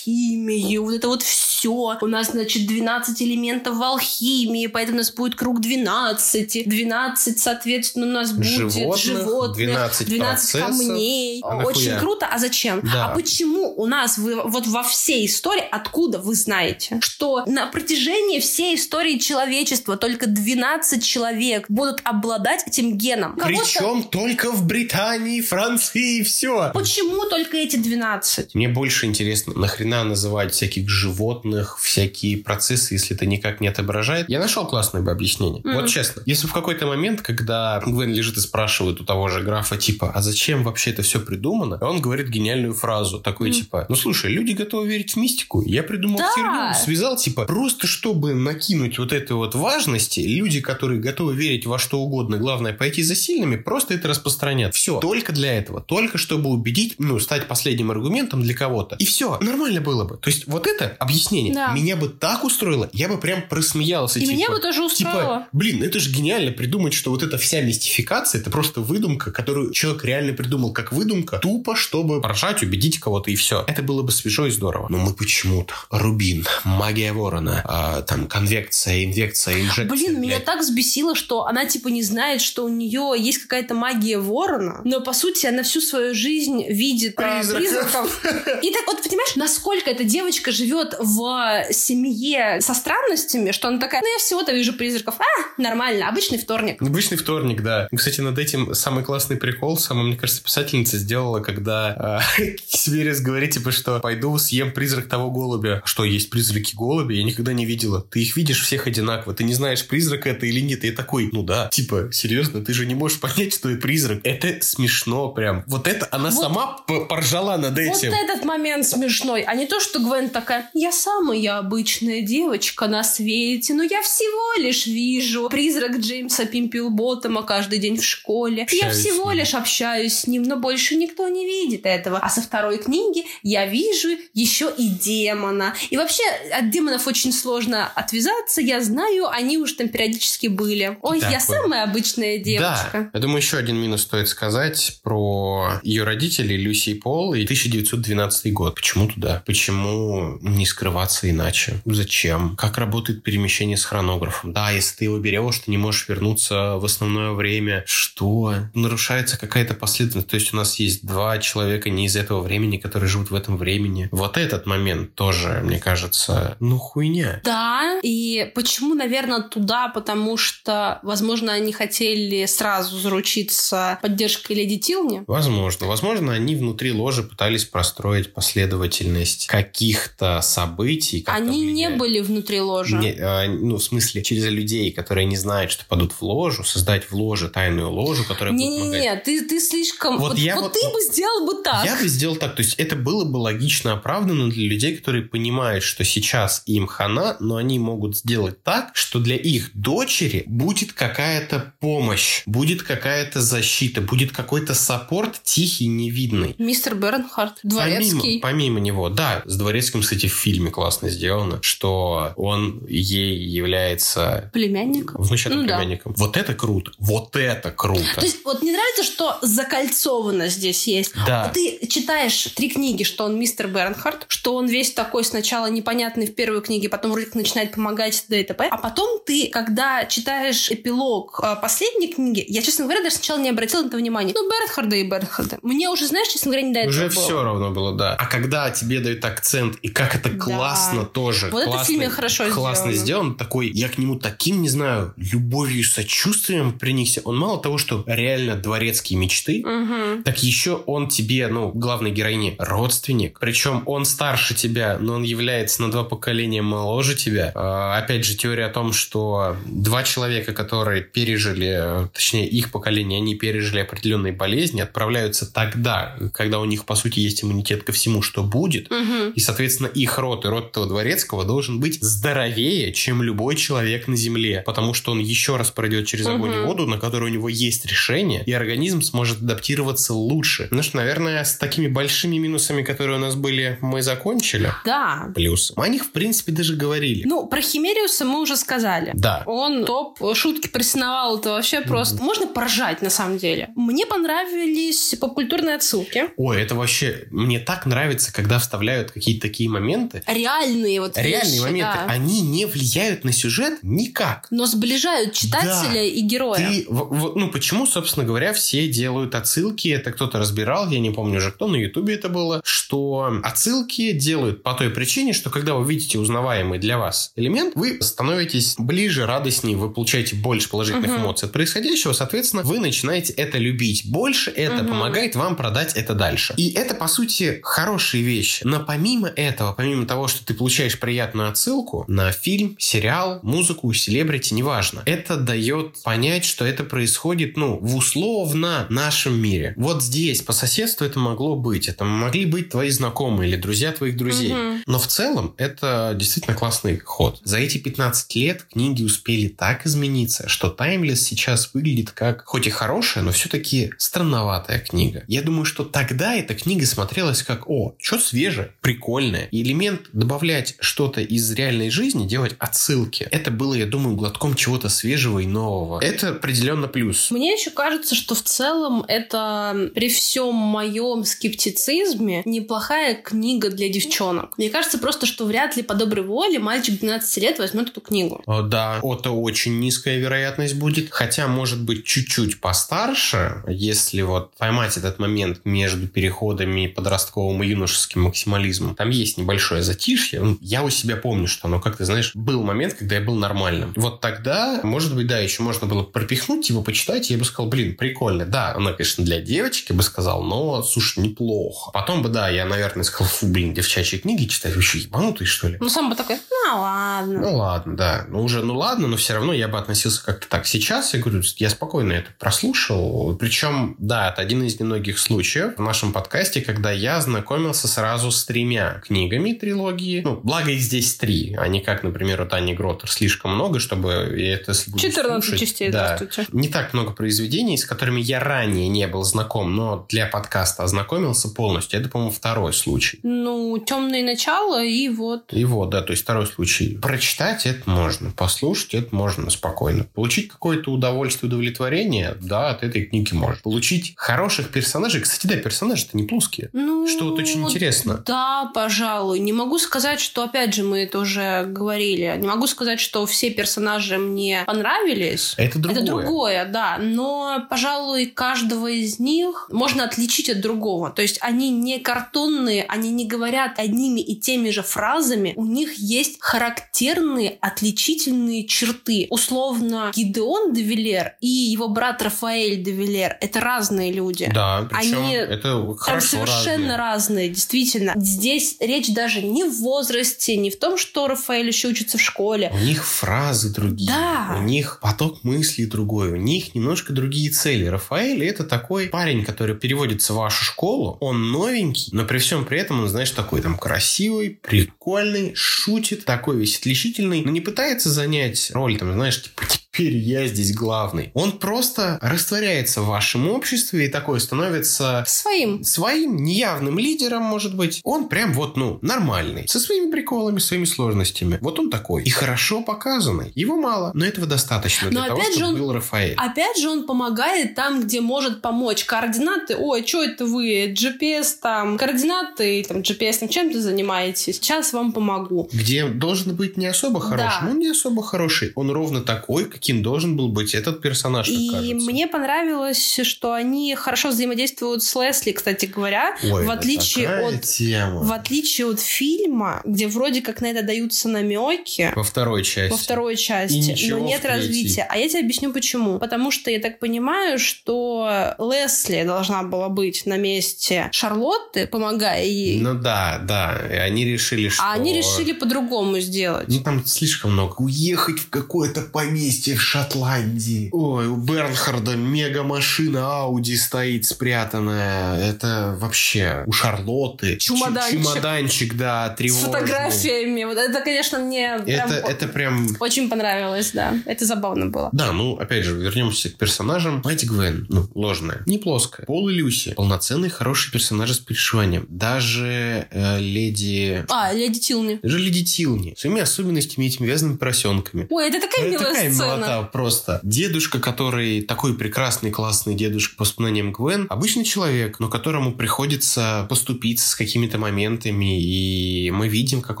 [0.04, 1.98] алхимию, вот это вот все.
[2.00, 6.68] У нас, значит, 12 элементов в алхимии, поэтому у нас будет круг 12.
[6.68, 10.60] 12, соответственно, у нас будет Животных, животных, 12 процессов.
[10.60, 11.40] камней.
[11.44, 12.26] А Очень круто.
[12.30, 12.80] А зачем?
[12.82, 13.06] Да.
[13.06, 18.76] А почему у нас вот во всей истории, откуда вы знаете, что на протяжении всей
[18.76, 23.36] истории человечества только 12 человек будут обладать этим геном?
[23.42, 26.70] Причем только в Британии, Франции и все.
[26.74, 28.54] Почему только эти 12?
[28.54, 34.28] Мне больше интересно, нахрена называть всяких животных, всякие процессы, если это никак не отображает.
[34.28, 35.62] Я нашел классное бы объяснение.
[35.64, 35.74] Мгм.
[35.74, 39.78] Вот честно, если в какой-то момент, когда Гвен лежит и спрашивает у того же графа,
[39.78, 41.78] типа, а зачем вообще это все придумано?
[41.80, 43.58] И он говорит гениальную фразу, такой, Мгм.
[43.58, 45.62] типа, ну слушай, люди готовы верить в мистику.
[45.62, 46.30] Я придумал Да.
[46.34, 51.78] херню, связал, типа, просто чтобы накинуть вот этой вот важности, люди, которые готовы верить во
[51.78, 54.74] что угодно, главное пойти за сильными, просто это распространят.
[54.74, 54.98] Все.
[55.00, 55.80] Только для этого.
[55.80, 58.96] Только чтобы убедить, ну, стать последним аргументом для кого-то.
[58.96, 59.38] И все.
[59.40, 60.16] Нормально было бы.
[60.16, 61.72] То есть вот это объяснение Да.
[61.72, 64.18] меня бы так устроило, я бы прям просмеялся.
[64.18, 65.20] И типа, меня бы тоже устроило.
[65.20, 69.72] Типа, блин, это же гениально придумать, что вот эта вся мистификация, это просто выдумка, которую
[69.72, 73.64] человек реально придумал как выдумка, тупо, чтобы поражать, убедить кого-то и все.
[73.66, 74.86] Это было бы свежо и здорово.
[74.90, 79.84] Но мы почему-то рубин, магия ворона, а, там конвекция, инвекция, инжекция.
[79.84, 80.46] Блин, меня блядь.
[80.46, 85.02] так взбесило, что она типа не знает, что у нее есть какая-то магия ворона, но
[85.02, 88.22] по сути она всю свою жизнь видит а, Призраков.
[88.22, 88.64] призраков.
[88.64, 94.00] И так вот, понимаешь, насколько эта девочка живет в семье со странностями, что она такая,
[94.00, 95.16] ну я всего-то вижу призраков.
[95.18, 96.80] А, нормально, обычный вторник.
[96.80, 97.88] Обычный вторник, да.
[97.94, 103.50] Кстати, над этим самый классный прикол, сама, мне кажется, писательница сделала, когда э, Сибирис говорит,
[103.50, 105.82] типа, что пойду съем призрак того голубя.
[105.84, 107.14] Что, есть призраки голубя?
[107.14, 108.02] Я никогда не видела.
[108.10, 109.34] Ты их видишь всех одинаково.
[109.34, 110.84] Ты не знаешь, призрак это или нет.
[110.84, 111.68] И я такой, ну да.
[111.72, 114.20] Типа, серьезно, ты же не можешь понять, что это призрак.
[114.24, 115.64] Это смешно прям.
[115.66, 116.66] Вот это она Вот- сама
[117.08, 118.12] поржала над Вот этим.
[118.12, 123.74] этот момент смешной, а не то, что Гвен такая, я самая обычная девочка на свете,
[123.74, 128.58] но я всего лишь вижу призрак Джеймса Пимпилботтома каждый день в школе.
[128.58, 132.18] я Общаюсь с всего лишь общаюсь с ним, но больше никто не видит этого.
[132.18, 135.74] А со второй книги я вижу еще и демона.
[135.90, 136.22] И вообще
[136.52, 140.98] от демонов очень сложно отвязаться, я знаю, они уж там периодически были.
[141.02, 141.48] Ой, Так я вот.
[141.48, 142.90] самая обычная девочка.
[142.92, 147.44] Да, я думаю, еще один минус стоит сказать про ее родителей Люси и Пол и
[147.44, 148.74] 1912 год.
[148.74, 149.42] Почему туда?
[149.46, 151.80] Почему не скрываться иначе?
[151.84, 152.56] Зачем?
[152.56, 154.52] Как работает перемещение с хронографом?
[154.52, 157.84] Да, если ты его берешь, ты не можешь вернуться в основное время.
[157.86, 158.54] Что?
[158.74, 160.28] Нарушается какая-то последовательность.
[160.28, 163.56] То есть у нас есть два человека не из этого времени, которые живут в этом
[163.56, 164.08] времени.
[164.10, 164.79] Вот этот момент
[165.14, 167.40] тоже, мне кажется, ну хуйня.
[167.44, 169.88] Да, и почему, наверное, туда?
[169.88, 175.22] Потому что, возможно, они хотели сразу заручиться поддержкой Леди Тилни.
[175.26, 175.86] Возможно.
[175.86, 181.20] Возможно, они внутри ложи пытались простроить последовательность каких-то событий.
[181.22, 181.98] как-то Они не влиять.
[181.98, 182.96] были внутри ложи.
[182.96, 187.04] Не, а, ну, в смысле, через людей, которые не знают, что падут в ложу, создать
[187.10, 188.92] в ложе тайную ложу, которая будет помогать.
[189.00, 190.18] Не-не-не, ты, ты слишком...
[190.18, 191.84] Вот Вот, я вот вот- ты бы сделал бы так.
[191.84, 192.54] Я бы сделал так.
[192.56, 197.36] То есть это было бы логично оправдано для людей, которые понимают, что сейчас им хана,
[197.40, 204.00] но они могут сделать так, что для их дочери будет какая-то помощь, будет какая-то защита,
[204.00, 206.54] будет какой-то саппорт тихий, невидный.
[206.58, 208.40] Мистер Бернхард, дворецкий.
[208.40, 214.50] Помимо, помимо него, да, с Дворецким, кстати, в фильме классно сделано, что он ей является
[214.52, 215.12] Племянник.
[215.14, 215.78] внучатым Ну да.
[215.78, 216.14] племянником.
[216.16, 216.92] Вот это круто.
[216.98, 218.14] Вот это круто.
[218.14, 221.12] То есть, вот мне нравится, что закольцовано здесь есть.
[221.26, 221.50] Да.
[221.52, 226.34] Ты читаешь три книги, что он мистер Бернхард, что он весь такой сначала непонятный в
[226.34, 228.68] первой книге, потом вроде начинает помогать, да и т.п.
[228.70, 233.50] А потом ты, когда читаешь эпилог э, последней книги, я, честно говоря, даже сначала не
[233.50, 234.32] обратила на это внимания.
[234.34, 235.58] Ну, Бертхарда и Бертхарда.
[235.62, 237.10] Мне уже, знаешь, честно говоря, не до этого Уже было.
[237.24, 238.14] все равно было, да.
[238.14, 240.38] А когда тебе дают акцент, и как это Да.
[240.38, 241.48] классно тоже.
[241.50, 243.04] Вот это в классно, фильме хорошо Классно сделано.
[243.04, 243.34] сделано.
[243.34, 247.20] Такой, я к нему таким, не знаю, любовью и сочувствием приникся.
[247.24, 250.22] Он мало того, что реально дворецкие мечты, Мгм.
[250.24, 253.38] так еще он тебе, ну, главной героине, родственник.
[253.40, 257.52] Причем он старше тебя, но он является на два поколения моложе тебя.
[257.54, 263.18] А, опять же, теория о том, что два человека, которые пережили, э, точнее, их поколение,
[263.18, 268.22] они пережили определенные болезни, отправляются тогда, когда у них, по сути, есть иммунитет ко всему,
[268.22, 268.90] что будет.
[268.90, 269.30] Мгм.
[269.30, 274.16] И, соответственно, их род и род этого дворецкого должен быть здоровее, чем любой человек на
[274.16, 274.62] Земле.
[274.66, 277.86] Потому что он еще раз пройдет через огонь и воду, на которые у него есть
[277.86, 280.68] решение, и организм сможет адаптироваться лучше.
[280.70, 284.02] Ну что, наверное, с такими большими минусами, которые у нас были, мы
[284.40, 284.72] закончили.
[284.84, 285.30] Да.
[285.34, 285.72] Плюсы.
[285.76, 287.24] Мы о них, в принципе, даже говорили.
[287.26, 289.10] Ну, про Химериуса мы уже сказали.
[289.14, 289.42] Да.
[289.46, 292.22] Он топ шутки прессиновал, это вообще просто...
[292.22, 293.70] Можно поржать, на самом деле.
[293.76, 296.30] Мне понравились попкультурные отсылки.
[296.36, 297.26] Ой, это вообще...
[297.30, 300.22] Мне так нравится, когда вставляют какие-то такие моменты.
[300.26, 301.98] Реальные вот Реальные вещи, моменты.
[301.98, 302.06] да.
[302.08, 304.46] Они не влияют на сюжет никак.
[304.50, 306.02] Но сближают читателя Да.
[306.02, 306.56] и героя.
[306.58, 309.88] Ты, в- в- ну, почему, собственно говоря, все делают отсылки?
[309.88, 314.62] Это кто-то разбирал, я не помню уже кто, на Ютубе это было, что отсылки делают
[314.62, 319.76] по той причине, что когда вы видите узнаваемый для вас элемент, вы становитесь ближе, радостнее,
[319.76, 321.22] вы получаете больше положительных Мгм.
[321.22, 324.88] эмоций от происходящего, соответственно, вы начинаете это любить больше, это Мгм.
[324.90, 326.54] помогает вам продать это дальше.
[326.56, 328.62] И это, по сути, хорошие вещи.
[328.64, 334.54] Но помимо этого, помимо того, что ты получаешь приятную отсылку на фильм, сериал, музыку, селебрити,
[334.54, 339.74] неважно, это дает понять, что это происходит, ну, в условно нашем мире.
[339.76, 341.88] Вот здесь, по соседству, это могло быть.
[341.88, 344.52] Это могли быть твои знакомые или друзья твоих друзей.
[344.52, 344.82] Мгм.
[344.86, 347.40] Но в целом это действительно классный ход.
[347.44, 352.70] За эти 15 лет книги успели так измениться, что Таймлесс сейчас выглядит как, хоть и
[352.70, 355.24] хорошая, но все-таки странноватая книга.
[355.26, 359.48] Я думаю, что тогда эта книга смотрелась как, о, что свежее, прикольное.
[359.50, 363.26] И элемент добавлять что-то из реальной жизни, делать отсылки.
[363.30, 366.00] Это было, я думаю, глотком чего-то свежего и нового.
[366.02, 367.30] Это определенно плюс.
[367.30, 374.56] Мне еще кажется, что в целом это при всем моем скептицизме неплохая книга для девчонок.
[374.58, 378.42] Мне кажется просто, что вряд ли по доброй воле мальчик 12 лет возьмет эту книгу.
[378.46, 381.10] О, Да, это очень низкая вероятность будет.
[381.10, 388.22] Хотя, может быть, чуть-чуть постарше, если вот поймать этот момент между переходами подростковым и юношеским
[388.22, 388.94] максимализмом.
[388.94, 390.40] Там есть небольшое затишье.
[390.40, 393.34] Ну, Я у себя помню, что оно, как ты знаешь, был момент, когда я был
[393.36, 393.92] нормальным.
[393.96, 397.68] Вот тогда, может быть, да, еще можно было пропихнуть, типа, почитать, и я бы сказал,
[397.70, 398.44] блин, прикольно.
[398.44, 401.90] Да, она, конечно, для девочки, бы сказал, но, слушай, неплохо.
[401.92, 405.76] Потом бы, да, я, наверное, сказал, фу, блин, девчачьи книги читать, вообще ебанутые, что ли?
[405.80, 407.40] Ну, сам бы такой, ну ладно.
[407.40, 408.24] Ну ладно, да.
[408.28, 410.66] Ну уже, ну ладно, но все равно я бы относился как-то так.
[410.66, 413.36] Сейчас я говорю, я спокойно это прослушал.
[413.36, 418.44] Причем, да, это один из немногих случаев в нашем подкасте, когда я знакомился сразу с
[418.44, 420.20] тремя книгами трилогии.
[420.24, 424.34] Ну, благо их здесь три, а не как, например, у Тани Гротер слишком много, чтобы
[424.36, 426.18] я это если буду 14 слушать, частей, да,
[426.52, 431.48] не так много произведений, с которыми я ранее не был знаком, но для подкаста ознакомился
[431.48, 431.98] полностью.
[431.98, 433.18] Это, по-моему, второй случай.
[433.22, 435.52] Ну, темные начала и вот.
[435.52, 436.98] И вот, да, то есть второй случай.
[437.00, 440.04] Прочитать это можно, послушать это можно спокойно.
[440.14, 443.60] Получить какое-то удовольствие, удовлетворение, да, от этой книги можно.
[443.62, 445.20] Получить хороших персонажей.
[445.20, 446.70] Кстати, да, персонажи-то не плоские.
[446.72, 448.22] Ну, Что вот очень интересно.
[448.26, 449.40] Да, пожалуй.
[449.40, 452.34] Не могу сказать, что, опять же, мы это уже говорили.
[452.38, 455.54] Не могу сказать, что все персонажи мне понравились.
[455.56, 456.02] Это другое.
[456.02, 456.98] Это другое, да.
[456.98, 461.10] Но, пожалуй, каждого из них можно отличить от другого.
[461.10, 465.52] То есть они не картонные, они не говорят одними и теми же фразами.
[465.56, 469.26] У них есть характерные, отличительные черты.
[469.30, 474.50] Условно, Гидеон де Вилер и его брат Рафаэль де Вилер— это разные люди.
[474.52, 476.96] Да, причем Они это хорошо совершенно разные.
[476.96, 478.12] разные, действительно.
[478.16, 482.70] Здесь речь даже не в возрасте, не в том, что Рафаэль еще учится в школе.
[482.74, 484.56] У них фразы другие, Да.
[484.58, 487.86] у них поток мыслей другой, у них немножко другие цели.
[487.86, 492.78] Рафаэль это такой парень, который переводится в вашу школу, он новенький, но при всем при
[492.78, 498.70] этом он, знаешь, такой там красивый, прикольный, шутит, такой весь отличительный, но не пытается занять
[498.72, 499.62] роль, там, знаешь, типа
[499.92, 501.30] теперь я здесь главный.
[501.34, 505.82] Он просто растворяется в вашем обществе и такой становится Своим.
[505.84, 508.00] своим неявным лидером, может быть.
[508.04, 509.66] Он прям вот, ну, нормальный.
[509.68, 511.58] Со своими приколами, своими сложностями.
[511.60, 512.22] Вот он такой.
[512.24, 513.52] И хорошо показанный.
[513.54, 516.34] Его мало, но этого достаточно для Но того, опять же чтобы он- был Рафаэль.
[516.36, 519.04] Опять же, он помогает там, где может помочь.
[519.04, 524.56] Координаты, ой, что это вы, GPS там, координаты, там, GPS, чем ты занимаетесь?
[524.56, 525.68] Сейчас вам помогу.
[525.72, 527.60] Где должен быть не особо хороший.
[527.60, 527.68] Да.
[527.68, 528.72] Ну, не особо хороший.
[528.76, 532.10] Он ровно такой, каким должен был быть этот персонаж, И кажется.
[532.10, 538.20] мне понравилось, что они хорошо взаимодействуют с Лесли, кстати говоря, Ой, в отличие от тема.
[538.22, 542.12] в отличие от фильма, где вроде как на это даются намеки.
[542.14, 542.90] Во второй части.
[542.90, 545.06] Во второй части, но нет развития.
[545.08, 546.18] А я тебе объясню почему.
[546.18, 552.80] Потому что я так понимаю, что Лесли должна была быть на месте Шарлотты, помогая ей.
[552.80, 553.80] Ну да, да.
[553.90, 554.82] И они решили, что...
[554.82, 556.68] А они решили по-другому сделать.
[556.68, 557.76] Ну, там слишком много.
[557.80, 560.88] Уехать в какое-то поместье в Шотландии.
[560.92, 565.50] Ой, у Бернхарда мега-машина Ауди стоит спрятанная.
[565.50, 567.56] Это вообще у Шарлотты.
[567.56, 568.20] Чемоданчик.
[568.20, 569.66] Чемоданчик, да, С тревожный.
[569.66, 570.64] фотографиями.
[570.64, 572.96] Вот это, конечно, мне прям Это, это прям...
[573.00, 574.14] очень понравилось, да.
[574.26, 575.08] Это забавно было.
[575.12, 577.22] Да, ну, опять же, вернемся к персонажам.
[577.24, 579.26] Мать Гвен, ну, ложная, не плоская.
[579.26, 582.06] Пол и Люси, полноценные хорошие персонажи с перешиванием.
[582.08, 584.24] Даже э, леди...
[584.28, 585.18] А, Леди Тилни.
[585.22, 586.14] Даже леди Тилни.
[586.16, 588.26] Своими особенностями, этими вязаными поросенками.
[588.30, 589.59] Ой, это такая Это милая такая сцена.
[589.68, 590.40] Милота просто.
[590.42, 597.28] Дедушка, который такой прекрасный, классный дедушка по воспоминаниям Гвен, обычный человек, но которому приходится поступиться
[597.28, 600.00] с какими-то моментами, и мы видим, как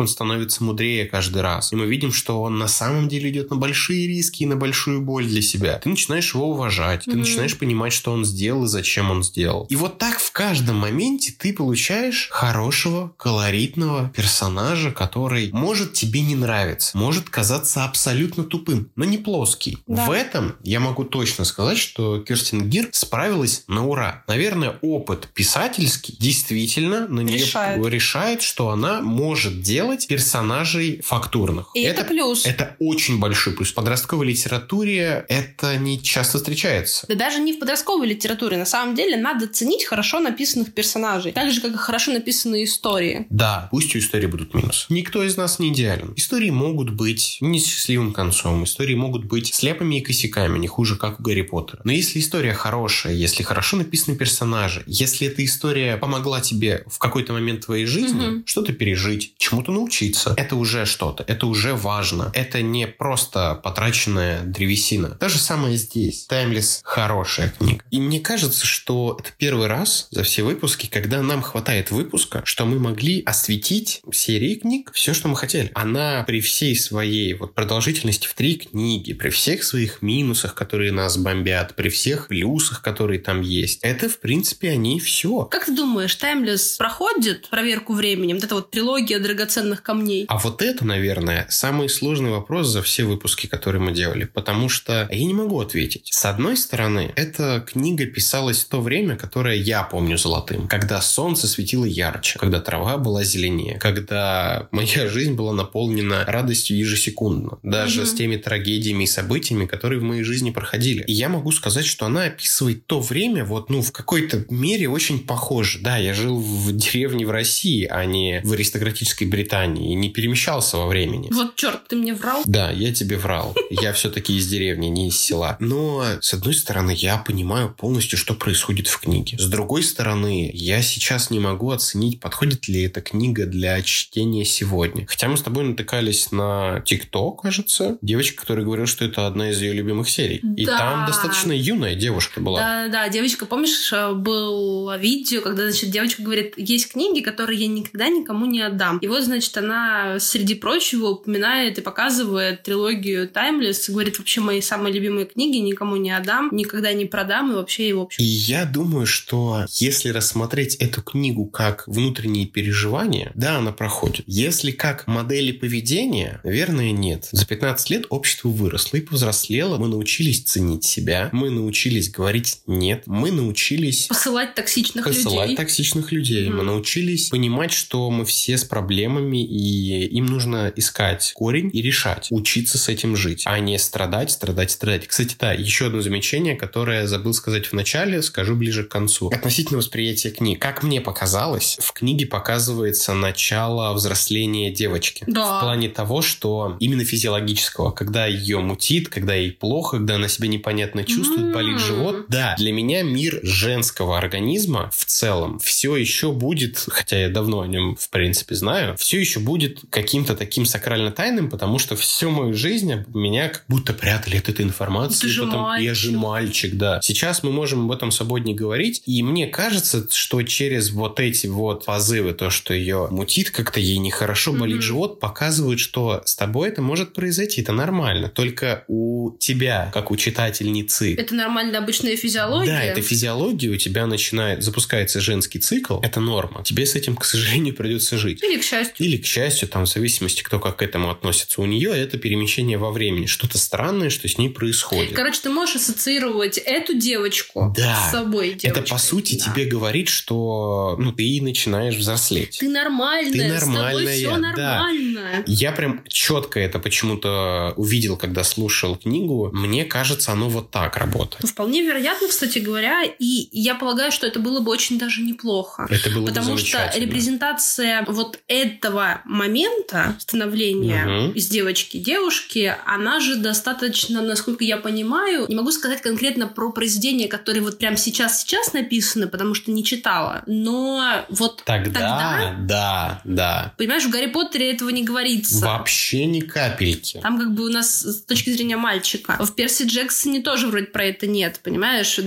[0.00, 1.72] он становится мудрее каждый раз.
[1.72, 5.00] И мы видим, что он на самом деле идет на большие риски и на большую
[5.02, 5.78] боль для себя.
[5.78, 7.20] Ты начинаешь его уважать, ты Мгм.
[7.20, 9.66] начинаешь понимать, что он сделал и зачем он сделал.
[9.70, 16.34] И вот так в каждом моменте ты получаешь хорошего, колоритного персонажа, который может тебе не
[16.34, 19.18] нравиться, может казаться абсолютно тупым, но не
[19.50, 19.78] плоский.
[19.86, 20.06] Да.
[20.06, 24.24] В этом я могу точно сказать, что Кирстин Гир справилась на ура.
[24.28, 27.84] Наверное, опыт писательский действительно на нее Решает.
[27.86, 31.68] решает, что она может делать персонажей фактурных.
[31.74, 32.46] И это, плюс.
[32.46, 33.70] это очень большой плюс.
[33.70, 37.06] В подростковой литературе это не часто встречается.
[37.08, 38.56] Да даже не в подростковой литературе.
[38.56, 41.32] На самом деле надо ценить хорошо написанных персонажей.
[41.32, 43.26] Так же, как и хорошо написанные истории.
[43.30, 44.86] Да, пусть у истории будут минусы.
[44.88, 46.12] Никто из нас не идеален.
[46.16, 51.22] Истории могут быть несчастливым концом, истории могут быть слепыми и косяками, не хуже, как у
[51.22, 51.80] Гарри Поттера.
[51.84, 57.32] Но если история хорошая, если хорошо написаны персонажи, если эта история помогла тебе в какой-то
[57.32, 58.42] момент твоей жизни Мгм.
[58.46, 62.30] что-то пережить, чему-то научиться, это уже что-то, это уже важно.
[62.34, 65.10] Это не просто потраченная древесина.
[65.10, 66.26] То же самое здесь.
[66.26, 67.82] Таймлес хорошая книга.
[67.90, 72.66] И мне кажется, что это первый раз за все выпуски, когда нам хватает выпуска, что
[72.66, 75.70] мы могли осветить серии книг все, что мы хотели.
[75.74, 81.16] Она при всей своей вот продолжительности в три книги, при всех своих минусах, которые нас
[81.16, 85.44] бомбят, при всех плюсах, которые там есть, это, в принципе, они все.
[85.44, 88.36] Как ты думаешь, Таймлес проходит проверку временем?
[88.36, 90.24] Вот эта вот трилогия драгоценных камней.
[90.28, 95.08] А вот это, наверное, самый сложный вопрос за все выпуски, которые мы делали, потому что
[95.10, 96.08] я не могу ответить.
[96.12, 101.46] С одной стороны, эта книга писалась в то время, которое я помню золотым, когда солнце
[101.48, 108.06] светило ярче, когда трава была зеленее, когда моя жизнь была наполнена радостью ежесекундно, даже Мгм.
[108.06, 109.19] с теми трагедиями и событиями,
[109.66, 111.02] которые в моей жизни проходили.
[111.06, 115.20] И я могу сказать, что она описывает то время, вот, ну, в какой-то мере очень
[115.20, 115.78] похоже.
[115.80, 120.76] Да, я жил в деревне в России, а не в аристократической Британии, и не перемещался
[120.76, 121.28] во времени.
[121.32, 122.42] Вот черт, ты мне врал.
[122.44, 123.56] Да, я тебе врал.
[123.70, 125.56] Я все-таки из деревни, не из села.
[125.60, 129.38] Но, с одной стороны, я понимаю полностью, что происходит в книге.
[129.38, 135.06] С другой стороны, я сейчас не могу оценить, подходит ли эта книга для чтения сегодня.
[135.06, 137.98] Хотя мы с тобой натыкались на ТикТок, кажется.
[138.02, 140.40] Девочка, которая говорила, что это одна из ее любимых серий.
[140.56, 140.78] И Да.
[140.78, 142.60] там достаточно юная девушка была.
[142.60, 147.66] Да, да, девочка, помнишь, э, было видео, когда, значит, девочка говорит, есть книги, которые я
[147.68, 148.98] никогда никому не отдам.
[148.98, 154.60] И вот, значит, она, среди прочего, упоминает и показывает трилогию Таймлес, и говорит, вообще, мои
[154.60, 158.22] самые любимые книги никому не отдам, никогда не продам, и вообще, и в общем.
[158.22, 164.24] И я думаю, что если рассмотреть эту книгу как внутренние переживания, да, она проходит.
[164.26, 167.28] Если как модели поведения, наверное, нет.
[167.32, 169.78] За 15 лет общество выросло и повзрослело.
[169.78, 175.56] Мы научились ценить себя, мы научились говорить «нет», мы научились Посылать токсичных посылать людей.
[175.56, 176.48] токсичных людей.
[176.48, 176.58] Мгм.
[176.58, 182.28] Мы научились понимать, что мы все с проблемами, и им нужно искать корень и решать,
[182.30, 185.06] учиться с этим жить, а не страдать, страдать, страдать.
[185.06, 189.28] Кстати, да, еще одно замечание, которое забыл сказать в начале, скажу ближе к концу.
[189.28, 190.60] Относительно восприятия книг.
[190.60, 195.24] Как мне показалось, в книге показывается начало взросления девочки.
[195.26, 195.58] Да.
[195.58, 200.48] В плане того, что именно физиологического, когда ее мутит, когда ей плохо, когда она себя
[200.48, 202.24] непонятно чувствует, болит живот.
[202.28, 207.66] Да, для меня мир женского организма в целом все еще будет, хотя я давно о
[207.66, 212.54] нем, в принципе, знаю, все еще будет каким-то таким сакрально тайным, потому что всю мою
[212.54, 215.26] жизнь меня как будто прятали от этой информации.
[215.26, 215.84] Ты же потом, мальчик.
[215.86, 217.00] Я же мальчик, да.
[217.02, 221.84] Сейчас мы можем об этом свободнее говорить, и мне кажется, что через вот эти вот
[221.84, 224.82] позывы, то, что ее мутит как-то, ей нехорошо, болит Мгм.
[224.82, 228.28] живот, показывают, что с тобой это может произойти, это нормально.
[228.28, 232.70] Только у тебя, как у читательницы, Это нормальная обычная физиология.
[232.72, 236.62] да, это физиология, у тебя начинает, запускается женский цикл, это норма.
[236.64, 238.42] Тебе с этим, к сожалению, придется жить.
[238.42, 238.94] Или к счастью.
[239.06, 241.60] Или, к счастью, там, в зависимости, кто как к этому относится.
[241.60, 243.26] У нее это перемещение во времени.
[243.26, 245.12] Что-то странное, что с ней происходит.
[245.14, 247.96] Короче, ты можешь ассоциировать эту девочку Да.
[248.08, 248.70] с собой девочкой.
[248.70, 249.52] это, по сути, Да.
[249.52, 252.58] тебе говорит, что ну, ты начинаешь взрослеть.
[252.60, 254.38] Ты нормальная, Ты с тобой нормальная, все да.
[254.38, 255.44] нормально.
[255.46, 259.50] Я прям четко это почему-то увидел, когда слушал книгу.
[259.52, 261.48] Мне кажется, оно вот так работает.
[261.48, 265.86] Вполне вероятно, кстати говоря, и я полагаю, что это было бы очень даже неплохо.
[265.90, 267.04] Это было бы Потому что замечательно.
[267.04, 271.30] репрезентация вот этого момента становления Мгм.
[271.32, 277.28] из девочки девушки, она же достаточно, насколько я понимаю, не могу сказать конкретно про произведения,
[277.28, 283.74] которые вот прям сейчас-сейчас написаны, потому что не читала, но вот Тогда, тогда да, да.
[283.76, 285.64] Понимаешь, в Гарри Поттере этого не говорится.
[285.64, 287.20] Вообще ни капельки.
[287.22, 289.36] Там как бы у нас с точки зрения мальчика.
[289.38, 292.18] В Перси Джексоне тоже вроде про это нет, понимаешь?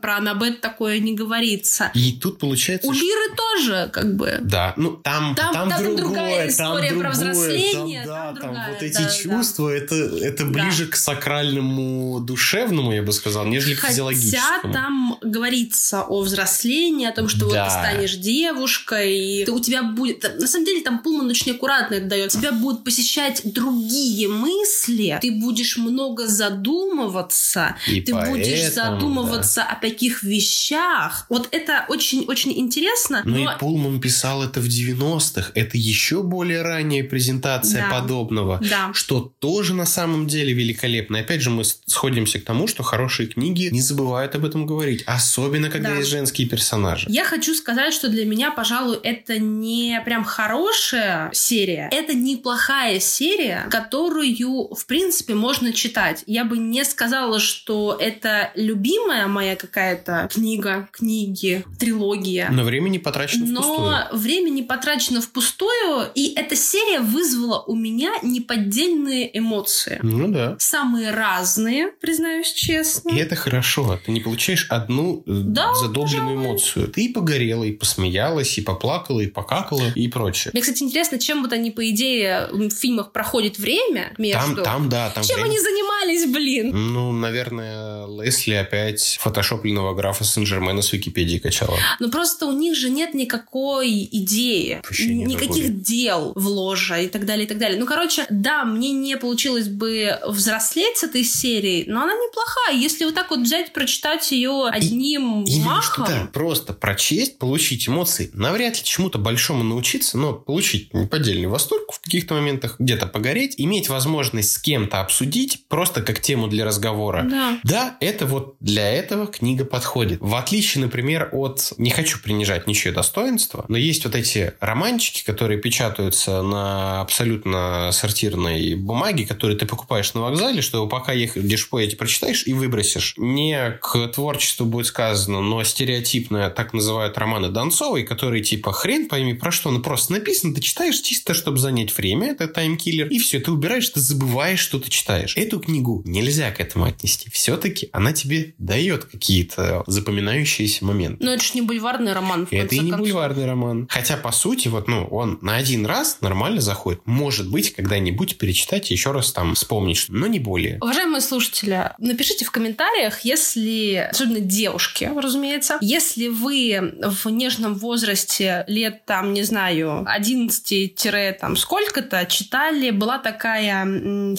[0.00, 1.90] Про Аннабет такое не говорится.
[1.94, 4.38] И тут получается, У Лиры тоже как бы...
[4.42, 8.24] Да, ну там, Там- там, там другое, другая там история про другое, взросление, там, да,
[8.24, 9.10] там там другая, вот эти да, да.
[9.10, 10.50] чувства, это, это Да.
[10.50, 14.72] ближе к сакральному душевному, я бы сказал, нежели к Хотя физиологическому.
[14.72, 17.64] там говорится о взрослении, о том, что вот Да.
[17.66, 20.22] ты станешь девушкой, и ты- у тебя будет...
[20.40, 22.30] На самом деле там Пулман очень аккуратно это дает.
[22.30, 29.74] Тебя будут посещать другие мысли, ты будешь много задумываться, И ты будешь поэтому, задумываться о
[29.76, 31.26] таких вещах.
[31.28, 33.22] Вот это очень-очень интересно.
[33.24, 35.52] Но, но Ну и Пулман писал это в 90-х.
[35.54, 38.00] Это еще более ранняя презентация Да.
[38.00, 38.60] подобного.
[38.68, 38.90] Да.
[38.94, 41.18] Что тоже на самом деле великолепно.
[41.18, 45.02] И опять же, мы сходимся к тому, что хорошие книги не забывают об этом говорить.
[45.06, 45.96] Особенно, когда Да.
[45.96, 47.06] есть женские персонажи.
[47.08, 51.88] Я хочу сказать, что для меня, пожалуй, это не прям хорошая серия.
[51.92, 56.22] Это неплохая серия, которую, в принципе, можно читать.
[56.26, 62.48] Я бы не сказала, что это любимая моя какая-то книга, книги, трилогия.
[62.50, 63.96] Но время не потрачено Но впустую.
[64.12, 69.98] время не потрачено впустую, и эта серия вызвала у меня неподдельные эмоции.
[70.02, 70.56] Ну да.
[70.58, 73.10] Самые разные, признаюсь честно.
[73.10, 73.98] И это хорошо.
[74.04, 76.46] Ты не получаешь одну э, Да, задобленную пожалуй.
[76.46, 76.88] эмоцию.
[76.88, 80.50] Ты и погорела, и посмеялась, и поплакала, и покакала, и прочее.
[80.52, 84.56] Мне, кстати, интересно, чем вот они, по идее, в фильмах проходит время между...
[84.56, 86.92] Там, там, да, там Чем время- они занимались, блин?
[86.92, 91.76] Ну, наверное, Лесли опять фотошопленного графа Сен-Жермена с Википедии качала.
[91.98, 97.26] Ну, просто у них же нет никакой идеи, Вообще никаких дел в ложе и так
[97.26, 97.78] далее, и так далее.
[97.78, 102.76] Ну, короче, да, мне не получилось бы взрослеть с этой серией, но она неплохая.
[102.76, 106.04] Если вот так вот взять, прочитать ее одним Именно махом...
[106.06, 111.92] что да, просто прочесть, получить эмоции, навряд ли чему-то большому научиться, но получить неподдельный восторг
[111.92, 115.29] в каких-то моментах, где-то погореть, иметь возможность с кем-то обсудить,
[115.68, 117.26] просто как тему для разговора.
[117.28, 117.58] Да.
[117.64, 120.20] Да, это вот для этого книга подходит.
[120.20, 121.72] В отличие, например, от...
[121.78, 128.74] Не хочу принижать ничье достоинство, но есть вот эти романчики, которые печатаются на абсолютно сортирной
[128.74, 133.14] бумаге, которые ты покупаешь на вокзале, чтобы пока едешь в поезде, прочитаешь и выбросишь.
[133.16, 139.34] Не к творчеству будет сказано, но стереотипно так называют романы Донцовой, которые типа хрен пойми
[139.34, 143.40] про что, ну просто написано, ты читаешь чисто, чтобы занять время, это таймкиллер, и все,
[143.40, 145.09] ты убираешь, ты забываешь, что ты читаешь.
[145.36, 147.30] Эту книгу нельзя к этому отнести.
[147.30, 151.24] Все-таки она тебе дает какие-то запоминающиеся моменты.
[151.24, 153.00] Но это же не бульварный роман, в Это и не концов.
[153.08, 153.86] бульварный роман.
[153.90, 157.00] Хотя, по сути, вот, ну, он на один раз нормально заходит.
[157.06, 160.78] Может быть, когда-нибудь перечитать и еще раз там вспомнить, но не более.
[160.80, 169.04] Уважаемые слушатели, напишите в комментариях, если, особенно девушки, разумеется, если вы в нежном возрасте лет,
[169.06, 170.94] там, не знаю, 11
[171.40, 174.36] там сколько-то читали, была такая м,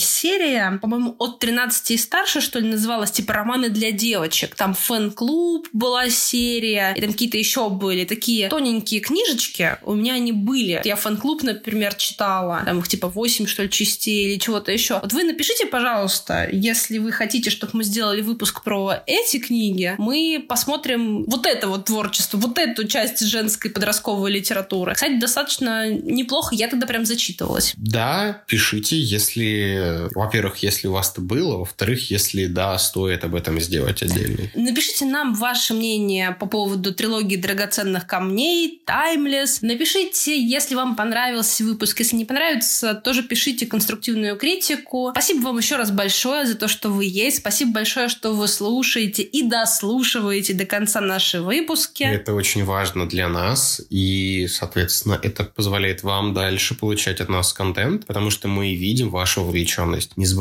[0.61, 4.55] серия, по-моему, от 13 и старше, что ли, называлась, типа романы для девочек.
[4.55, 9.77] Там фэн-клуб была серия, и там какие-то еще были такие тоненькие книжечки.
[9.83, 10.81] У меня они были.
[10.83, 12.61] Я фэн-клуб, например, читала.
[12.65, 14.99] Там их типа 8, что ли, частей или чего-то еще.
[15.01, 20.43] Вот вы напишите, пожалуйста, если вы хотите, чтобы мы сделали выпуск про эти книги, мы
[20.47, 24.93] посмотрим вот это вот творчество, вот эту часть женской подростковой литературы.
[24.93, 26.55] Кстати, достаточно неплохо.
[26.55, 27.73] Я тогда прям зачитывалась.
[27.77, 31.57] Да, пишите, если, во-первых, если у вас это было.
[31.57, 34.49] Во-вторых, если да, стоит об этом сделать отдельно.
[34.55, 39.59] Напишите нам ваше мнение по поводу трилогии драгоценных камней, Timeless.
[39.61, 41.99] Напишите, если вам понравился выпуск.
[41.99, 45.09] Если не понравится, тоже пишите конструктивную критику.
[45.11, 47.37] Спасибо вам еще раз большое за то, что вы есть.
[47.37, 52.03] Спасибо большое, что вы слушаете и дослушиваете до конца наши выпуски.
[52.03, 53.81] Это очень важно для нас.
[53.89, 59.43] И, соответственно, это позволяет вам дальше получать от нас контент, потому что мы видим вашу
[59.43, 60.17] вовлеченность.
[60.17, 60.40] Не забывайте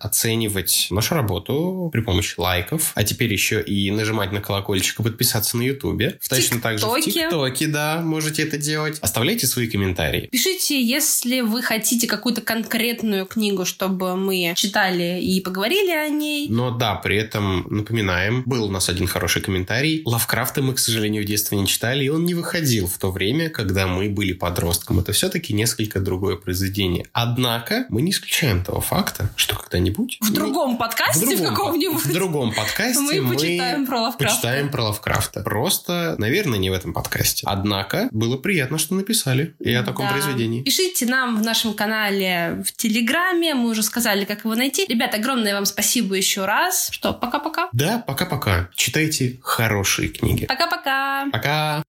[0.00, 5.56] оценивать нашу работу при помощи лайков, а теперь еще и нажимать на колокольчик и подписаться
[5.56, 6.18] на Ютубе.
[6.28, 8.98] Точно так же в ТикТоке, да, можете это делать.
[9.00, 10.28] Оставляйте свои комментарии.
[10.30, 16.48] Пишите, если вы хотите какую-то конкретную книгу, чтобы мы читали и поговорили о ней.
[16.48, 20.02] Но да, при этом напоминаем, был у нас один хороший комментарий.
[20.04, 23.50] Лавкрафта мы, к сожалению, в детстве не читали, и он не выходил в то время,
[23.50, 25.00] когда мы были подростком.
[25.00, 27.06] Это все-таки несколько другое произведение.
[27.12, 28.93] Однако мы не исключаем того факта,
[29.36, 30.18] что когда-нибудь...
[30.20, 30.34] В мы...
[30.34, 32.04] другом подкасте в, другом, в каком-нибудь...
[32.04, 34.34] В другом подкасте мы, мы почитаем про Лавкрафта.
[34.34, 35.40] Почитаем про Лавкрафта.
[35.40, 37.46] Просто, наверное, не в этом подкасте.
[37.46, 40.12] Однако было приятно, что написали и о таком да.
[40.12, 40.62] произведении.
[40.62, 43.54] Пишите нам в нашем канале в Телеграме.
[43.54, 44.86] Мы уже сказали, как его найти.
[44.86, 46.88] Ребят, огромное вам спасибо еще раз.
[46.90, 47.68] Что, пока-пока?
[47.72, 48.70] Да, пока-пока.
[48.74, 50.46] Читайте хорошие книги.
[50.46, 51.26] Пока-пока.
[51.32, 51.82] Пока.